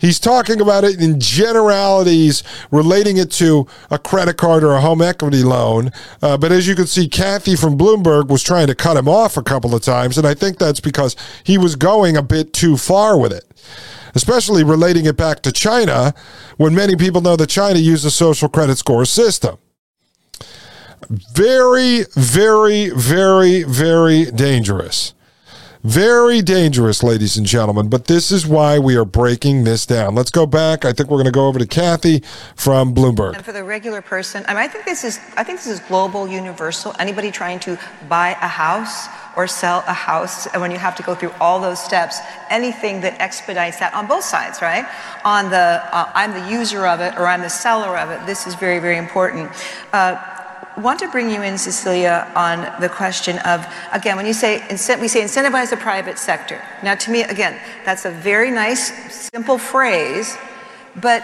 [0.01, 5.03] He's talking about it in generalities, relating it to a credit card or a home
[5.03, 5.91] equity loan.
[6.23, 9.37] Uh, but as you can see, Kathy from Bloomberg was trying to cut him off
[9.37, 10.17] a couple of times.
[10.19, 13.45] And I think that's because he was going a bit too far with it
[14.15, 16.15] especially relating it back to China,
[16.57, 19.59] when many people know that China uses a social credit score system.
[21.09, 25.15] Very, very, very, very dangerous.
[25.85, 30.17] Very dangerous, ladies and gentlemen, but this is why we are breaking this down.
[30.17, 30.85] Let's go back.
[30.85, 32.25] I think we're going to go over to Kathy
[32.57, 33.37] from Bloomberg.
[33.37, 35.79] And for the regular person, I mean, I think this is I think this is
[35.81, 36.97] global, universal.
[36.99, 37.79] Anybody trying to
[38.09, 39.07] buy a house
[39.37, 42.19] or sell a house, and when you have to go through all those steps,
[42.51, 44.85] anything that expedites that on both sides, right?
[45.25, 48.27] On the uh, I'm the user of it or I'm the seller of it.
[48.27, 49.53] This is very, very important.
[49.93, 50.38] Uh,
[50.79, 54.61] want to bring you in, Cecilia, on the question of, again, when you say,
[55.01, 56.63] we say incentivize the private sector.
[56.83, 60.37] Now, to me, again, that's a very nice, simple phrase,
[61.01, 61.23] but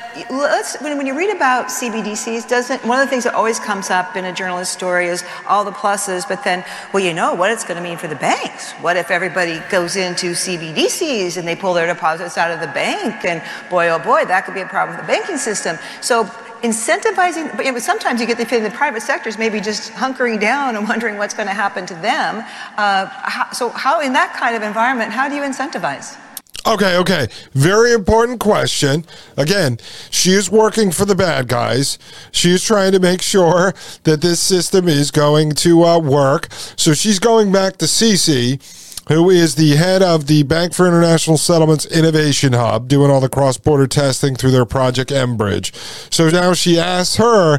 [0.80, 4.16] when, when you read about CBDCs, doesn't, one of the things that always comes up
[4.16, 7.64] in a journalist story is all the pluses, but then, well, you know what it's
[7.64, 8.72] going to mean for the banks.
[8.74, 13.24] What if everybody goes into CBDCs and they pull their deposits out of the bank?
[13.24, 15.78] And boy, oh boy, that could be a problem with the banking system.
[16.00, 16.24] So
[16.64, 20.76] incentivizing, but sometimes you get the feeling the private sector is maybe just hunkering down
[20.76, 22.38] and wondering what's going to happen to them.
[22.76, 26.18] Uh, how, so, how in that kind of environment, how do you incentivize?
[26.66, 27.28] Okay, okay.
[27.52, 29.04] Very important question.
[29.36, 29.78] Again,
[30.10, 31.98] she is working for the bad guys.
[32.32, 33.74] She is trying to make sure
[34.04, 36.48] that this system is going to uh, work.
[36.76, 38.62] So she's going back to CC
[39.08, 43.28] who is the head of the Bank for International Settlements Innovation Hub, doing all the
[43.28, 45.74] cross border testing through their Project mBridge.
[46.12, 47.58] So now she asks her,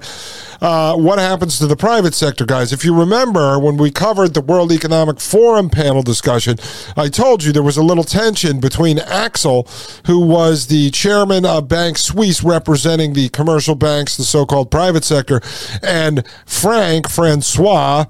[0.61, 2.71] uh, what happens to the private sector, guys?
[2.71, 6.57] If you remember when we covered the World Economic Forum panel discussion,
[6.95, 9.67] I told you there was a little tension between Axel,
[10.05, 15.03] who was the chairman of Bank Suisse representing the commercial banks, the so called private
[15.03, 15.41] sector,
[15.83, 18.05] and Frank, Francois,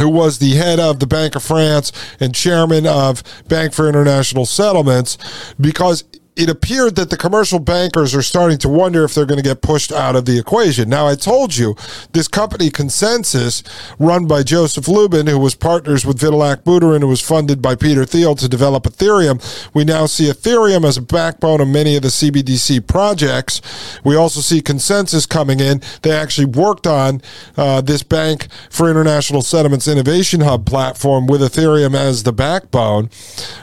[0.00, 4.46] who was the head of the Bank of France and chairman of Bank for International
[4.46, 5.18] Settlements,
[5.60, 6.04] because
[6.40, 9.60] it appeared that the commercial bankers are starting to wonder if they're going to get
[9.60, 10.88] pushed out of the equation.
[10.88, 11.76] Now, I told you
[12.12, 13.62] this company ConsenSys,
[13.98, 18.06] run by Joseph Lubin, who was partners with Vitalik Buterin, who was funded by Peter
[18.06, 19.38] Thiel to develop Ethereum.
[19.74, 23.60] We now see Ethereum as a backbone of many of the CBDC projects.
[24.02, 25.82] We also see ConsenSys coming in.
[26.00, 27.20] They actually worked on
[27.58, 33.10] uh, this Bank for International Settlements Innovation Hub platform with Ethereum as the backbone,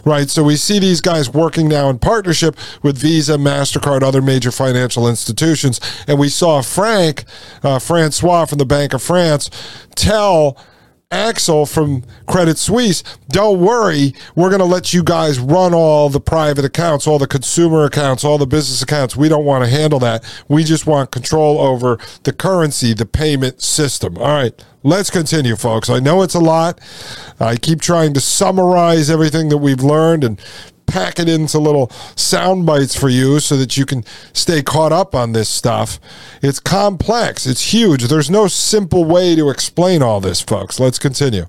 [0.05, 0.29] right?
[0.29, 5.07] So we see these guys working now in partnership with Visa, MasterCard, other major financial
[5.07, 5.79] institutions.
[6.07, 7.23] And we saw Frank,
[7.63, 9.49] uh, Francois from the Bank of France,
[9.95, 10.57] tell
[11.09, 16.19] Axel from Credit Suisse, don't worry, we're going to let you guys run all the
[16.19, 19.15] private accounts, all the consumer accounts, all the business accounts.
[19.15, 20.25] We don't want to handle that.
[20.49, 24.17] We just want control over the currency, the payment system.
[24.17, 25.89] All right, let's continue, folks.
[25.89, 26.81] I know it's a lot.
[27.39, 30.41] I keep trying to summarize everything that we've learned and
[30.87, 34.03] pack it into little sound bites for you so that you can
[34.33, 35.99] stay caught up on this stuff.
[36.41, 38.05] It's complex, it's huge.
[38.05, 40.79] There's no simple way to explain all this, folks.
[40.79, 41.45] Let's continue.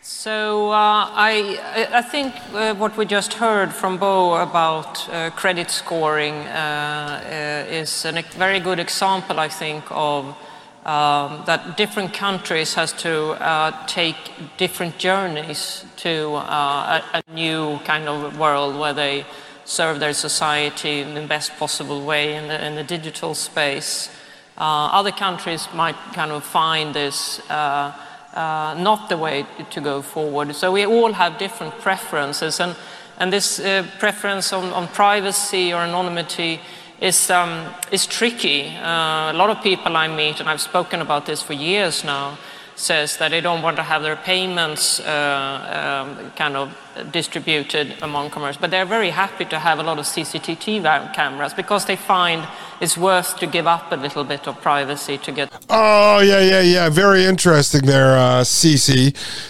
[0.00, 5.70] So uh, I, I think uh, what we just heard from Bo about uh, credit
[5.70, 10.36] scoring uh, uh, is a very good example, I think, of
[10.84, 14.16] um, that different countries has to uh, take
[14.56, 19.24] different journeys to uh, a, a, new kind of world where they
[19.64, 24.10] serve their society in the best possible way in the, in the digital space.
[24.58, 27.96] Uh, other countries might kind of find this uh,
[28.34, 30.54] uh, not the way to go forward.
[30.54, 32.74] So we all have different preferences, and,
[33.18, 36.60] and this uh, preference on, on privacy or anonymity
[37.02, 38.68] is, um, is tricky.
[38.76, 42.38] Uh, a lot of people I meet, and I've spoken about this for years now,
[42.76, 46.74] says that they don't want to have their payments uh, um, kind of
[47.10, 51.84] distributed among commerce, but they're very happy to have a lot of CCTV cameras because
[51.84, 52.46] they find
[52.80, 55.52] it's worth to give up a little bit of privacy to get.
[55.68, 56.88] Oh yeah, yeah, yeah.
[56.88, 58.44] Very interesting there, uh.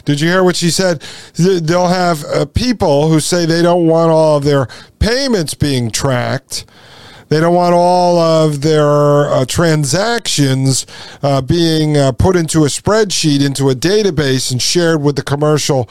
[0.04, 1.00] Did you hear what she said?
[1.36, 4.66] They'll have uh, people who say they don't want all of their
[4.98, 6.66] payments being tracked
[7.32, 10.86] they don't want all of their uh, transactions
[11.22, 15.88] uh, being uh, put into a spreadsheet, into a database, and shared with the commercial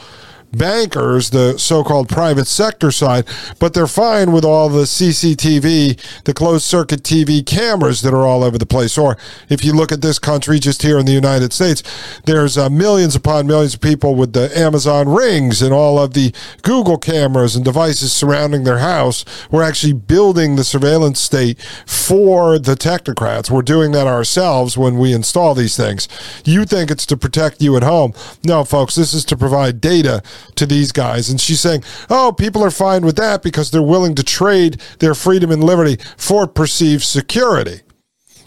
[0.52, 3.26] bankers, the so called private sector side,
[3.58, 8.44] but they're fine with all the CCTV, the closed circuit TV cameras that are all
[8.44, 8.96] over the place.
[8.96, 9.16] Or
[9.48, 11.82] if you look at this country, just here in the United States,
[12.24, 16.32] there's uh, millions upon millions of people with the Amazon rings and all of the
[16.62, 19.24] Google cameras and devices surrounding their house.
[19.50, 23.50] We're actually building the surveillance state for the technocrats.
[23.50, 26.08] We're doing that ourselves when we install these things.
[26.44, 28.12] You think it's to protect you at home.
[28.44, 30.22] No, folks, this is to provide data
[30.56, 31.28] to these guys.
[31.28, 35.14] And she's saying, oh, people are fine with that because they're willing to trade their
[35.14, 37.80] freedom and liberty for perceived security.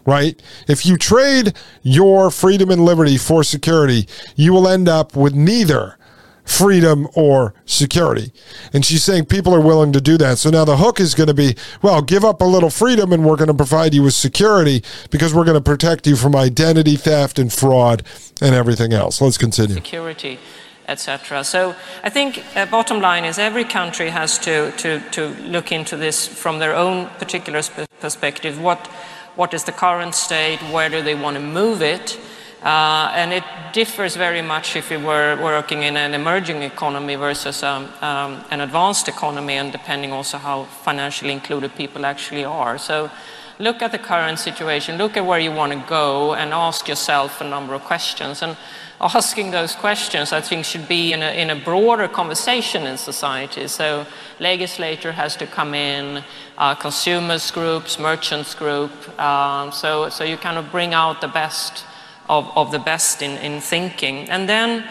[0.06, 0.40] Right?
[0.68, 5.98] If you trade your freedom and liberty for security, you will end up with neither
[6.46, 8.32] freedom or security.
[8.72, 10.38] And she's saying people are willing to do that.
[10.38, 13.26] So now the hook is going to be, well, give up a little freedom and
[13.26, 16.96] we're going to provide you with security because we're going to protect you from identity
[16.96, 18.04] theft and fraud
[18.42, 19.20] and everything else.
[19.22, 19.76] Let's continue.
[19.76, 20.40] Security
[20.88, 21.44] etc.
[21.44, 25.98] So I think uh, bottom line is every country has to, to, to look into
[25.98, 28.62] this from their own particular sp- perspective.
[28.62, 28.88] What,
[29.36, 30.60] what is the current state?
[30.72, 32.20] Where do they want to move it?
[32.64, 33.44] Uh, and it
[33.74, 38.62] differs very much if you were working in an emerging economy versus um, um, an
[38.62, 42.80] advanced economy, and depending also how financially included people actually are.
[42.80, 43.12] So
[43.60, 47.40] look at the current situation, look at where you want to go, and ask yourself
[47.40, 48.42] a number of questions.
[48.42, 48.58] And
[49.00, 53.68] asking those questions, I think, should be in a, in a broader conversation in society.
[53.68, 54.06] So,
[54.40, 56.24] legislator has to come in,
[56.58, 58.92] uh, consumers groups, merchants group.
[59.20, 61.84] Um, so, so you kind of bring out the best
[62.30, 64.88] of, of the best in, in thinking, and then.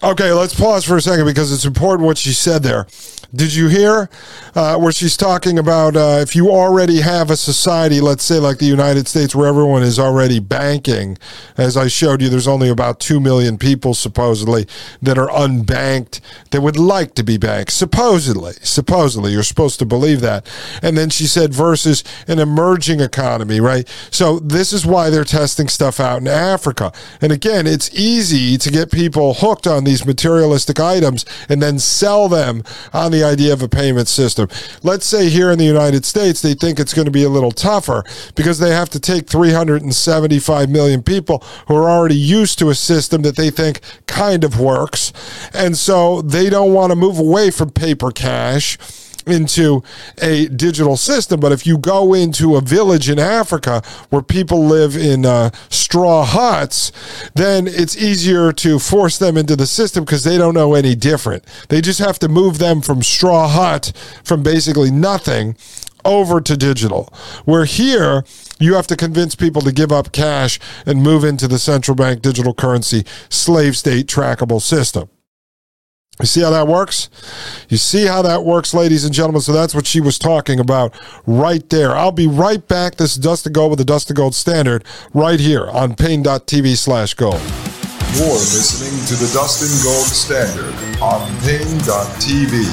[0.00, 2.86] Okay, let's pause for a second because it's important what she said there.
[3.34, 4.08] Did you hear
[4.54, 8.56] uh, where she's talking about uh, if you already have a society, let's say like
[8.56, 11.18] the United States, where everyone is already banking?
[11.56, 14.66] As I showed you, there's only about 2 million people supposedly
[15.02, 16.20] that are unbanked
[16.52, 17.72] that would like to be banked.
[17.72, 20.48] Supposedly, supposedly, you're supposed to believe that.
[20.80, 23.86] And then she said versus an emerging economy, right?
[24.10, 26.92] So this is why they're testing stuff out in Africa.
[27.20, 32.28] And again, it's easy to get people hooked on these materialistic items and then sell
[32.28, 32.62] them
[32.92, 34.48] on the idea of a payment system.
[34.82, 37.50] Let's say here in the United States, they think it's going to be a little
[37.50, 38.04] tougher
[38.34, 43.22] because they have to take 375 million people who are already used to a system
[43.22, 45.12] that they think kind of works.
[45.54, 48.78] And so they don't want to move away from paper cash
[49.30, 49.82] into
[50.20, 51.40] a digital system.
[51.40, 56.24] But if you go into a village in Africa where people live in uh, straw
[56.24, 56.92] huts,
[57.34, 61.44] then it's easier to force them into the system because they don't know any different.
[61.68, 63.92] They just have to move them from straw hut,
[64.24, 65.56] from basically nothing,
[66.04, 67.12] over to digital.
[67.44, 68.24] Where here,
[68.58, 72.22] you have to convince people to give up cash and move into the central bank
[72.22, 75.08] digital currency slave state trackable system.
[76.20, 77.08] You see how that works?
[77.68, 79.40] You see how that works, ladies and gentlemen?
[79.40, 80.92] So that's what she was talking about
[81.26, 81.96] right there.
[81.96, 82.96] I'll be right back.
[82.96, 84.84] This is Dustin Gold with the Dustin Gold Standard
[85.14, 87.40] right here on Paine.tv slash gold.
[88.14, 92.64] You're listening to the Dustin Gold Standard on Paine.tv.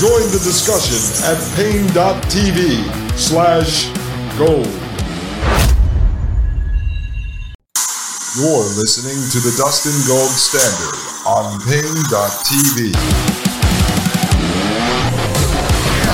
[0.00, 3.90] Join the discussion at Paine.tv slash
[4.38, 4.83] gold.
[8.36, 12.90] You're listening to the Dustin Gold Standard on Paine.tv.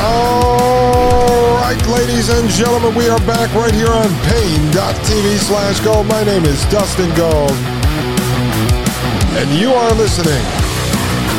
[0.04, 6.08] All right, ladies and gentlemen, we are back right here on Paine.tv slash gold.
[6.08, 7.52] My name is Dustin Gold.
[9.40, 10.44] And you are listening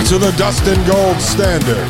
[0.07, 1.85] to the Dustin Gold Standard.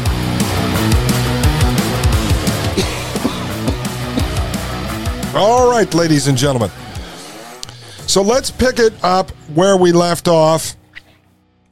[5.33, 6.69] All right, ladies and gentlemen.
[8.11, 10.75] So let's pick it up where we left off.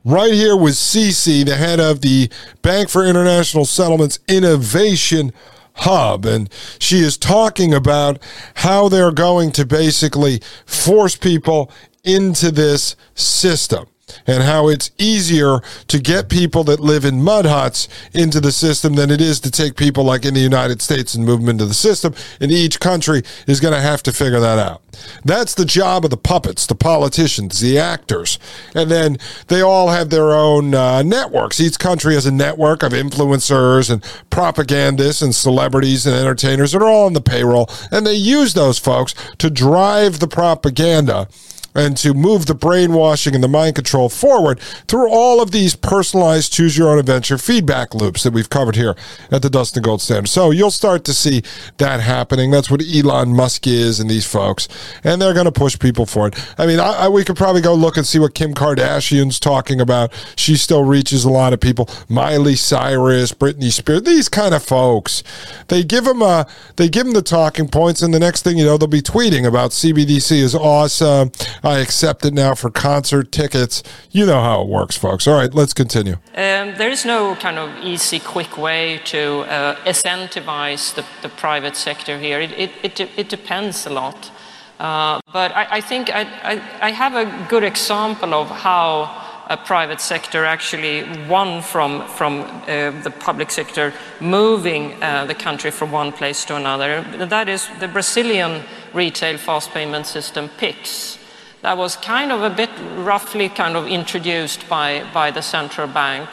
[0.06, 2.30] Right here with CC, the head of the
[2.62, 5.34] Bank for International Settlements Innovation
[5.74, 6.26] Hub.
[6.26, 6.50] And
[6.80, 8.24] she is talking about
[8.56, 11.70] how they're going to basically force people
[12.06, 13.88] into this system
[14.28, 18.96] and how it's easier to get people that live in mud huts into the system
[18.96, 21.66] than it is to take people like in the United States and move them into
[21.66, 22.14] the system.
[22.40, 24.82] And each country is going to have to figure that out.
[25.24, 28.40] That's the job of the puppets, the politicians, the actors.
[28.76, 29.18] And then
[29.48, 31.60] they all have their own uh, networks.
[31.60, 36.88] Each country has a network of influencers and propagandists and celebrities and entertainers that are
[36.88, 37.70] all on the payroll.
[37.92, 41.28] And they use those folks to drive the propaganda
[41.76, 46.54] and to move the brainwashing and the mind control forward through all of these personalized
[46.54, 48.96] choose your own adventure feedback loops that we've covered here
[49.32, 50.28] at the Dustin Gold Standard.
[50.28, 51.44] So you'll start to see
[51.78, 52.52] that happening.
[52.52, 54.68] That's what Elon Musk is and these folks,
[55.04, 56.36] and they're going to push people for it.
[56.58, 59.82] I mean, I, I, we could probably go look and see what Kim Kardashian's talking
[59.82, 60.12] about.
[60.36, 61.90] She still reaches a lot of people.
[62.08, 65.24] Miley Cyrus, Britney Spears, these kind of folks.
[65.68, 66.44] They give them a, uh,
[66.76, 69.46] they give them the talking points, and the next thing you know, they'll be tweeting
[69.46, 71.32] about CBDC is awesome.
[71.64, 73.84] I accept it now for concert tickets.
[74.12, 75.28] You know how it works, folks.
[75.28, 76.14] All right, let's continue.
[76.36, 81.76] Um, there is no kind of easy, quick way to uh, incentivize the, the, private
[81.76, 82.40] sector here.
[82.40, 84.32] It, it, it, it depends a lot.
[84.80, 89.12] Uh, but I, I think I, I, I, have a good example of how
[89.50, 93.92] a private sector actually won from, from uh, the public sector
[94.22, 97.02] moving uh, the country from one place to another.
[97.26, 98.64] That is the Brazilian
[98.94, 101.19] retail fast payment system, PIX
[101.62, 106.30] that was kind of a bit roughly kind of introduced by, by the central bank.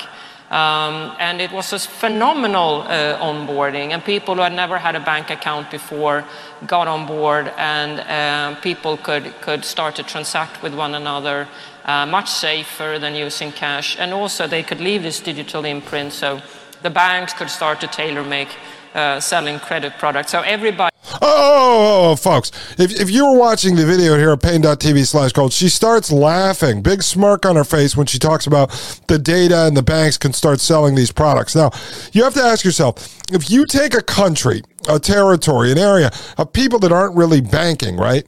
[0.51, 5.01] Um, and it was a phenomenal uh, onboarding, and people who had never had a
[5.01, 6.25] bank account before
[6.69, 11.49] got on board, and uh, people could, could start to transact with one another
[11.85, 13.97] uh, much safer than using cash.
[13.99, 16.41] And also, they could leave this digital imprint, so
[16.83, 18.49] the banks could start to tailor make
[18.97, 20.33] uh, selling credit products.
[20.33, 20.91] So everybody.
[21.13, 25.33] Oh, oh, oh, folks, if, if you were watching the video here at paine.tv slash
[25.33, 28.71] gold, she starts laughing, big smirk on her face when she talks about
[29.07, 31.55] the data and the banks can start selling these products.
[31.55, 31.71] Now,
[32.13, 36.53] you have to ask yourself if you take a country, a territory, an area of
[36.53, 38.27] people that aren't really banking, right?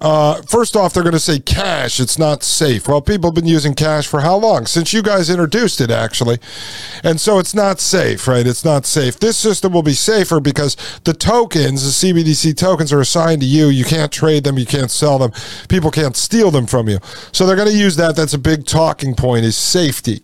[0.00, 1.98] Uh, first off, they're going to say cash.
[2.00, 2.86] It's not safe.
[2.86, 4.66] Well, people have been using cash for how long?
[4.66, 6.38] Since you guys introduced it, actually.
[7.02, 8.46] And so it's not safe, right?
[8.46, 9.18] It's not safe.
[9.18, 13.68] This system will be safer because the tokens, the CBDC tokens, are assigned to you.
[13.68, 14.58] You can't trade them.
[14.58, 15.32] You can't sell them.
[15.68, 16.98] People can't steal them from you.
[17.32, 18.16] So they're going to use that.
[18.16, 20.22] That's a big talking point is safety.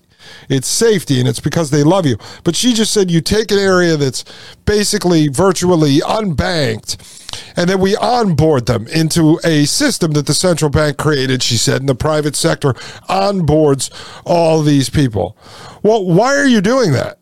[0.49, 2.17] It's safety, and it's because they love you.
[2.45, 4.25] But she just said you take an area that's
[4.65, 7.22] basically virtually unbanked,
[7.57, 11.81] and then we onboard them into a system that the central bank created, she said,
[11.81, 12.73] and the private sector
[13.09, 13.91] onboards
[14.25, 15.37] all these people.
[15.83, 17.19] Well, why are you doing that?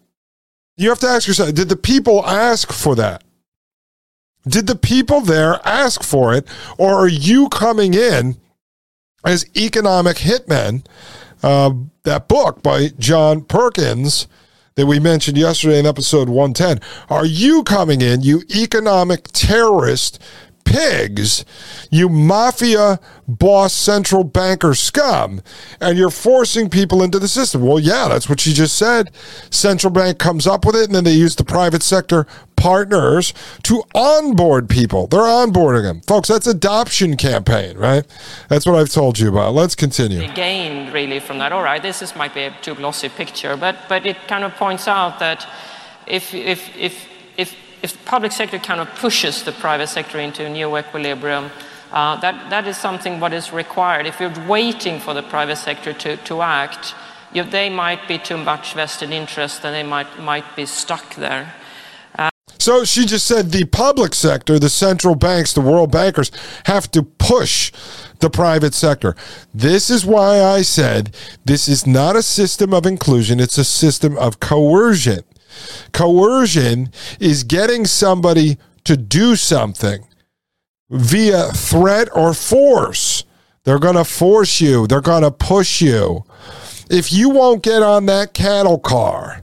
[0.76, 3.24] You have to ask yourself did the people ask for that?
[4.48, 6.46] Did the people there ask for it,
[6.78, 8.36] or are you coming in
[9.24, 10.84] as economic hitmen
[11.42, 11.72] uh,
[12.04, 14.26] that book by John Perkins
[14.80, 16.80] that we mentioned yesterday in episode 110.
[17.10, 20.18] Are you coming in, you economic terrorist
[20.64, 21.44] pigs,
[21.90, 25.40] you mafia boss central banker scum,
[25.80, 27.62] and you're forcing people into the system.
[27.62, 29.10] Well, yeah, that's what she just said.
[29.50, 32.26] Central bank comes up with it, and then they use the private sector
[32.56, 33.32] partners
[33.62, 35.06] to onboard people.
[35.06, 36.02] They're onboarding them.
[36.02, 38.04] Folks, that's adoption campaign, right?
[38.48, 39.54] That's what I've told you about.
[39.54, 40.26] Let's continue.
[40.34, 41.52] Gained really from that.
[41.52, 44.54] All right, this is, might be a too glossy picture, but, but it kind of
[44.54, 45.48] points out that
[46.06, 50.44] if, if, if, if, if the public sector kind of pushes the private sector into
[50.44, 51.50] a new equilibrium,
[51.92, 54.06] uh, that, that is something what is required.
[54.06, 56.94] If you're waiting for the private sector to, to act,
[57.32, 61.54] you, they might be too much vested interest and they might, might be stuck there.
[62.60, 66.30] So she just said the public sector, the central banks, the world bankers
[66.66, 67.72] have to push
[68.18, 69.16] the private sector.
[69.54, 74.18] This is why I said this is not a system of inclusion, it's a system
[74.18, 75.24] of coercion.
[75.92, 80.06] Coercion is getting somebody to do something
[80.90, 83.24] via threat or force.
[83.64, 86.24] They're going to force you, they're going to push you.
[86.90, 89.42] If you won't get on that cattle car,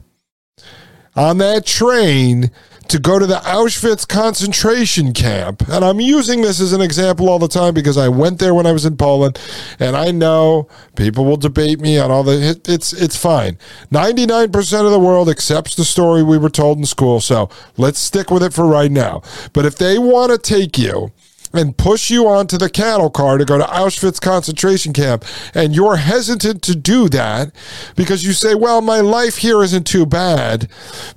[1.16, 2.50] on that train,
[2.88, 5.62] to go to the Auschwitz concentration camp.
[5.68, 8.66] And I'm using this as an example all the time because I went there when
[8.66, 9.38] I was in Poland
[9.78, 13.58] and I know people will debate me on all the it's it's fine.
[13.92, 18.30] 99% of the world accepts the story we were told in school, so let's stick
[18.30, 19.22] with it for right now.
[19.52, 21.12] But if they want to take you
[21.52, 25.96] and push you onto the cattle car to go to Auschwitz concentration camp, and you're
[25.96, 27.52] hesitant to do that
[27.96, 30.68] because you say, well, my life here isn't too bad,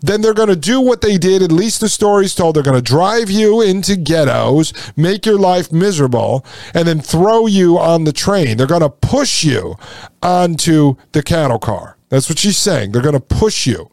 [0.02, 2.56] then they're going to do what they did, at least the story's told.
[2.56, 7.78] They're going to drive you into ghettos, make your life miserable, and then throw you
[7.78, 8.58] on the train.
[8.58, 9.76] They're going to push you
[10.22, 11.98] onto the cattle car.
[12.10, 12.92] That's what she's saying.
[12.92, 13.90] They're going to push you.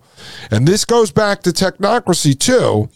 [0.51, 2.91] And this goes back to technocracy, too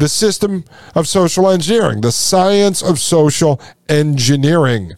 [0.00, 0.64] the system
[0.94, 4.92] of social engineering, the science of social engineering.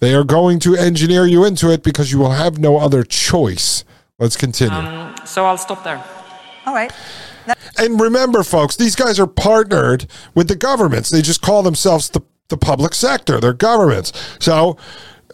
[0.00, 3.84] They are going to engineer you into it because you will have no other choice.
[4.18, 4.76] Let's continue.
[4.76, 6.02] Um, so I'll stop there.
[6.66, 6.92] All right.
[7.76, 11.10] And remember, folks, these guys are partnered with the governments.
[11.10, 14.12] They just call themselves the the public sector, they're governments.
[14.38, 14.76] So,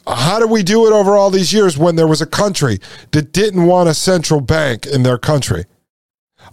[0.07, 2.79] how do we do it over all these years when there was a country
[3.11, 5.65] that didn't want a central bank in their country?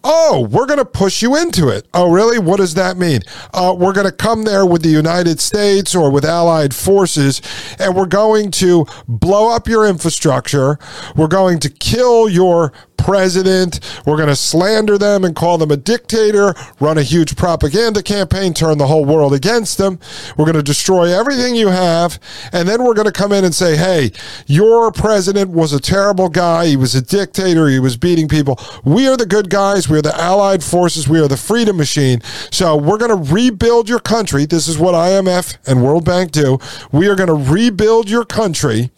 [0.04, 1.88] Oh, we're going to push you into it.
[1.94, 2.40] Oh, really?
[2.40, 3.22] What does that mean?
[3.54, 7.42] Uh, we're going to come there with the United States or with allied forces,
[7.80, 10.78] and we're going to blow up your infrastructure.
[11.16, 12.72] We're going to kill your
[13.08, 13.80] president.
[14.06, 18.54] We're going to slander them and call them a dictator, run a huge propaganda campaign,
[18.54, 19.98] turn the whole world against them.
[20.36, 22.20] We're going to destroy everything you have.
[22.52, 24.12] And then we're going to come in and say, hey,
[24.46, 26.68] your president was a terrible guy.
[26.68, 27.70] He was a dictator.
[27.70, 28.60] He was beating people.
[28.84, 29.88] We are the good guys.
[29.88, 31.08] We are the allied forces.
[31.08, 32.20] We are the freedom machine.
[32.52, 34.46] So we're going to rebuild your country.
[34.46, 36.60] This is what IMF and World Bank do.
[36.92, 38.92] We are going to rebuild your country.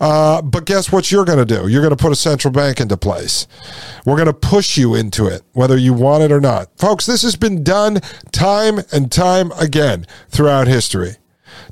[0.00, 1.66] Uh, but guess what you're going to do?
[1.66, 3.47] You're going to put a central bank into place.
[4.04, 6.70] We're going to push you into it, whether you want it or not.
[6.78, 8.00] Folks, this has been done
[8.32, 11.16] time and time again throughout history.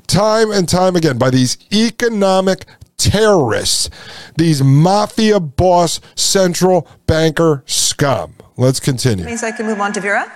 [0.07, 2.65] Time and time again by these economic
[2.97, 3.89] terrorists,
[4.37, 8.33] these mafia boss central banker scum.
[8.57, 9.25] Let's continue.
[9.25, 10.31] Means I can move on to Vera.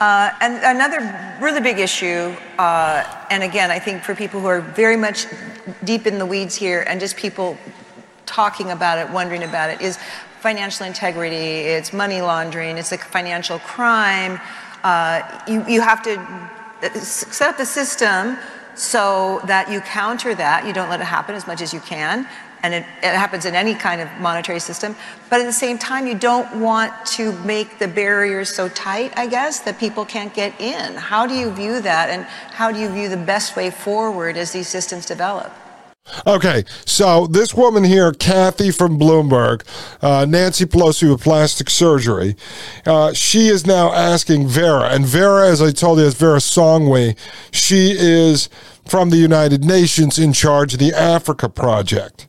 [0.00, 4.60] Uh, and another really big issue, uh, and again, I think for people who are
[4.60, 5.26] very much
[5.84, 7.56] deep in the weeds here and just people
[8.26, 9.98] talking about it, wondering about it, is
[10.44, 11.46] financial integrity,
[11.76, 14.38] it's money laundering, it's a financial crime.
[14.82, 16.20] Uh, you, you have to
[16.82, 18.36] uh, set up the system
[18.74, 20.66] so that you counter that.
[20.66, 22.28] You don't let it happen as much as you can.
[22.62, 24.94] And it, it, happens in any kind of monetary system.
[25.30, 29.26] But at the same time, you don't want to make the barriers so tight, I
[29.26, 30.94] guess, that people can't get in.
[30.94, 32.10] How do you view that?
[32.10, 35.52] And how do you view the best way forward as these systems develop?
[36.26, 39.62] Okay, so this woman here, Kathy from Bloomberg,
[40.02, 42.36] uh, Nancy Pelosi with plastic surgery,
[42.86, 47.16] uh, she is now asking Vera, and Vera, as I told you, is Vera Songwe.
[47.52, 48.50] She is
[48.86, 52.26] from the United Nations in charge of the Africa Project.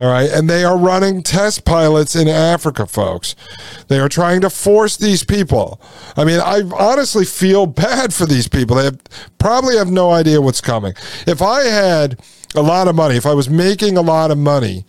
[0.00, 0.28] All right.
[0.28, 3.36] And they are running test pilots in Africa, folks.
[3.88, 5.80] They are trying to force these people.
[6.16, 8.76] I mean, I honestly feel bad for these people.
[8.76, 9.00] They have,
[9.38, 10.94] probably have no idea what's coming.
[11.26, 12.20] If I had
[12.54, 14.84] a lot of money, if I was making a lot of money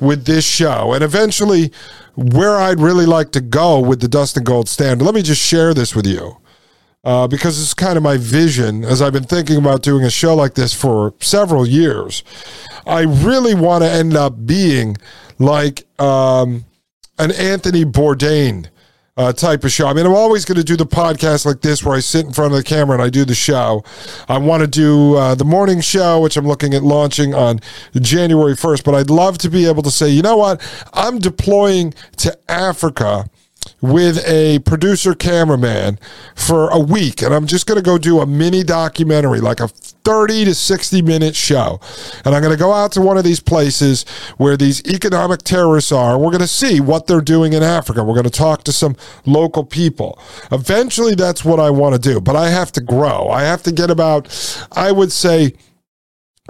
[0.00, 1.72] with this show, and eventually
[2.14, 5.74] where I'd really like to go with the Dustin Gold standard, let me just share
[5.74, 6.36] this with you.
[7.04, 10.36] Uh, because it's kind of my vision as I've been thinking about doing a show
[10.36, 12.22] like this for several years.
[12.86, 14.96] I really want to end up being
[15.40, 16.64] like um,
[17.18, 18.68] an Anthony Bourdain
[19.16, 19.86] uh, type of show.
[19.86, 22.32] I mean, I'm always going to do the podcast like this where I sit in
[22.32, 23.84] front of the camera and I do the show.
[24.28, 27.60] I want to do uh, the morning show, which I'm looking at launching on
[27.94, 30.62] January 1st, but I'd love to be able to say, you know what?
[30.94, 33.28] I'm deploying to Africa
[33.80, 35.98] with a producer cameraman
[36.34, 39.68] for a week and I'm just going to go do a mini documentary like a
[39.68, 41.80] 30 to 60 minute show.
[42.24, 44.04] And I'm going to go out to one of these places
[44.36, 48.04] where these economic terrorists are and we're going to see what they're doing in Africa.
[48.04, 50.18] We're going to talk to some local people.
[50.50, 53.28] Eventually that's what I want to do but I have to grow.
[53.28, 54.28] I have to get about
[54.72, 55.54] I would say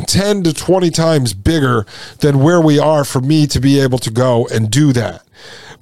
[0.06, 1.86] 10 to 20 times bigger
[2.20, 5.22] than where we are for me to be able to go and do that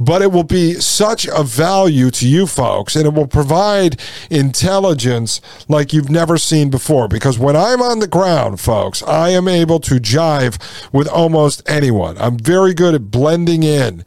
[0.01, 4.01] but it will be such a value to you folks and it will provide
[4.31, 7.07] intelligence like you've never seen before.
[7.07, 10.59] Because when I'm on the ground, folks, I am able to jive
[10.91, 12.17] with almost anyone.
[12.17, 14.05] I'm very good at blending in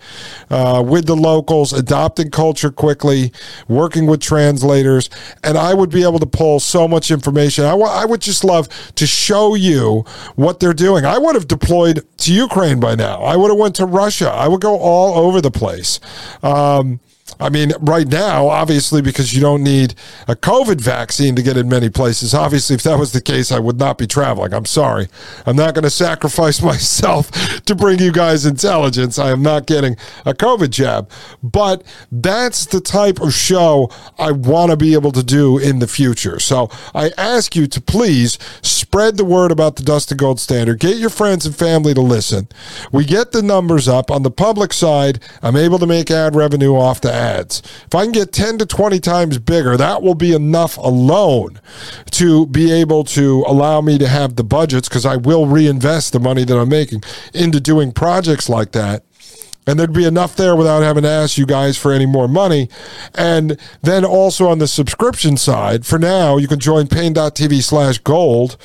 [0.50, 3.32] uh, with the locals, adopting culture quickly,
[3.68, 5.12] working with translators,
[5.44, 7.66] and I would be able to pull so much information.
[7.66, 10.06] I, w- I would just love to show you
[10.36, 11.06] what they're doing.
[11.06, 13.22] I would have deployed to Ukraine by now.
[13.22, 14.32] I would have went to Russia.
[14.32, 15.83] I would go all over the place
[16.42, 17.00] Um,
[17.40, 19.96] I mean, right now, obviously, because you don't need
[20.28, 22.34] a COVID vaccine to get in many places.
[22.34, 24.54] Obviously, if that was the case, I would not be traveling.
[24.54, 25.08] I'm sorry.
[25.46, 27.32] I'm not going to sacrifice myself
[27.66, 29.18] to bring you guys intelligence.
[29.18, 29.96] I am not getting
[30.26, 31.10] a COVID jab.
[31.42, 33.90] But that's the type of show
[34.20, 36.40] I want to be able to do in the future.
[36.40, 40.80] So I ask you to please spread the word about the Dustin Gold Standard.
[40.80, 42.48] Get your friends and family to listen.
[42.92, 44.12] We get the numbers up.
[44.12, 47.62] On the public side, I'm able to make ad revenue off the ads.
[47.86, 51.60] If I can get 10 to 20 times bigger, that will be enough alone
[52.12, 56.20] to be able to allow me to have the budgets because I will reinvest the
[56.20, 59.04] money that I'm making into doing projects like that
[59.66, 62.70] and there'd be enough there without having to ask you guys for any more money.
[63.16, 68.58] And then also on the subscription side, for now, you can join paine.tv slash gold,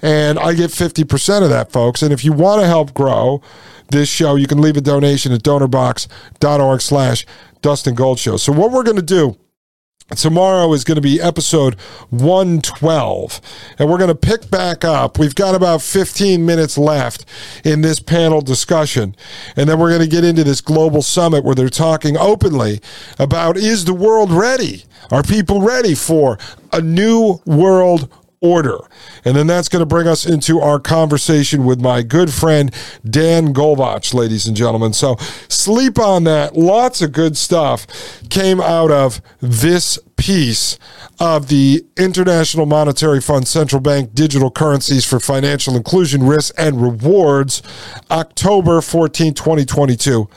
[0.00, 2.02] and I get 50% of that, folks.
[2.02, 3.42] And if you want to help grow
[3.88, 7.26] this show, you can leave a donation at donorbox.org slash
[7.62, 8.36] Dustin Gold Show.
[8.36, 9.36] So what we're going to do
[10.14, 11.74] Tomorrow is going to be episode
[12.10, 13.40] 112,
[13.76, 15.18] and we're going to pick back up.
[15.18, 17.24] We've got about 15 minutes left
[17.64, 19.16] in this panel discussion,
[19.56, 22.80] and then we're going to get into this global summit where they're talking openly
[23.18, 24.84] about is the world ready?
[25.10, 26.38] Are people ready for
[26.72, 28.08] a new world
[28.40, 28.78] order.
[29.24, 32.74] And then that's going to bring us into our conversation with my good friend
[33.08, 34.92] Dan Golbach, ladies and gentlemen.
[34.92, 35.16] So
[35.48, 36.56] sleep on that.
[36.56, 37.86] Lots of good stuff
[38.28, 40.78] came out of this piece
[41.18, 47.62] of the International Monetary Fund Central Bank Digital Currencies for Financial Inclusion Risks and Rewards,
[48.10, 50.28] October 14, 2022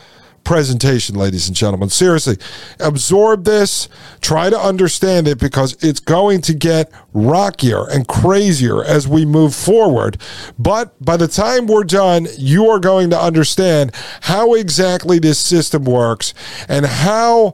[0.44, 1.90] presentation, ladies and gentlemen.
[1.90, 2.38] Seriously,
[2.80, 3.90] absorb this,
[4.22, 9.54] try to understand it because it's going to get rockier and crazier as we move
[9.54, 10.18] forward.
[10.58, 13.92] But by the time we're done, you are going to understand
[14.22, 16.34] how exactly this system works
[16.68, 17.54] and how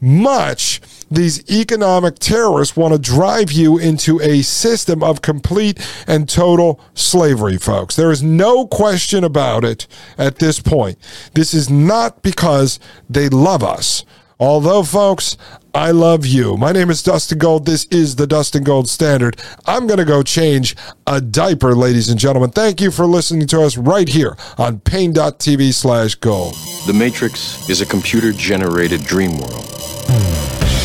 [0.00, 0.80] much
[1.14, 7.56] these economic terrorists want to drive you into a system of complete and total slavery,
[7.56, 7.96] folks.
[7.96, 9.86] There is no question about it
[10.18, 10.98] at this point.
[11.34, 12.78] This is not because
[13.08, 14.04] they love us.
[14.40, 15.36] Although, folks,
[15.74, 16.56] I love you.
[16.56, 17.66] My name is Dustin Gold.
[17.66, 19.40] This is the Dustin Gold Standard.
[19.66, 20.76] I'm going to go change
[21.06, 22.50] a diaper, ladies and gentlemen.
[22.50, 26.54] Thank you for listening to us right here on paine.tv slash gold.
[26.86, 29.66] The Matrix is a computer generated dream world
[30.06, 30.63] hmm.